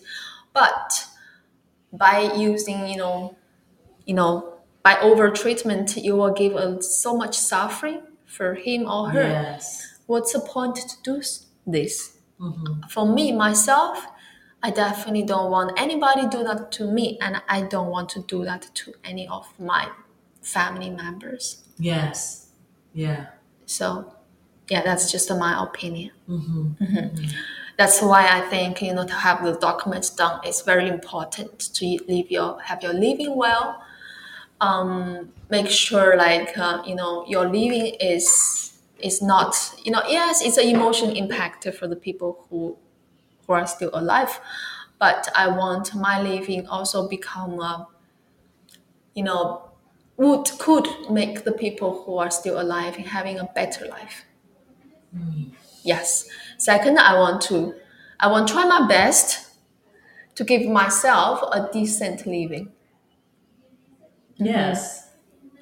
but 0.52 1.06
by 1.92 2.32
using 2.36 2.88
you 2.88 2.96
know 2.96 3.36
you 4.06 4.14
know 4.14 4.54
by 4.82 4.98
over 5.00 5.30
treatment 5.30 5.96
you 5.96 6.16
will 6.16 6.32
give 6.32 6.56
uh, 6.56 6.80
so 6.80 7.16
much 7.16 7.38
suffering 7.38 8.02
for 8.26 8.54
him 8.54 8.88
or 8.88 9.10
her 9.10 9.22
Yes. 9.22 9.89
What's 10.10 10.32
the 10.32 10.40
point 10.40 10.74
to 10.76 10.96
do 11.04 11.22
this? 11.66 12.18
For 12.94 13.04
me 13.06 13.32
myself 13.32 14.06
i 14.62 14.70
definitely 14.70 15.22
don't 15.22 15.50
want 15.50 15.68
anybody 15.80 16.22
do 16.28 16.42
that 16.44 16.70
to 16.72 16.82
me 16.96 17.16
and 17.22 17.40
i 17.48 17.62
don't 17.62 17.90
want 17.96 18.08
to 18.10 18.20
do 18.34 18.44
that 18.44 18.62
to 18.74 18.92
any 19.04 19.26
of 19.28 19.46
my 19.58 19.88
family 20.42 20.90
members. 20.90 21.62
Yes. 21.78 22.48
Yeah. 22.92 23.26
so 23.66 24.12
yeah 24.68 24.82
that's 24.82 25.10
just 25.12 25.30
my 25.46 25.52
opinion. 25.62 26.10
Mhm. 26.28 26.74
that's 27.78 28.02
why 28.02 28.22
i 28.38 28.40
think 28.52 28.82
you 28.82 28.92
know 28.96 29.06
to 29.06 29.14
have 29.26 29.38
the 29.44 29.54
documents 29.68 30.10
done 30.10 30.36
is 30.50 30.62
very 30.62 30.88
important 30.88 31.58
to 31.76 31.84
live 32.08 32.30
your 32.30 32.50
have 32.68 32.82
your 32.82 32.92
living 33.06 33.36
will. 33.36 33.66
Um, 34.60 35.32
make 35.48 35.68
sure 35.70 36.16
like 36.16 36.50
uh, 36.58 36.82
you 36.84 36.94
know 37.00 37.24
your 37.26 37.44
living 37.58 37.86
is 38.14 38.69
is 39.02 39.22
not 39.22 39.56
you 39.84 39.90
know 39.92 40.02
yes 40.08 40.42
it's 40.42 40.56
an 40.56 40.66
emotion 40.68 41.10
impact 41.16 41.66
for 41.78 41.86
the 41.88 41.96
people 41.96 42.46
who 42.50 42.76
who 43.46 43.52
are 43.54 43.66
still 43.66 43.90
alive 43.94 44.40
but 44.98 45.28
i 45.36 45.48
want 45.48 45.94
my 45.94 46.20
living 46.22 46.66
also 46.68 47.08
become 47.08 47.60
uh, 47.60 47.84
you 49.14 49.22
know 49.22 49.70
would 50.16 50.50
could 50.58 50.86
make 51.10 51.44
the 51.44 51.52
people 51.52 52.02
who 52.04 52.18
are 52.18 52.30
still 52.30 52.60
alive 52.60 52.96
having 52.96 53.38
a 53.38 53.44
better 53.54 53.86
life. 53.86 54.24
Yes. 55.82 56.28
Second 56.58 56.98
i 56.98 57.18
want 57.18 57.40
to 57.42 57.74
i 58.20 58.26
want 58.26 58.48
to 58.48 58.54
try 58.54 58.64
my 58.64 58.86
best 58.86 59.48
to 60.36 60.44
give 60.44 60.66
myself 60.66 61.42
a 61.52 61.70
decent 61.72 62.26
living. 62.26 62.72
Yes. 64.36 65.10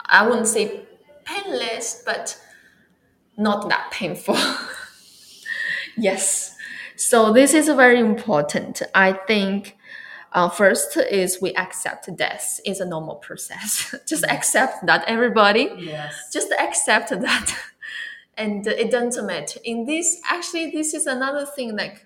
I 0.07 0.27
wouldn't 0.27 0.47
say 0.47 0.83
painless, 1.25 2.03
but 2.05 2.39
not 3.39 3.69
that 3.69 3.91
painful. 3.91 4.37
yes. 5.97 6.55
So 6.97 7.33
this 7.33 7.55
is 7.55 7.69
very 7.69 8.01
important. 8.01 8.83
I 8.95 9.13
think 9.13 9.79
uh, 10.33 10.49
first 10.49 10.97
is 10.97 11.39
we 11.41 11.55
accept 11.55 12.15
death 12.17 12.61
is 12.67 12.81
a 12.81 12.85
normal 12.85 13.15
process. 13.17 13.95
just 14.07 14.25
accept 14.25 14.85
that 14.87 15.05
everybody. 15.07 15.71
Yes. 15.79 16.31
Just 16.33 16.53
accept 16.61 17.11
that, 17.11 17.55
and 18.37 18.67
it 18.67 18.91
doesn't 18.91 19.27
matter. 19.27 19.61
In 19.65 19.87
this, 19.87 20.21
actually, 20.29 20.71
this 20.71 20.93
is 20.93 21.07
another 21.07 21.47
thing. 21.47 21.77
Like 21.77 22.05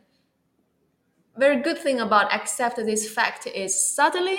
very 1.37 1.63
good 1.63 1.79
thing 1.79 1.99
about 2.01 2.33
accept 2.33 2.77
this 2.77 3.11
fact 3.11 3.47
is 3.47 3.83
suddenly 3.83 4.39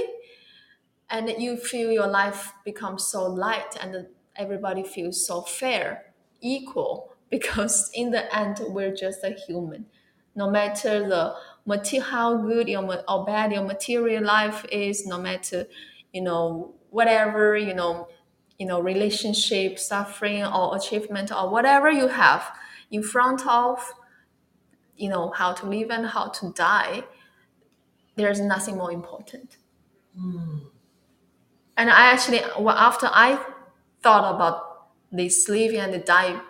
and 1.10 1.30
you 1.39 1.58
feel 1.58 1.91
your 1.91 2.08
life 2.08 2.54
becomes 2.64 3.06
so 3.06 3.26
light 3.26 3.76
and 3.82 4.08
everybody 4.36 4.84
feels 4.84 5.26
so 5.26 5.41
fair 5.41 6.12
equal 6.44 7.16
because 7.30 7.89
in 7.96 8.12
the 8.12 8.24
end 8.36 8.60
we're 8.68 8.94
just 8.94 9.24
a 9.24 9.32
human. 9.32 9.88
No 10.36 10.50
matter 10.50 11.08
the 11.08 11.36
material 11.66 12.10
how 12.10 12.38
good 12.38 12.68
your 12.68 13.04
or 13.08 13.26
bad 13.26 13.52
your 13.52 13.64
material 13.64 14.24
life 14.24 14.66
is 14.72 15.08
no 15.08 15.20
matter 15.20 15.66
you 16.12 16.22
know 16.22 16.74
whatever 16.89 17.56
you 17.56 17.74
know 17.74 18.08
you 18.60 18.66
know 18.66 18.80
relationship 18.80 19.80
suffering 19.80 20.44
or 20.44 20.76
achievement 20.76 21.32
or 21.32 21.50
whatever 21.50 21.89
you 21.89 22.08
have 22.08 22.52
in 22.91 23.02
front 23.02 23.48
of 23.48 23.94
you 24.98 25.10
know 25.10 25.32
how 25.32 25.54
to 25.54 25.66
live 25.66 25.89
and 25.89 26.08
how 26.08 26.28
to 26.28 26.52
die 26.54 27.04
there's 28.16 28.39
nothing 28.39 28.78
more 28.78 28.91
important. 28.91 29.58
Hmm. 30.16 30.60
And 31.76 31.89
i 31.89 32.12
actually 32.12 32.41
well, 32.60 32.78
after 32.78 33.08
i 33.12 33.44
thought 34.04 34.36
about 34.36 34.73
these 35.14 35.47
living 35.47 35.80
and 35.80 35.93
the 35.93 35.99
die 35.99 36.41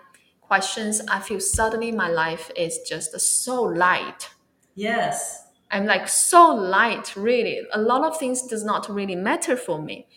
questions 0.41 1.01
i 1.09 1.19
feel 1.19 1.39
suddenly 1.39 1.91
my 1.91 2.09
life 2.09 2.49
is 2.55 2.79
just 2.87 3.19
so 3.19 3.61
light. 3.63 4.29
Yes. 4.75 5.47
i'm 5.71 5.85
like 5.85 6.07
so 6.07 6.47
light 6.53 7.15
really. 7.15 7.61
A 7.73 7.81
lot 7.81 8.03
of 8.03 8.17
things 8.17 8.47
does 8.47 8.63
not 8.63 8.89
really 8.89 9.15
matter 9.15 9.55
for 9.57 9.81
me. 9.81 10.07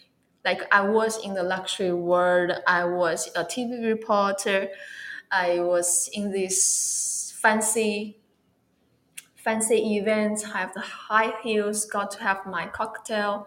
Like 0.44 0.62
i 0.72 0.80
was 0.80 1.22
in 1.24 1.34
the 1.34 1.42
luxury 1.42 1.92
world 1.92 2.52
i 2.66 2.84
was 2.84 3.28
a 3.34 3.44
tv 3.44 3.84
reporter 3.84 4.68
i 5.32 5.60
was 5.60 6.08
in 6.12 6.30
this 6.30 7.34
fancy 7.36 8.18
fancy 9.34 9.96
events 9.96 10.44
have 10.52 10.72
the 10.74 10.80
high 10.80 11.32
heels 11.42 11.84
got 11.84 12.10
to 12.12 12.20
have 12.20 12.44
my 12.46 12.66
cocktail. 12.66 13.46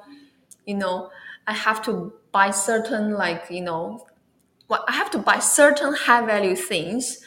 You 0.65 0.75
know 0.75 1.09
i 1.47 1.53
have 1.53 1.81
to 1.85 2.13
buy 2.31 2.51
certain 2.51 3.11
like 3.13 3.45
you 3.49 3.61
know 3.61 4.05
well, 4.69 4.85
i 4.87 4.93
have 4.93 5.11
to 5.11 5.17
buy 5.19 5.39
certain 5.39 5.93
high 5.93 6.25
value 6.25 6.55
things 6.55 7.19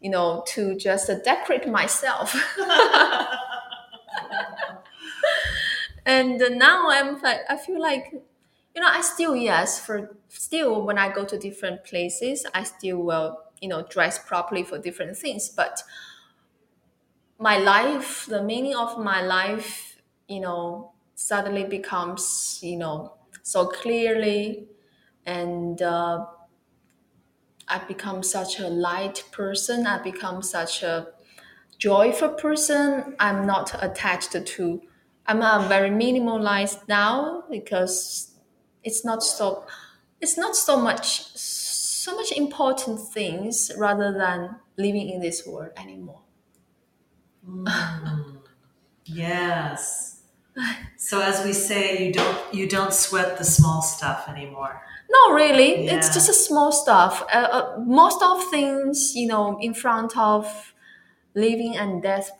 you 0.00 0.10
know 0.10 0.44
to 0.46 0.76
just 0.76 1.10
decorate 1.24 1.68
myself. 1.68 2.34
And 6.06 6.38
now 6.58 6.88
i'm 6.90 7.20
i 7.24 7.56
feel 7.56 7.80
like 7.80 8.06
you 8.12 8.80
know 8.80 8.88
i 8.88 9.00
still 9.00 9.36
yes 9.36 9.78
for 9.84 10.16
still 10.28 10.82
when 10.82 10.98
i 10.98 11.12
go 11.12 11.24
to 11.24 11.38
different 11.38 11.84
places 11.84 12.46
i 12.54 12.62
still 12.62 12.98
will 12.98 13.38
you 13.60 13.68
know 13.68 13.82
dress 13.88 14.18
properly 14.18 14.62
for 14.62 14.78
different 14.78 15.16
things. 15.16 15.48
But 15.48 15.82
my 17.38 17.56
life 17.58 18.26
the 18.26 18.42
meaning 18.42 18.74
of 18.74 18.98
my 18.98 19.20
life 19.22 20.00
you 20.28 20.40
know 20.40 20.92
suddenly 21.14 21.64
becomes 21.64 22.58
you 22.62 22.76
know 22.76 23.14
so 23.42 23.66
clearly. 23.66 24.66
And 25.24 25.80
uh, 25.82 26.26
i 27.68 27.78
become 27.86 28.22
such 28.22 28.58
a 28.58 28.68
light 28.68 29.24
person 29.32 29.86
I've 29.86 30.04
become 30.04 30.42
such 30.42 30.82
a 30.82 31.08
joyful 31.78 32.30
person 32.30 33.14
i'm 33.18 33.46
not 33.46 33.74
attached 33.82 34.32
to 34.32 34.82
i'm 35.26 35.42
a 35.42 35.66
very 35.68 35.90
minimalized 35.90 36.86
now 36.88 37.44
because 37.50 38.34
it's 38.82 39.04
not 39.04 39.22
so 39.22 39.66
it's 40.20 40.36
not 40.36 40.56
so 40.56 40.80
much 40.80 41.36
so 41.36 42.16
much 42.16 42.32
important 42.32 43.00
things 43.00 43.70
rather 43.76 44.12
than 44.12 44.56
living 44.76 45.08
in 45.10 45.20
this 45.20 45.46
world 45.46 45.70
anymore 45.76 46.22
mm. 47.46 48.34
Yes. 49.08 50.22
So 50.96 51.20
as 51.20 51.44
we 51.44 51.52
say, 51.52 52.06
you 52.06 52.12
don't 52.12 52.54
you 52.54 52.68
don't 52.68 52.92
sweat 52.92 53.38
the 53.38 53.44
small 53.44 53.80
stuff 53.80 54.28
anymore. 54.28 54.82
No 55.10 55.32
really 55.34 55.86
it's 55.88 56.12
just 56.14 56.28
a 56.28 56.32
small 56.32 56.70
stuff 56.72 57.22
uh, 57.32 57.48
uh, 57.52 57.78
most 57.86 58.22
of 58.22 58.44
things 58.50 59.14
you 59.14 59.26
know 59.26 59.58
in 59.60 59.72
front 59.74 60.16
of 60.16 60.74
living 61.34 61.76
and 61.76 62.02
death 62.02 62.30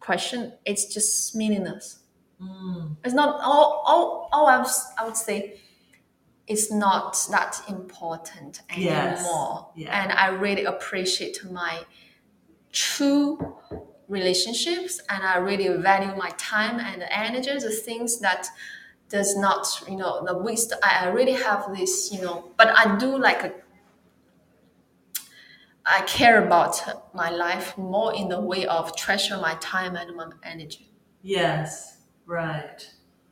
question 0.00 0.52
it's 0.64 0.86
just 0.92 1.34
meaningless 1.36 1.96
Mm. 2.42 2.96
it's 3.04 3.12
not 3.12 3.38
all 3.42 3.82
all, 3.86 4.28
all 4.32 4.46
I, 4.46 4.56
was, 4.56 4.86
I 4.98 5.04
would 5.04 5.14
say 5.14 5.60
it's 6.48 6.72
not 6.72 7.16
that 7.30 7.60
important 7.68 8.62
Yes. 8.76 9.18
anymore 9.20 9.68
Yeah. 9.76 10.02
and 10.02 10.12
i 10.12 10.28
really 10.28 10.64
appreciate 10.64 11.38
my 11.50 11.84
true 12.72 13.56
relationships 14.08 15.00
and 15.08 15.22
i 15.24 15.36
really 15.38 15.68
value 15.82 16.16
my 16.16 16.30
time 16.38 16.80
and 16.80 17.04
energy 17.10 17.52
the 17.58 17.70
things 17.70 18.20
that 18.20 18.48
does 19.10 19.36
not 19.36 19.66
you 19.88 19.96
know 19.96 20.24
the 20.24 20.36
wisdom 20.36 20.78
i 20.82 21.04
I 21.04 21.08
really 21.18 21.34
have 21.48 21.62
this 21.76 22.10
you 22.12 22.20
know 22.22 22.36
but 22.56 22.68
i 22.82 22.96
do 22.96 23.18
like 23.18 23.42
a, 23.44 23.52
i 25.86 26.02
care 26.02 26.44
about 26.44 26.80
my 27.14 27.30
life 27.30 27.76
more 27.78 28.14
in 28.14 28.28
the 28.28 28.40
way 28.40 28.66
of 28.66 28.96
treasure 28.96 29.36
my 29.38 29.54
time 29.60 29.96
and 29.96 30.16
my 30.16 30.26
energy 30.42 30.86
Yes. 31.22 31.98
Right. 32.26 32.88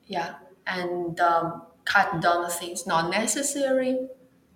yeah 0.07 0.35
and 0.67 1.19
um, 1.21 1.63
cut 1.85 2.21
down 2.21 2.43
the 2.43 2.51
things 2.51 2.87
not 2.87 3.11
necessary 3.11 4.09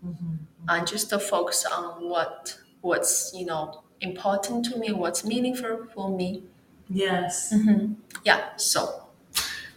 Mhm. 0.04 0.38
and 0.68 0.86
just 0.86 1.10
to 1.10 1.18
focus 1.18 1.64
on 1.64 2.08
what 2.08 2.58
what's 2.80 3.32
you 3.34 3.46
know 3.46 3.84
important 4.00 4.64
to 4.66 4.76
me 4.78 4.92
what's 4.92 5.24
meaningful 5.24 5.86
for 5.94 6.10
me 6.10 6.42
Yes. 6.88 7.54
yeah 8.24 8.56
so 8.56 9.01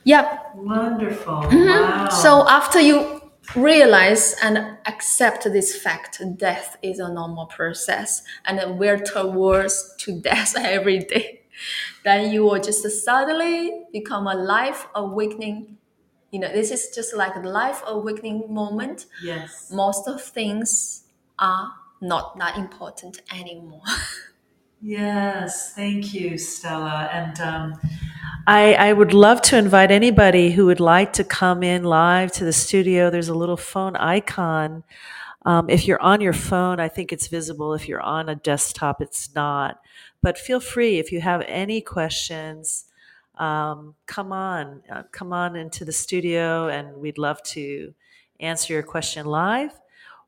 yeah 0.06 0.40
Wonderful. 0.56 1.34
Mm-hmm. 1.34 1.68
Wow. 1.68 2.10
so 2.10 2.48
after 2.48 2.80
you 2.80 3.22
realize 3.56 4.36
and 4.42 4.78
accept 4.86 5.44
this 5.44 5.76
fact 5.76 6.22
death 6.38 6.78
is 6.82 7.00
a 7.00 7.12
normal 7.12 7.46
process 7.48 8.24
and 8.46 8.80
we're 8.80 8.98
towards 8.98 9.94
to 9.98 10.20
death 10.30 10.56
every 10.58 11.00
day 11.00 11.42
then 12.04 12.32
you 12.32 12.44
will 12.44 12.60
just 12.60 12.88
suddenly 13.04 13.84
become 13.92 14.28
a 14.28 14.34
life 14.36 14.88
awakening 14.96 15.78
you 16.32 16.40
know 16.40 16.52
this 16.52 16.72
is 16.72 16.90
just 16.94 17.16
like 17.16 17.36
a 17.36 17.40
life 17.40 17.82
awakening 17.88 18.46
moment 18.54 19.06
yes. 19.24 19.72
most 19.72 20.08
of 20.08 20.22
things 20.22 21.04
are 21.40 21.72
not 22.02 22.38
that 22.38 22.58
important 22.58 23.22
anymore 23.32 23.82
Yes, 24.88 25.74
thank 25.74 26.14
you, 26.14 26.38
Stella. 26.38 27.10
And 27.12 27.40
um, 27.42 27.74
I, 28.46 28.76
I 28.76 28.94
would 28.94 29.16
love 29.16 29.42
to 29.44 29.58
invite 29.58 29.90
anybody 29.90 30.52
who 30.52 30.68
would 30.68 30.80
like 30.80 31.12
to 31.14 31.24
come 31.24 31.64
in 31.64 31.84
live 31.84 32.32
to 32.34 32.46
the 32.46 32.54
studio. 32.54 33.10
There's 33.10 33.28
a 33.28 33.34
little 33.34 33.58
phone 33.58 33.96
icon. 33.96 34.84
Um, 35.44 35.72
if 35.72 35.88
you're 35.88 36.02
on 36.04 36.22
your 36.22 36.34
phone, 36.34 36.80
I 36.80 36.88
think 36.88 37.12
it's 37.12 37.26
visible. 37.26 37.74
If 37.74 37.88
you're 37.88 38.00
on 38.00 38.30
a 38.30 38.36
desktop, 38.36 39.02
it's 39.02 39.34
not. 39.34 39.82
But 40.22 40.38
feel 40.38 40.60
free 40.60 41.00
if 41.00 41.12
you 41.12 41.20
have 41.20 41.44
any 41.48 41.82
questions. 41.82 42.86
Um, 43.40 43.96
come 44.06 44.32
on, 44.32 44.84
uh, 44.88 45.02
come 45.12 45.34
on 45.34 45.56
into 45.56 45.84
the 45.84 45.92
studio, 45.92 46.68
and 46.68 46.96
we'd 46.98 47.18
love 47.18 47.42
to 47.42 47.92
answer 48.40 48.74
your 48.74 48.84
question 48.84 49.26
live. 49.26 49.72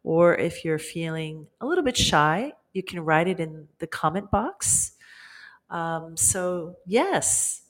Or 0.03 0.35
if 0.35 0.65
you're 0.65 0.79
feeling 0.79 1.45
a 1.61 1.67
little 1.67 1.83
bit 1.83 1.95
shy, 1.95 2.53
you 2.74 2.84
can 2.84 2.99
write 2.99 3.28
it 3.28 3.39
in 3.39 3.68
the 3.80 3.88
comment 3.88 4.32
box. 4.32 4.93
Um, 5.70 6.15
so, 6.15 6.76
yes, 6.86 7.63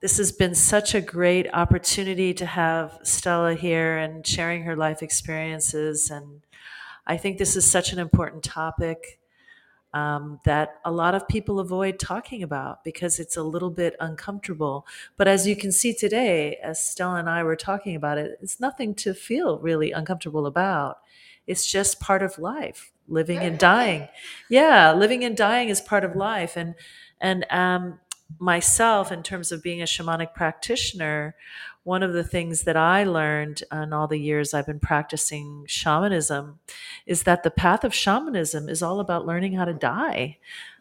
this 0.00 0.18
has 0.18 0.32
been 0.32 0.54
such 0.54 0.94
a 0.94 1.00
great 1.00 1.46
opportunity 1.54 2.34
to 2.34 2.44
have 2.44 2.98
Stella 3.02 3.54
here 3.54 3.96
and 3.96 4.26
sharing 4.26 4.62
her 4.64 4.76
life 4.76 5.02
experiences. 5.02 6.10
And 6.10 6.42
I 7.06 7.16
think 7.16 7.38
this 7.38 7.56
is 7.56 7.64
such 7.64 7.92
an 7.92 7.98
important 7.98 8.42
topic 8.42 9.18
um, 9.94 10.40
that 10.44 10.80
a 10.84 10.90
lot 10.90 11.14
of 11.14 11.28
people 11.28 11.60
avoid 11.60 12.00
talking 12.00 12.42
about 12.42 12.82
because 12.82 13.20
it's 13.20 13.36
a 13.36 13.42
little 13.42 13.70
bit 13.70 13.94
uncomfortable. 14.00 14.86
But 15.16 15.28
as 15.28 15.46
you 15.46 15.54
can 15.54 15.70
see 15.70 15.94
today, 15.94 16.56
as 16.62 16.82
Stella 16.82 17.14
and 17.14 17.30
I 17.30 17.44
were 17.44 17.56
talking 17.56 17.94
about 17.94 18.18
it, 18.18 18.36
it's 18.42 18.58
nothing 18.58 18.94
to 18.96 19.14
feel 19.14 19.58
really 19.60 19.92
uncomfortable 19.92 20.46
about. 20.46 20.98
It's 21.46 21.70
just 21.70 22.00
part 22.00 22.22
of 22.22 22.38
life, 22.38 22.92
living 23.08 23.38
and 23.38 23.58
dying. 23.58 24.08
Yeah, 24.48 24.92
living 24.92 25.24
and 25.24 25.36
dying 25.36 25.68
is 25.68 25.80
part 25.80 26.04
of 26.04 26.16
life. 26.16 26.56
And 26.56 26.74
and 27.20 27.46
um, 27.50 28.00
myself, 28.38 29.12
in 29.12 29.22
terms 29.22 29.52
of 29.52 29.62
being 29.62 29.80
a 29.80 29.86
shamanic 29.86 30.34
practitioner, 30.34 31.34
one 31.84 32.02
of 32.02 32.14
the 32.14 32.24
things 32.24 32.62
that 32.62 32.76
I 32.76 33.04
learned 33.04 33.62
in 33.70 33.92
all 33.92 34.08
the 34.08 34.18
years 34.18 34.54
I've 34.54 34.66
been 34.66 34.80
practicing 34.80 35.64
shamanism 35.68 36.58
is 37.04 37.24
that 37.24 37.42
the 37.42 37.50
path 37.50 37.84
of 37.84 37.94
shamanism 37.94 38.70
is 38.70 38.82
all 38.82 39.00
about 39.00 39.26
learning 39.26 39.52
how 39.52 39.66
to 39.66 39.74
die, 39.74 40.38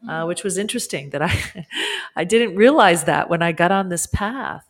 uh, 0.07 0.23
which 0.23 0.43
was 0.43 0.57
interesting 0.57 1.09
that 1.09 1.21
I 1.21 1.65
I 2.15 2.23
didn't 2.23 2.55
realize 2.55 3.03
that 3.03 3.29
when 3.29 3.41
I 3.41 3.51
got 3.51 3.71
on 3.71 3.89
this 3.89 4.07
path. 4.07 4.65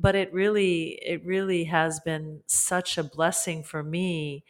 But 0.00 0.14
it 0.14 0.32
really 0.32 0.98
it 1.02 1.24
really 1.24 1.64
has 1.64 2.00
been 2.00 2.42
such 2.46 2.98
a 2.98 3.04
blessing 3.04 3.62
for 3.64 3.82
me 3.82 4.44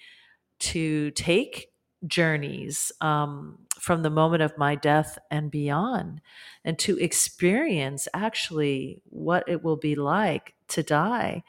to 0.59 1.11
take 1.12 1.68
journeys 2.06 2.92
um, 3.00 3.59
from 3.78 4.02
the 4.02 4.11
moment 4.11 4.42
of 4.42 4.56
my 4.59 4.74
death 4.74 5.18
and 5.30 5.50
beyond, 5.50 6.20
and 6.64 6.78
to 6.78 6.98
experience 6.98 8.09
actually 8.14 9.02
what 9.04 9.44
it 9.48 9.62
will 9.62 9.76
be 9.76 9.94
like 9.94 10.54
to 10.68 10.82
die. 10.82 11.42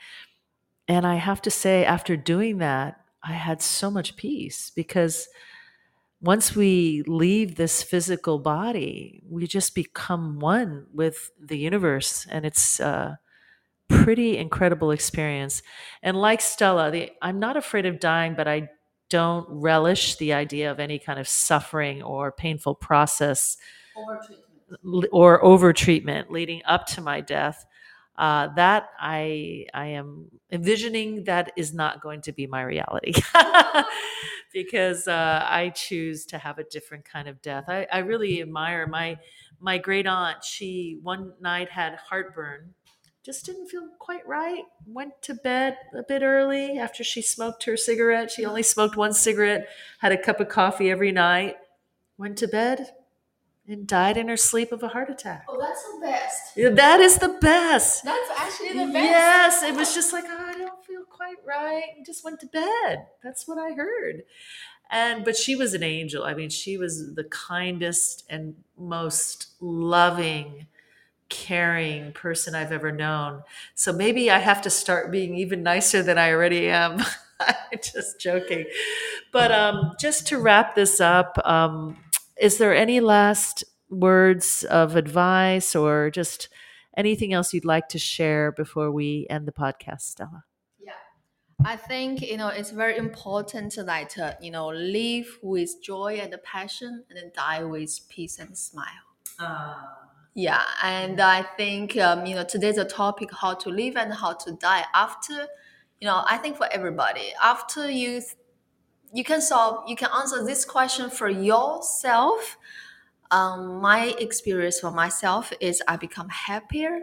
And 0.87 1.05
I 1.05 1.15
have 1.15 1.41
to 1.43 1.51
say, 1.51 1.85
after 1.85 2.15
doing 2.15 2.57
that, 2.59 2.99
I 3.21 3.33
had 3.33 3.61
so 3.61 3.91
much 3.91 4.15
peace 4.15 4.71
because 4.75 5.27
once 6.21 6.55
we 6.55 7.03
leave 7.07 7.55
this 7.55 7.83
physical 7.83 8.39
body, 8.39 9.23
we 9.29 9.47
just 9.47 9.75
become 9.75 10.39
one 10.39 10.85
with 10.93 11.31
the 11.39 11.57
universe, 11.57 12.27
and 12.29 12.45
it's 12.45 12.79
a 12.79 13.19
pretty 13.87 14.37
incredible 14.37 14.91
experience. 14.91 15.61
And 16.03 16.17
like 16.17 16.41
Stella, 16.41 16.91
the, 16.91 17.11
I'm 17.21 17.39
not 17.39 17.57
afraid 17.57 17.85
of 17.85 17.99
dying, 17.99 18.35
but 18.35 18.47
I 18.47 18.69
don't 19.09 19.47
relish 19.49 20.15
the 20.17 20.33
idea 20.33 20.71
of 20.71 20.79
any 20.79 20.99
kind 20.99 21.19
of 21.19 21.27
suffering 21.27 22.03
or 22.03 22.31
painful 22.31 22.75
process 22.75 23.57
or 25.11 25.43
over 25.43 25.73
treatment 25.73 26.31
leading 26.31 26.61
up 26.65 26.85
to 26.87 27.01
my 27.01 27.21
death. 27.21 27.65
Uh, 28.17 28.49
that 28.55 28.89
I 28.99 29.65
I 29.73 29.85
am 29.87 30.27
envisioning 30.51 31.23
that 31.23 31.53
is 31.55 31.73
not 31.73 32.01
going 32.01 32.21
to 32.23 32.33
be 32.33 32.47
my 32.47 32.63
reality 32.63 33.13
because 34.53 35.07
uh, 35.07 35.45
I 35.47 35.69
choose 35.69 36.25
to 36.27 36.37
have 36.37 36.57
a 36.59 36.65
different 36.65 37.05
kind 37.05 37.29
of 37.29 37.41
death. 37.41 37.65
I, 37.69 37.87
I 37.91 37.99
really 37.99 38.41
admire 38.41 38.87
my 38.87 39.17
my 39.61 39.77
great 39.77 40.05
aunt. 40.05 40.43
She 40.43 40.99
one 41.01 41.31
night 41.39 41.69
had 41.69 41.95
heartburn, 41.95 42.73
just 43.23 43.45
didn't 43.45 43.67
feel 43.67 43.87
quite 43.99 44.27
right. 44.27 44.63
Went 44.85 45.21
to 45.23 45.33
bed 45.33 45.77
a 45.93 46.03
bit 46.03 46.21
early 46.21 46.77
after 46.77 47.03
she 47.03 47.21
smoked 47.21 47.63
her 47.65 47.77
cigarette. 47.77 48.31
She 48.31 48.45
only 48.45 48.63
smoked 48.63 48.95
one 48.95 49.13
cigarette. 49.13 49.67
Had 49.99 50.11
a 50.11 50.17
cup 50.17 50.39
of 50.39 50.49
coffee 50.49 50.89
every 50.89 51.11
night. 51.11 51.57
Went 52.17 52.37
to 52.39 52.47
bed 52.47 52.93
and 53.67 53.85
died 53.85 54.17
in 54.17 54.27
her 54.27 54.37
sleep 54.37 54.71
of 54.71 54.81
a 54.81 54.87
heart 54.87 55.09
attack. 55.09 55.45
Oh, 55.47 55.59
that's 55.59 55.83
the 55.83 55.99
best. 56.01 56.57
Yeah, 56.57 56.69
that 56.69 56.99
is 56.99 57.17
the 57.17 57.37
best. 57.39 58.03
That's 58.03 58.29
actually 58.37 58.69
the 58.69 58.91
best. 58.91 58.95
Yes, 58.95 59.63
it 59.63 59.75
was 59.75 59.93
just 59.93 60.11
like, 60.11 60.23
oh, 60.27 60.45
I 60.47 60.57
don't 60.57 60.83
feel 60.83 61.03
quite 61.03 61.37
right. 61.45 61.83
And 61.95 62.05
just 62.05 62.23
went 62.23 62.39
to 62.39 62.47
bed. 62.47 63.05
That's 63.23 63.47
what 63.47 63.57
I 63.59 63.73
heard. 63.73 64.23
And 64.89 65.23
but 65.23 65.37
she 65.37 65.55
was 65.55 65.75
an 65.75 65.83
angel. 65.83 66.23
I 66.23 66.33
mean, 66.33 66.49
she 66.49 66.77
was 66.77 67.13
the 67.13 67.25
kindest 67.25 68.25
and 68.27 68.55
most 68.75 69.47
loving, 69.59 70.65
caring 71.29 72.11
person 72.11 72.55
I've 72.55 72.71
ever 72.71 72.91
known. 72.91 73.43
So 73.75 73.93
maybe 73.93 74.29
I 74.29 74.39
have 74.39 74.61
to 74.63 74.69
start 74.69 75.11
being 75.11 75.35
even 75.35 75.63
nicer 75.63 76.03
than 76.03 76.17
I 76.17 76.31
already 76.31 76.69
am. 76.69 77.03
I'm 77.39 77.55
just 77.83 78.19
joking. 78.19 78.65
But 79.31 79.51
um, 79.51 79.93
just 79.99 80.27
to 80.27 80.39
wrap 80.39 80.75
this 80.75 80.99
up, 80.99 81.39
um, 81.45 81.97
is 82.39 82.57
there 82.57 82.75
any 82.75 82.99
last 82.99 83.63
words 83.89 84.63
of 84.65 84.95
advice 84.95 85.75
or 85.75 86.09
just 86.09 86.49
anything 86.97 87.33
else 87.33 87.53
you'd 87.53 87.65
like 87.65 87.87
to 87.89 87.99
share 87.99 88.51
before 88.51 88.91
we 88.91 89.27
end 89.29 89.47
the 89.47 89.51
podcast, 89.51 90.01
Stella? 90.01 90.43
Yeah, 90.79 90.91
I 91.63 91.75
think 91.75 92.21
you 92.21 92.37
know 92.37 92.49
it's 92.49 92.71
very 92.71 92.97
important 92.97 93.71
to 93.73 93.83
like 93.83 94.17
uh, 94.17 94.33
you 94.41 94.51
know 94.51 94.69
live 94.69 95.39
with 95.41 95.81
joy 95.81 96.19
and 96.21 96.35
passion, 96.43 97.03
and 97.09 97.17
then 97.17 97.31
die 97.35 97.63
with 97.63 97.99
peace 98.09 98.39
and 98.39 98.57
smile. 98.57 99.05
Uh, 99.39 99.75
Yeah, 100.35 100.63
and 100.83 101.19
I 101.19 101.43
think 101.43 101.97
um, 101.97 102.25
you 102.25 102.35
know 102.35 102.43
today's 102.43 102.77
a 102.77 102.85
topic 102.85 103.29
how 103.33 103.55
to 103.55 103.69
live 103.69 103.97
and 103.97 104.13
how 104.13 104.33
to 104.33 104.51
die 104.53 104.85
after. 104.93 105.47
You 105.99 106.07
know, 106.07 106.23
I 106.25 106.37
think 106.37 106.55
for 106.57 106.67
everybody 106.71 107.33
after 107.43 107.89
you 107.89 108.21
you 109.13 109.23
can 109.23 109.41
solve 109.41 109.89
you 109.89 109.95
can 109.95 110.09
answer 110.15 110.43
this 110.45 110.65
question 110.65 111.09
for 111.09 111.29
yourself 111.29 112.57
um, 113.31 113.81
my 113.81 114.15
experience 114.19 114.79
for 114.79 114.91
myself 114.91 115.53
is 115.61 115.81
i 115.87 115.97
become 115.97 116.29
happier 116.29 117.01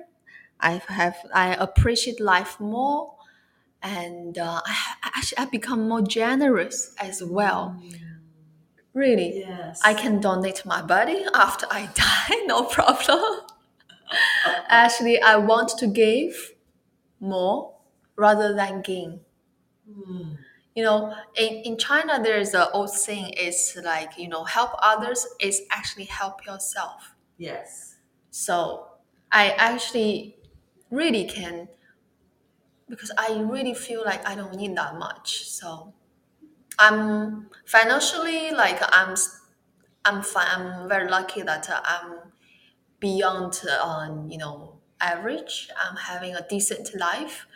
i 0.60 0.82
have 0.88 1.16
i 1.34 1.54
appreciate 1.54 2.20
life 2.20 2.60
more 2.60 3.14
and 3.82 4.38
uh, 4.38 4.60
I, 4.66 4.94
I 5.04 5.10
actually 5.16 5.38
i 5.38 5.44
become 5.46 5.88
more 5.88 6.02
generous 6.02 6.94
as 7.00 7.22
well 7.24 7.80
really 8.96 9.40
yes. 9.40 9.80
i 9.84 9.94
can 9.94 10.20
donate 10.20 10.66
my 10.66 10.82
body 10.82 11.24
after 11.34 11.66
i 11.70 11.88
die 11.94 12.42
no 12.46 12.64
problem 12.64 13.40
actually 14.68 15.20
i 15.22 15.36
want 15.36 15.70
to 15.78 15.86
give 15.86 16.52
more 17.20 17.74
rather 18.16 18.54
than 18.54 18.82
gain 18.82 19.20
Mm. 19.90 20.38
you 20.76 20.84
know 20.84 21.14
in, 21.36 21.54
in 21.64 21.78
china 21.78 22.22
there's 22.22 22.54
a 22.54 22.70
old 22.72 22.90
saying 22.90 23.34
it's 23.36 23.76
like 23.84 24.18
you 24.18 24.28
know 24.28 24.44
help 24.44 24.72
others 24.82 25.26
is 25.40 25.62
actually 25.72 26.06
help 26.06 26.46
yourself 26.46 27.16
Yes. 27.38 27.96
so 28.30 28.88
i 29.32 29.50
actually 29.50 30.38
really 30.90 31.24
can 31.24 31.68
because 32.88 33.10
i 33.18 33.38
really 33.40 33.74
feel 33.74 34.04
like 34.04 34.26
i 34.26 34.34
don't 34.34 34.54
need 34.54 34.76
that 34.76 34.96
much 34.96 35.44
so 35.48 35.92
i'm 36.78 37.48
financially 37.66 38.50
like 38.50 38.80
i'm 38.92 39.14
i'm 40.04 40.22
fine 40.22 40.46
i'm 40.50 40.88
very 40.88 41.08
lucky 41.08 41.42
that 41.42 41.68
uh, 41.70 41.80
i'm 41.84 42.12
beyond 43.00 43.60
uh, 43.70 44.08
you 44.28 44.38
know 44.38 44.72
average. 45.00 45.68
I'm 45.76 45.96
having 45.96 46.34
a 46.34 46.46
decent 46.48 46.90
life. 46.98 47.46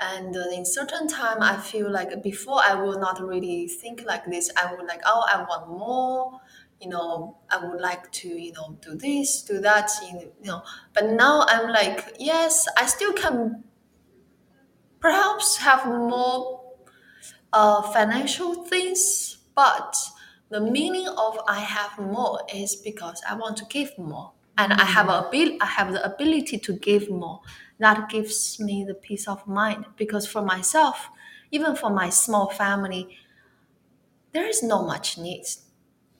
And 0.00 0.36
in 0.36 0.64
certain 0.64 1.08
time 1.08 1.42
i 1.42 1.56
feel 1.56 1.90
like 1.90 2.22
before 2.22 2.60
i 2.64 2.74
will 2.74 2.98
not 3.00 3.20
really 3.20 3.68
think 3.68 4.04
like 4.06 4.26
this. 4.26 4.50
I 4.56 4.72
would 4.74 4.86
like 4.86 5.02
oh 5.06 5.24
i 5.32 5.42
want 5.42 5.68
more. 5.68 6.40
You 6.80 6.90
know 6.90 7.38
i 7.50 7.58
would 7.64 7.80
like 7.80 8.10
to 8.12 8.28
you 8.28 8.52
know 8.52 8.78
do 8.80 8.94
this 8.96 9.42
do 9.42 9.60
that 9.60 9.90
you 10.10 10.32
know. 10.44 10.62
But 10.94 11.06
now 11.10 11.44
i'm 11.48 11.68
like 11.70 12.14
yes 12.20 12.66
i 12.76 12.86
still 12.86 13.12
can 13.12 13.64
perhaps 15.00 15.58
have 15.58 15.86
more 15.86 16.57
uh, 17.52 17.82
financial 17.92 18.64
things 18.64 19.38
but 19.54 19.96
the 20.50 20.60
meaning 20.60 21.08
of 21.08 21.38
i 21.48 21.60
have 21.60 21.98
more 21.98 22.40
is 22.54 22.76
because 22.76 23.22
i 23.28 23.34
want 23.34 23.56
to 23.56 23.64
give 23.66 23.96
more. 23.98 24.32
And 24.56 24.72
i 24.72 24.84
have 24.84 25.08
a 25.08 25.26
abil- 25.26 25.56
i 25.60 25.66
have 25.66 25.92
the 25.92 26.04
ability 26.04 26.58
to 26.58 26.72
give 26.74 27.08
more. 27.10 27.40
That 27.78 28.08
gives 28.08 28.58
me 28.58 28.84
the 28.84 28.94
peace 28.94 29.28
of 29.28 29.46
mind 29.46 29.86
because 29.96 30.26
for 30.26 30.42
myself 30.42 31.08
even 31.50 31.76
for 31.76 31.90
my 31.90 32.10
small 32.10 32.50
family 32.50 33.16
there 34.32 34.46
is 34.46 34.62
no 34.62 34.82
much 34.84 35.18
needs. 35.18 35.62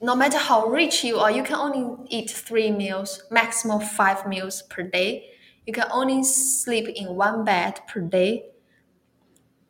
No 0.01 0.15
matter 0.15 0.37
how 0.37 0.67
rich 0.67 1.03
you 1.03 1.17
are 1.19 1.31
you 1.31 1.43
can 1.43 1.55
only 1.55 2.05
eat 2.09 2.29
three 2.29 2.71
meals 2.71 3.23
maximum 3.31 3.81
five 3.81 4.25
meals 4.27 4.61
per 4.63 4.83
day. 4.83 5.29
You 5.65 5.73
can 5.73 5.87
only 5.91 6.23
sleep 6.23 6.87
in 6.87 7.15
one 7.15 7.43
bed 7.43 7.81
per 7.87 8.01
day 8.01 8.45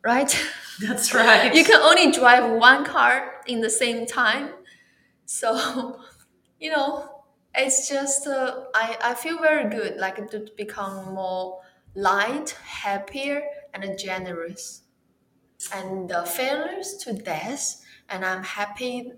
right? 0.04 0.30
That's 0.80 1.14
right. 1.14 1.54
you 1.54 1.64
can 1.64 1.80
only 1.82 2.10
drive 2.12 2.50
one 2.58 2.84
car 2.84 3.42
in 3.46 3.60
the 3.60 3.70
same 3.70 4.06
time. 4.06 4.50
So 5.26 6.00
you 6.60 6.70
know 6.70 7.22
it's 7.54 7.88
just 7.88 8.26
uh, 8.26 8.64
I, 8.74 8.96
I 9.02 9.14
feel 9.14 9.38
very 9.40 9.70
good 9.70 9.96
like 9.98 10.30
to 10.30 10.48
become 10.56 11.14
more 11.14 11.60
light 11.94 12.50
happier 12.64 13.42
and 13.74 13.98
generous. 13.98 14.82
And 15.72 16.10
uh, 16.10 16.24
fearless 16.24 16.94
to 17.04 17.12
death 17.12 17.82
and 18.08 18.24
i'm 18.24 18.42
happy 18.42 19.12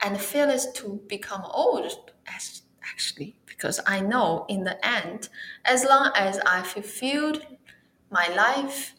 and 0.00 0.20
fearless 0.20 0.66
to 0.72 1.00
become 1.08 1.42
old 1.46 2.12
as 2.26 2.62
actually 2.92 3.36
because 3.46 3.80
i 3.86 4.00
know 4.00 4.46
in 4.48 4.64
the 4.64 4.76
end 4.86 5.28
as 5.64 5.84
long 5.84 6.10
as 6.16 6.38
i 6.46 6.62
fulfilled 6.62 7.46
my 8.10 8.28
life 8.28 8.94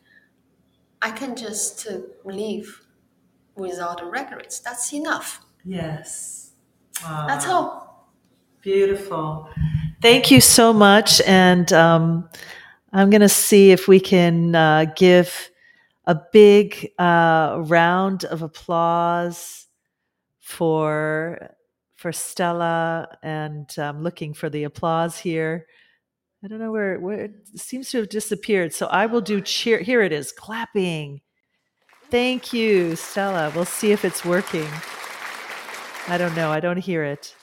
i 1.02 1.12
can 1.12 1.36
just 1.36 1.88
uh, 1.88 2.00
live 2.24 2.82
without 3.56 4.04
regrets 4.12 4.60
that's 4.60 4.94
enough 4.94 5.42
Yes. 5.64 6.52
that's 7.28 7.48
all 7.48 7.86
Beautiful. 8.66 9.48
Thank 10.02 10.32
you 10.32 10.42
so 10.42 10.74
much. 10.74 11.22
And 11.22 11.72
um, 11.72 12.28
I'm 12.92 13.12
going 13.12 13.22
to 13.22 13.30
see 13.30 13.70
if 13.70 13.88
we 13.88 14.00
can 14.00 14.56
uh, 14.56 14.86
give 14.96 15.52
a 16.06 16.20
big 16.34 16.92
uh, 16.98 17.62
round 17.64 18.26
of 18.26 18.42
applause 18.42 19.68
for 20.40 21.52
for 21.94 22.12
Stella. 22.12 23.08
And 23.22 23.70
I'm 23.78 24.02
looking 24.02 24.34
for 24.34 24.50
the 24.50 24.64
applause 24.64 25.20
here. 25.20 25.68
I 26.46 26.48
don't 26.48 26.60
know 26.60 26.72
where, 26.72 27.00
where 27.00 27.22
it 27.22 27.34
seems 27.56 27.90
to 27.90 27.98
have 27.98 28.10
disappeared. 28.10 28.72
So 28.72 28.86
I 28.86 29.08
will 29.08 29.22
do 29.22 29.42
cheer. 29.42 29.80
Here 29.80 30.04
it 30.04 30.12
is, 30.12 30.32
clapping. 30.32 31.22
Thank 32.12 32.54
you, 32.54 32.96
Stella. 32.96 33.52
We'll 33.56 33.66
see 33.66 33.92
if 33.92 34.06
it's 34.06 34.24
working. 34.24 34.68
I 36.08 36.20
don't 36.20 36.36
know. 36.36 36.52
I 36.52 36.60
don't 36.60 36.78
hear 36.78 37.04
it. 37.04 37.36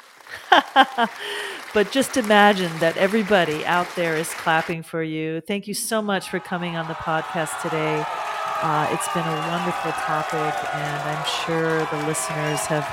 but 1.75 1.91
just 1.91 2.17
imagine 2.17 2.71
that 2.79 2.97
everybody 2.97 3.67
out 3.67 3.89
there 3.97 4.15
is 4.15 4.33
clapping 4.35 4.85
for 4.85 5.03
you. 5.03 5.41
Thank 5.41 5.67
you 5.67 5.75
so 5.75 6.01
much 6.01 6.29
for 6.29 6.39
coming 6.39 6.77
on 6.77 6.87
the 6.87 6.95
podcast 6.95 7.61
today. 7.61 8.05
Uh, 8.63 8.87
it's 8.93 9.13
been 9.13 9.27
a 9.27 9.37
wonderful 9.49 9.91
topic, 9.91 10.55
and 10.77 11.03
I'm 11.11 11.27
sure 11.45 11.79
the 11.87 12.07
listeners 12.07 12.61
have 12.67 12.87